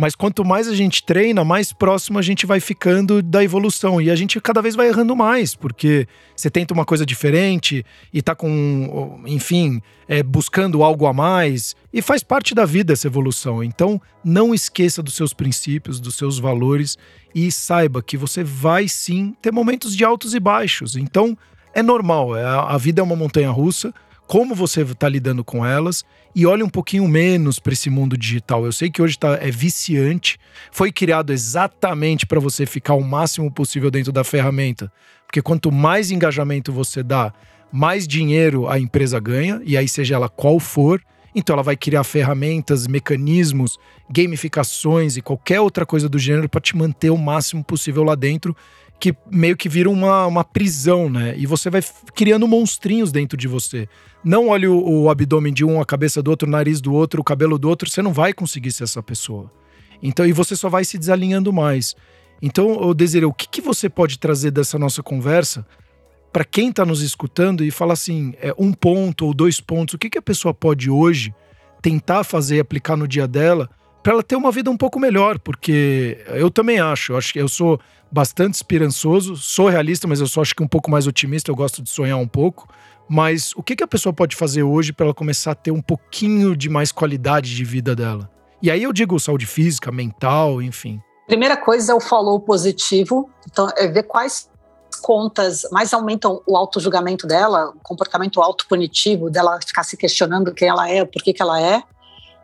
Mas 0.00 0.14
quanto 0.14 0.42
mais 0.42 0.66
a 0.66 0.74
gente 0.74 1.02
treina, 1.04 1.44
mais 1.44 1.74
próximo 1.74 2.18
a 2.18 2.22
gente 2.22 2.46
vai 2.46 2.58
ficando 2.58 3.20
da 3.20 3.44
evolução. 3.44 4.00
E 4.00 4.10
a 4.10 4.16
gente 4.16 4.40
cada 4.40 4.62
vez 4.62 4.74
vai 4.74 4.88
errando 4.88 5.14
mais, 5.14 5.54
porque 5.54 6.08
você 6.34 6.48
tenta 6.48 6.72
uma 6.72 6.86
coisa 6.86 7.04
diferente 7.04 7.84
e 8.10 8.22
tá 8.22 8.34
com, 8.34 9.20
enfim, 9.26 9.82
é, 10.08 10.22
buscando 10.22 10.82
algo 10.82 11.04
a 11.04 11.12
mais. 11.12 11.76
E 11.92 12.00
faz 12.00 12.22
parte 12.22 12.54
da 12.54 12.64
vida 12.64 12.94
essa 12.94 13.08
evolução. 13.08 13.62
Então, 13.62 14.00
não 14.24 14.54
esqueça 14.54 15.02
dos 15.02 15.12
seus 15.12 15.34
princípios, 15.34 16.00
dos 16.00 16.14
seus 16.14 16.38
valores 16.38 16.96
e 17.34 17.52
saiba 17.52 18.02
que 18.02 18.16
você 18.16 18.42
vai 18.42 18.88
sim 18.88 19.36
ter 19.42 19.52
momentos 19.52 19.94
de 19.94 20.02
altos 20.02 20.34
e 20.34 20.40
baixos. 20.40 20.96
Então, 20.96 21.36
é 21.74 21.82
normal. 21.82 22.34
É, 22.34 22.42
a 22.42 22.78
vida 22.78 23.02
é 23.02 23.04
uma 23.04 23.16
montanha 23.16 23.50
russa 23.50 23.92
como 24.30 24.54
você 24.54 24.82
está 24.82 25.08
lidando 25.08 25.42
com 25.42 25.66
elas 25.66 26.04
e 26.36 26.46
olhe 26.46 26.62
um 26.62 26.68
pouquinho 26.68 27.08
menos 27.08 27.58
para 27.58 27.72
esse 27.72 27.90
mundo 27.90 28.16
digital. 28.16 28.64
Eu 28.64 28.70
sei 28.70 28.88
que 28.88 29.02
hoje 29.02 29.18
tá, 29.18 29.36
é 29.42 29.50
viciante, 29.50 30.38
foi 30.70 30.92
criado 30.92 31.32
exatamente 31.32 32.24
para 32.24 32.38
você 32.38 32.64
ficar 32.64 32.94
o 32.94 33.02
máximo 33.02 33.50
possível 33.50 33.90
dentro 33.90 34.12
da 34.12 34.22
ferramenta, 34.22 34.92
porque 35.26 35.42
quanto 35.42 35.72
mais 35.72 36.12
engajamento 36.12 36.72
você 36.72 37.02
dá, 37.02 37.34
mais 37.72 38.06
dinheiro 38.06 38.68
a 38.68 38.78
empresa 38.78 39.18
ganha, 39.18 39.60
e 39.64 39.76
aí 39.76 39.88
seja 39.88 40.14
ela 40.14 40.28
qual 40.28 40.60
for. 40.60 41.02
Então 41.34 41.54
ela 41.54 41.62
vai 41.64 41.76
criar 41.76 42.04
ferramentas, 42.04 42.86
mecanismos, 42.86 43.80
gamificações 44.08 45.16
e 45.16 45.22
qualquer 45.22 45.60
outra 45.60 45.84
coisa 45.84 46.08
do 46.08 46.20
gênero 46.20 46.48
para 46.48 46.60
te 46.60 46.76
manter 46.76 47.10
o 47.10 47.18
máximo 47.18 47.64
possível 47.64 48.04
lá 48.04 48.14
dentro 48.14 48.56
que 49.00 49.16
meio 49.30 49.56
que 49.56 49.68
vira 49.68 49.88
uma, 49.88 50.26
uma 50.26 50.44
prisão, 50.44 51.08
né? 51.08 51.34
E 51.36 51.46
você 51.46 51.70
vai 51.70 51.82
criando 52.14 52.46
monstrinhos 52.46 53.10
dentro 53.10 53.36
de 53.36 53.48
você. 53.48 53.88
Não 54.22 54.48
olhe 54.48 54.68
o, 54.68 54.78
o, 54.78 55.10
abdômen 55.10 55.52
de 55.52 55.64
um, 55.64 55.80
a 55.80 55.86
cabeça 55.86 56.22
do 56.22 56.30
outro, 56.30 56.46
o 56.46 56.50
nariz 56.50 56.80
do 56.80 56.92
outro, 56.92 57.22
o 57.22 57.24
cabelo 57.24 57.58
do 57.58 57.68
outro, 57.68 57.88
você 57.88 58.02
não 58.02 58.12
vai 58.12 58.34
conseguir 58.34 58.70
ser 58.70 58.84
essa 58.84 59.02
pessoa. 59.02 59.50
Então, 60.02 60.26
e 60.26 60.32
você 60.32 60.54
só 60.54 60.68
vai 60.68 60.84
se 60.84 60.98
desalinhando 60.98 61.52
mais. 61.52 61.96
Então, 62.42 62.94
eu 62.94 63.28
o 63.28 63.34
que, 63.34 63.48
que 63.48 63.60
você 63.62 63.88
pode 63.88 64.18
trazer 64.18 64.50
dessa 64.50 64.78
nossa 64.78 65.02
conversa 65.02 65.66
para 66.32 66.44
quem 66.44 66.68
está 66.68 66.84
nos 66.84 67.02
escutando 67.02 67.64
e 67.64 67.70
falar 67.70 67.94
assim, 67.94 68.34
é, 68.40 68.54
um 68.58 68.72
ponto 68.72 69.26
ou 69.26 69.34
dois 69.34 69.60
pontos, 69.60 69.94
o 69.94 69.98
que, 69.98 70.10
que 70.10 70.18
a 70.18 70.22
pessoa 70.22 70.54
pode 70.54 70.90
hoje 70.90 71.34
tentar 71.82 72.22
fazer 72.22 72.56
e 72.56 72.60
aplicar 72.60 72.96
no 72.96 73.08
dia 73.08 73.26
dela 73.26 73.68
para 74.02 74.14
ela 74.14 74.22
ter 74.22 74.36
uma 74.36 74.50
vida 74.50 74.70
um 74.70 74.76
pouco 74.76 74.98
melhor, 74.98 75.38
porque 75.38 76.24
eu 76.28 76.50
também 76.50 76.80
acho, 76.80 77.12
eu 77.12 77.18
acho 77.18 77.32
que 77.32 77.38
eu 77.38 77.48
sou 77.48 77.78
bastante 78.10 78.54
esperançoso, 78.54 79.36
sou 79.36 79.68
realista, 79.68 80.08
mas 80.08 80.20
eu 80.20 80.26
só 80.26 80.40
acho 80.40 80.54
que 80.54 80.62
um 80.62 80.68
pouco 80.68 80.90
mais 80.90 81.06
otimista, 81.06 81.50
eu 81.50 81.56
gosto 81.56 81.82
de 81.82 81.90
sonhar 81.90 82.18
um 82.18 82.26
pouco. 82.26 82.68
Mas 83.08 83.52
o 83.56 83.62
que, 83.62 83.74
que 83.74 83.82
a 83.82 83.88
pessoa 83.88 84.12
pode 84.12 84.36
fazer 84.36 84.62
hoje 84.62 84.92
para 84.92 85.06
ela 85.06 85.14
começar 85.14 85.50
a 85.50 85.54
ter 85.54 85.72
um 85.72 85.82
pouquinho 85.82 86.56
de 86.56 86.68
mais 86.68 86.92
qualidade 86.92 87.54
de 87.54 87.64
vida 87.64 87.94
dela? 87.94 88.30
E 88.62 88.70
aí 88.70 88.82
eu 88.82 88.92
digo 88.92 89.18
saúde 89.18 89.46
física, 89.46 89.90
mental, 89.90 90.62
enfim. 90.62 91.00
Primeira 91.26 91.56
coisa 91.56 91.92
é 91.92 91.94
o 91.94 92.00
follow 92.00 92.38
positivo, 92.40 93.28
então 93.48 93.68
é 93.76 93.88
ver 93.88 94.04
quais 94.04 94.48
contas 95.02 95.62
mais 95.72 95.92
aumentam 95.94 96.42
o 96.46 96.56
auto-julgamento 96.56 97.26
dela, 97.26 97.70
o 97.70 97.80
comportamento 97.82 98.40
auto-punitivo, 98.40 99.30
dela 99.30 99.58
ficar 99.64 99.82
se 99.82 99.96
questionando 99.96 100.52
quem 100.52 100.68
ela 100.68 100.88
é, 100.88 101.04
por 101.04 101.22
que, 101.22 101.32
que 101.32 101.42
ela 101.42 101.60
é. 101.60 101.82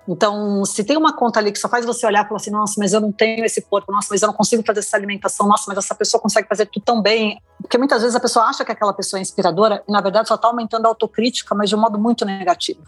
Então, 0.08 0.64
se 0.64 0.84
tem 0.84 0.96
uma 0.96 1.12
conta 1.12 1.40
ali 1.40 1.50
que 1.50 1.58
só 1.58 1.68
faz 1.68 1.84
você 1.84 2.06
olhar 2.06 2.24
e 2.24 2.28
falar 2.28 2.36
assim, 2.36 2.50
nossa, 2.50 2.74
mas 2.78 2.92
eu 2.92 3.00
não 3.00 3.10
tenho 3.10 3.44
esse 3.44 3.60
corpo, 3.62 3.90
nossa, 3.90 4.08
mas 4.10 4.22
eu 4.22 4.28
não 4.28 4.34
consigo 4.34 4.62
fazer 4.64 4.80
essa 4.80 4.96
alimentação, 4.96 5.48
nossa, 5.48 5.64
mas 5.66 5.78
essa 5.78 5.94
pessoa 5.94 6.20
consegue 6.20 6.48
fazer 6.48 6.66
tudo 6.66 6.84
tão 6.84 7.02
bem. 7.02 7.40
Porque 7.60 7.76
muitas 7.76 8.02
vezes 8.02 8.14
a 8.14 8.20
pessoa 8.20 8.46
acha 8.46 8.64
que 8.64 8.70
aquela 8.70 8.92
pessoa 8.92 9.18
é 9.18 9.22
inspiradora 9.22 9.82
e, 9.88 9.92
na 9.92 10.00
verdade, 10.00 10.28
só 10.28 10.36
está 10.36 10.48
aumentando 10.48 10.86
a 10.86 10.88
autocrítica, 10.88 11.54
mas 11.54 11.68
de 11.68 11.74
um 11.74 11.80
modo 11.80 11.98
muito 11.98 12.24
negativo. 12.24 12.82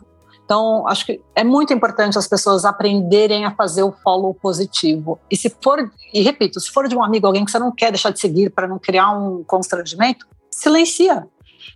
Então, 0.45 0.89
acho 0.89 1.05
que 1.05 1.21
é 1.35 1.45
muito 1.45 1.75
importante 1.75 2.17
as 2.17 2.27
pessoas 2.27 2.65
aprenderem 2.65 3.45
a 3.45 3.55
fazer 3.55 3.83
o 3.83 3.93
follow 3.93 4.33
positivo. 4.33 5.21
E 5.31 5.37
se 5.37 5.55
for, 5.63 5.91
e 6.15 6.23
repito, 6.23 6.59
se 6.59 6.71
for 6.71 6.89
de 6.89 6.97
um 6.97 7.05
amigo, 7.05 7.27
alguém 7.27 7.45
que 7.45 7.51
você 7.51 7.59
não 7.59 7.71
quer 7.71 7.91
deixar 7.91 8.11
de 8.11 8.19
seguir 8.19 8.49
para 8.49 8.67
não 8.67 8.79
criar 8.79 9.11
um 9.11 9.45
constrangimento, 9.45 10.27
silencia 10.51 11.27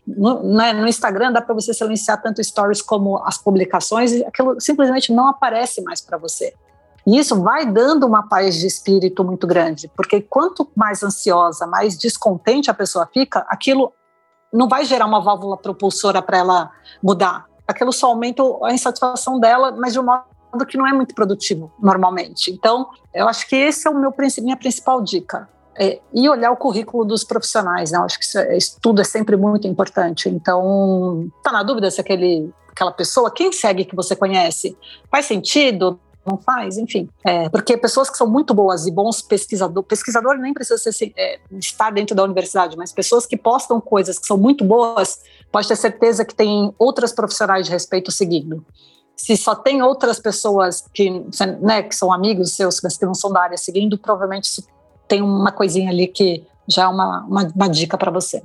no, 0.07 0.43
né, 0.55 0.73
no 0.73 0.87
Instagram 0.87 1.33
dá 1.33 1.41
para 1.41 1.55
você 1.55 1.73
silenciar 1.73 2.21
tanto 2.21 2.43
stories 2.43 2.83
como 2.83 3.19
as 3.25 3.39
publicações 3.39 4.13
e 4.13 4.25
aquilo 4.25 4.61
simplesmente 4.61 5.13
não 5.13 5.29
aparece 5.29 5.83
mais 5.83 6.01
para 6.01 6.19
você. 6.19 6.55
E 7.07 7.19
isso 7.19 7.41
vai 7.43 7.67
dando 7.67 8.07
uma 8.07 8.29
paz 8.29 8.57
de 8.57 8.67
espírito 8.67 9.25
muito 9.25 9.47
grande, 9.47 9.91
porque 9.97 10.21
quanto 10.21 10.69
mais 10.75 11.03
ansiosa, 11.03 11.67
mais 11.67 11.99
descontente 11.99 12.71
a 12.71 12.75
pessoa 12.75 13.09
fica, 13.13 13.45
aquilo 13.49 13.93
não 14.53 14.69
vai 14.69 14.85
gerar 14.85 15.07
uma 15.07 15.21
válvula 15.21 15.57
propulsora 15.57 16.23
para 16.23 16.39
ela 16.39 16.71
mudar. 17.03 17.47
Aquilo 17.67 17.93
só 17.93 18.09
aumenta 18.09 18.43
a 18.63 18.73
insatisfação 18.73 19.41
dela, 19.41 19.73
mas 19.73 19.95
de 19.95 20.01
um 20.01 20.05
modo 20.05 20.67
que 20.69 20.77
não 20.77 20.87
é 20.87 20.93
muito 20.93 21.15
produtivo 21.15 21.73
normalmente. 21.81 22.51
Então, 22.51 22.89
eu 23.15 23.29
acho 23.29 23.49
que 23.49 23.57
esse 23.57 23.89
é 23.89 23.91
o 23.91 23.99
meu 23.99 24.15
minha 24.43 24.57
principal 24.57 25.01
dica 25.01 25.49
é, 25.79 26.01
e 26.13 26.29
olhar 26.29 26.51
o 26.51 26.57
currículo 26.57 27.05
dos 27.05 27.25
profissionais, 27.25 27.91
né? 27.91 27.99
Eu 27.99 28.03
acho 28.03 28.19
que 28.19 28.25
isso, 28.25 28.39
é, 28.39 28.57
isso 28.57 28.77
tudo 28.81 29.01
é 29.01 29.05
sempre 29.05 29.37
muito 29.37 29.67
importante. 29.67 30.29
Então, 30.29 31.31
tá 31.43 31.53
na 31.53 31.63
dúvida 31.63 31.91
se 31.91 32.01
aquele, 32.01 32.53
aquela 32.71 32.93
pessoa, 32.93 33.31
quem 33.31 33.53
segue 33.53 33.85
que 33.85 33.97
você 33.97 34.15
conhece, 34.15 34.77
faz 35.11 35.27
sentido? 35.27 35.99
Não 36.25 36.39
faz, 36.39 36.79
enfim. 36.79 37.09
É, 37.25 37.49
porque 37.49 37.77
pessoas 37.77 38.09
que 38.09 38.17
são 38.17 38.29
muito 38.29 38.55
boas 38.55 38.87
e 38.87 38.93
bons 38.93 39.21
pesquisadores, 39.23 39.89
pesquisador 39.89 40.37
nem 40.37 40.55
precisa 40.55 40.79
ser, 40.79 41.13
é, 41.17 41.41
estar 41.53 41.91
dentro 41.91 42.15
da 42.15 42.23
universidade, 42.23 42.77
mas 42.77 42.93
pessoas 42.93 43.27
que 43.27 43.37
postam 43.37 43.81
coisas 43.81 44.19
que 44.19 44.27
são 44.27 44.37
muito 44.37 44.65
boas, 44.65 45.21
pode 45.51 45.67
ter 45.67 45.77
certeza 45.77 46.25
que 46.25 46.35
tem 46.35 46.73
outras 46.79 47.13
profissionais 47.13 47.67
de 47.67 47.73
respeito 47.73 48.13
seguindo 48.13 48.65
se 49.15 49.37
só 49.37 49.55
tem 49.55 49.83
outras 49.83 50.19
pessoas 50.19 50.85
que, 50.93 51.09
né, 51.61 51.83
que 51.83 51.95
são 51.95 52.13
amigos 52.13 52.57
seus, 52.57 52.81
que 52.81 53.05
não 53.05 53.15
são 53.15 53.31
da 53.31 53.43
área 53.43 53.57
seguindo, 53.57 53.97
provavelmente 53.97 54.45
isso 54.45 54.67
tem 55.13 55.21
uma 55.21 55.53
coisinha 55.53 55.91
ali 55.91 56.09
que 56.09 56.43
já 56.67 56.85
é 56.85 56.89
uma, 56.89 57.21
uma, 57.27 57.53
uma 57.55 57.69
dica 57.69 57.99
para 57.99 58.11
você. 58.11 58.43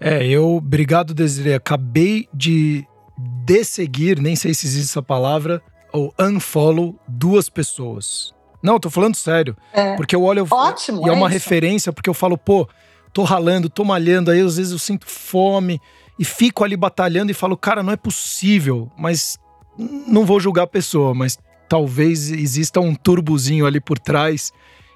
É, 0.00 0.26
eu, 0.26 0.56
obrigado, 0.56 1.14
Desiree. 1.14 1.54
Acabei 1.54 2.28
de 2.34 2.84
desseguir, 3.44 4.20
nem 4.20 4.34
sei 4.34 4.52
se 4.54 4.66
existe 4.66 4.90
essa 4.90 5.02
palavra, 5.02 5.62
ou 5.92 6.12
unfollow 6.18 6.98
duas 7.06 7.48
pessoas. 7.48 8.34
Não, 8.60 8.80
tô 8.80 8.90
falando 8.90 9.14
sério. 9.14 9.56
É. 9.72 9.94
Porque 9.94 10.16
eu 10.16 10.24
olho. 10.24 10.44
Ótimo. 10.50 11.06
E 11.06 11.10
é, 11.10 11.12
é 11.12 11.16
uma 11.16 11.28
isso. 11.28 11.34
referência, 11.34 11.92
porque 11.92 12.10
eu 12.10 12.14
falo, 12.14 12.36
pô, 12.36 12.68
tô 13.12 13.22
ralando, 13.22 13.70
tô 13.70 13.84
malhando, 13.84 14.32
aí 14.32 14.40
às 14.40 14.56
vezes 14.56 14.72
eu 14.72 14.80
sinto 14.80 15.06
fome 15.06 15.80
e 16.18 16.24
fico 16.24 16.64
ali 16.64 16.76
batalhando 16.76 17.30
e 17.30 17.34
falo, 17.34 17.56
cara, 17.56 17.84
não 17.84 17.92
é 17.92 17.96
possível, 17.96 18.90
mas 18.98 19.38
não 19.78 20.26
vou 20.26 20.40
julgar 20.40 20.64
a 20.64 20.66
pessoa, 20.66 21.14
mas 21.14 21.38
talvez 21.68 22.32
exista 22.32 22.80
um 22.80 22.96
turbozinho 22.96 23.64
ali 23.64 23.80
por 23.80 23.96
trás 23.96 24.52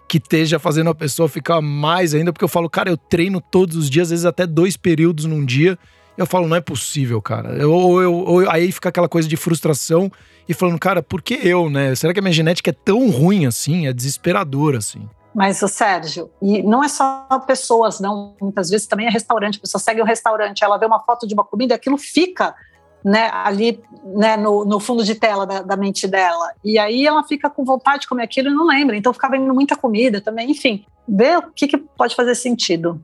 que 0.09 0.17
esteja 0.17 0.59
fazendo 0.59 0.89
a 0.89 0.95
pessoa 0.95 1.29
ficar 1.29 1.61
mais 1.61 2.15
ainda, 2.15 2.33
porque 2.33 2.45
eu 2.45 2.49
falo, 2.49 2.69
cara, 2.71 2.89
eu 2.89 2.97
treino 2.97 3.41
todos 3.41 3.77
os 3.77 3.91
dias, 3.91 4.07
às 4.07 4.11
vezes 4.11 4.25
até 4.25 4.47
dois 4.47 4.77
períodos 4.77 5.27
num 5.27 5.45
dia. 5.45 5.79
Eu 6.17 6.27
falo, 6.27 6.49
não 6.49 6.57
é 6.57 6.61
possível, 6.61 7.23
cara. 7.23 7.69
Ou, 7.69 8.03
eu, 8.03 8.13
ou 8.13 8.51
aí 8.51 8.73
fica 8.73 8.89
aquela 8.89 9.09
coisa 9.09 9.29
de 9.29 9.37
frustração 9.37 10.11
e 10.49 10.55
falando, 10.55 10.79
cara, 10.79 11.03
por 11.03 11.23
que 11.23 11.35
eu, 11.35 11.71
né? 11.71 11.95
Será 11.95 12.13
que 12.13 12.19
a 12.19 12.23
minha 12.23 12.33
genética 12.33 12.71
é 12.71 12.73
tão 12.73 13.09
ruim 13.11 13.47
assim? 13.47 13.87
É 13.87 13.93
desesperadora, 13.93 14.79
assim. 14.79 15.09
Mas, 15.35 15.59
Sérgio, 15.59 16.31
e 16.43 16.63
não 16.63 16.83
é 16.83 16.89
só 16.89 17.27
pessoas, 17.47 18.01
não. 18.01 18.35
Muitas 18.41 18.71
vezes 18.71 18.87
também 18.87 19.07
é 19.07 19.11
restaurante. 19.11 19.59
A 19.59 19.61
pessoa 19.61 19.81
segue 19.81 20.03
um 20.03 20.05
restaurante, 20.05 20.65
ela 20.65 20.79
vê 20.79 20.87
uma 20.87 20.99
foto 20.99 21.29
de 21.29 21.35
uma 21.35 21.45
comida, 21.45 21.75
aquilo 21.75 21.97
fica 21.97 22.55
né, 23.05 23.31
ali 23.33 23.81
né, 24.05 24.37
no, 24.37 24.65
no, 24.65 24.81
fundo 24.81 25.05
de 25.05 25.15
tela 25.15 25.47
da, 25.47 25.63
da, 25.63 25.77
mente 25.77 26.07
dela. 26.07 26.53
E 26.65 26.79
aí 26.79 27.07
ela 27.07 27.23
fica 27.23 27.49
com 27.49 27.65
vontade 27.65 28.03
de 28.03 28.09
comer 28.09 28.25
aquilo 28.25 28.49
e 28.49 28.55
não 28.55 28.67
lembra. 28.67 28.97
Então 28.97 29.13
fica 29.13 29.29
vendo 29.29 29.53
muita 29.55 29.77
comida 29.77 30.21
também. 30.21 30.51
Enfim, 30.51 30.85
vê 31.09 31.37
o 31.37 31.51
que, 31.53 31.69
que 31.69 31.77
pode 31.77 32.15
fazer 32.15 32.35
sentido. 32.35 33.03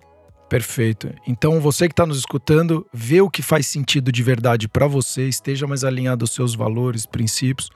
Perfeito. 0.49 1.13
Então 1.27 1.61
você 1.61 1.89
que 1.89 1.93
está 1.93 2.07
nos 2.07 2.19
escutando, 2.19 2.87
vê 2.93 3.21
o 3.21 3.31
que 3.31 3.43
faz 3.43 3.67
sentido 3.67 4.13
de 4.13 4.23
verdade 4.23 4.69
para 4.69 4.87
você, 4.87 5.29
esteja 5.29 5.67
mais 5.67 5.85
alinhado 5.85 6.25
aos 6.25 6.33
seus 6.33 6.55
valores, 6.55 7.07
princípios. 7.07 7.71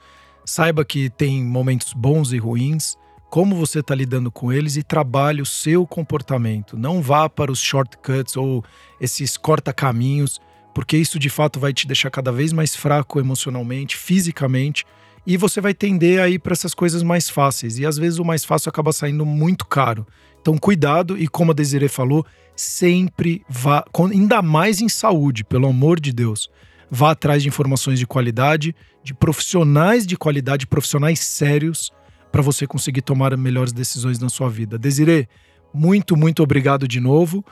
Saiba 0.45 0.85
que 0.85 1.09
tem 1.09 1.43
momentos 1.43 1.93
bons 1.93 2.31
e 2.31 2.37
ruins, 2.37 2.95
como 3.29 3.55
você 3.55 3.79
está 3.79 3.93
lidando 3.93 4.31
com 4.31 4.51
eles 4.51 4.75
e 4.75 4.83
trabalhe 4.83 5.41
o 5.41 5.45
seu 5.45 5.85
comportamento. 5.85 6.77
Não 6.77 7.01
vá 7.01 7.29
para 7.29 7.51
os 7.51 7.59
shortcuts 7.59 8.35
ou 8.35 8.63
esses 8.99 9.37
corta-caminhos 9.37 10.39
porque 10.73 10.97
isso 10.97 11.19
de 11.19 11.29
fato 11.29 11.59
vai 11.59 11.73
te 11.73 11.87
deixar 11.87 12.09
cada 12.09 12.31
vez 12.31 12.53
mais 12.53 12.75
fraco 12.75 13.19
emocionalmente, 13.19 13.97
fisicamente, 13.97 14.85
e 15.25 15.37
você 15.37 15.61
vai 15.61 15.73
tender 15.73 16.21
a 16.21 16.29
ir 16.29 16.39
para 16.39 16.53
essas 16.53 16.73
coisas 16.73 17.03
mais 17.03 17.29
fáceis. 17.29 17.77
E 17.77 17.85
às 17.85 17.97
vezes 17.97 18.19
o 18.19 18.25
mais 18.25 18.45
fácil 18.45 18.69
acaba 18.69 18.93
saindo 18.93 19.25
muito 19.25 19.65
caro. 19.65 20.07
Então, 20.41 20.57
cuidado 20.57 21.17
e, 21.17 21.27
como 21.27 21.51
a 21.51 21.53
Desiree 21.53 21.89
falou, 21.89 22.25
sempre 22.55 23.43
vá, 23.47 23.85
ainda 24.11 24.41
mais 24.41 24.81
em 24.81 24.89
saúde, 24.89 25.43
pelo 25.43 25.67
amor 25.67 25.99
de 25.99 26.13
Deus, 26.13 26.49
vá 26.89 27.11
atrás 27.11 27.43
de 27.43 27.49
informações 27.49 27.99
de 27.99 28.07
qualidade, 28.07 28.75
de 29.03 29.13
profissionais 29.13 30.07
de 30.07 30.17
qualidade, 30.17 30.65
profissionais 30.65 31.19
sérios, 31.19 31.91
para 32.31 32.41
você 32.41 32.65
conseguir 32.65 33.01
tomar 33.01 33.35
melhores 33.35 33.73
decisões 33.73 34.19
na 34.19 34.29
sua 34.29 34.49
vida. 34.49 34.77
Desiree, 34.77 35.27
muito, 35.73 36.15
muito 36.15 36.41
obrigado 36.41 36.87
de 36.87 36.99
novo. 36.99 37.43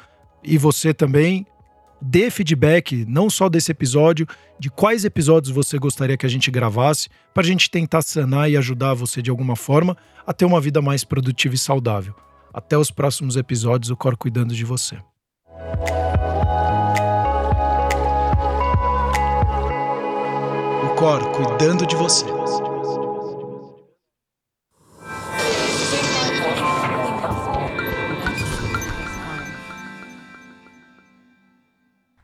E 0.44 0.58
você 0.58 0.94
também, 0.94 1.46
dê 2.02 2.30
feedback, 2.30 3.06
não 3.08 3.30
só 3.30 3.50
desse 3.50 3.72
episódio, 3.72 4.28
de 4.60 4.70
quais 4.70 5.06
episódios 5.06 5.54
você 5.54 5.78
gostaria 5.78 6.18
que 6.18 6.26
a 6.26 6.30
gente 6.30 6.52
gravasse, 6.52 7.10
para 7.34 7.44
a 7.44 7.46
gente 7.46 7.70
tentar 7.70 8.02
sanar 8.02 8.50
e 8.50 8.58
ajudar 8.58 8.94
você 8.94 9.22
de 9.22 9.30
alguma 9.30 9.56
forma 9.56 9.96
a 10.26 10.34
ter 10.34 10.46
uma 10.46 10.62
vida 10.62 10.82
mais 10.82 11.04
produtiva 11.04 11.56
e 11.56 11.58
saudável. 11.58 12.14
Até 12.54 12.78
os 12.78 12.90
próximos 12.90 13.36
episódios, 13.36 13.92
o 13.92 13.96
Cor 13.96 14.18
cuidando 14.18 14.54
de 14.54 14.66
você. 14.66 14.98
O 20.84 20.96
Cor 20.96 21.32
cuidando 21.32 21.86
de 21.86 21.96
você. 21.96 22.26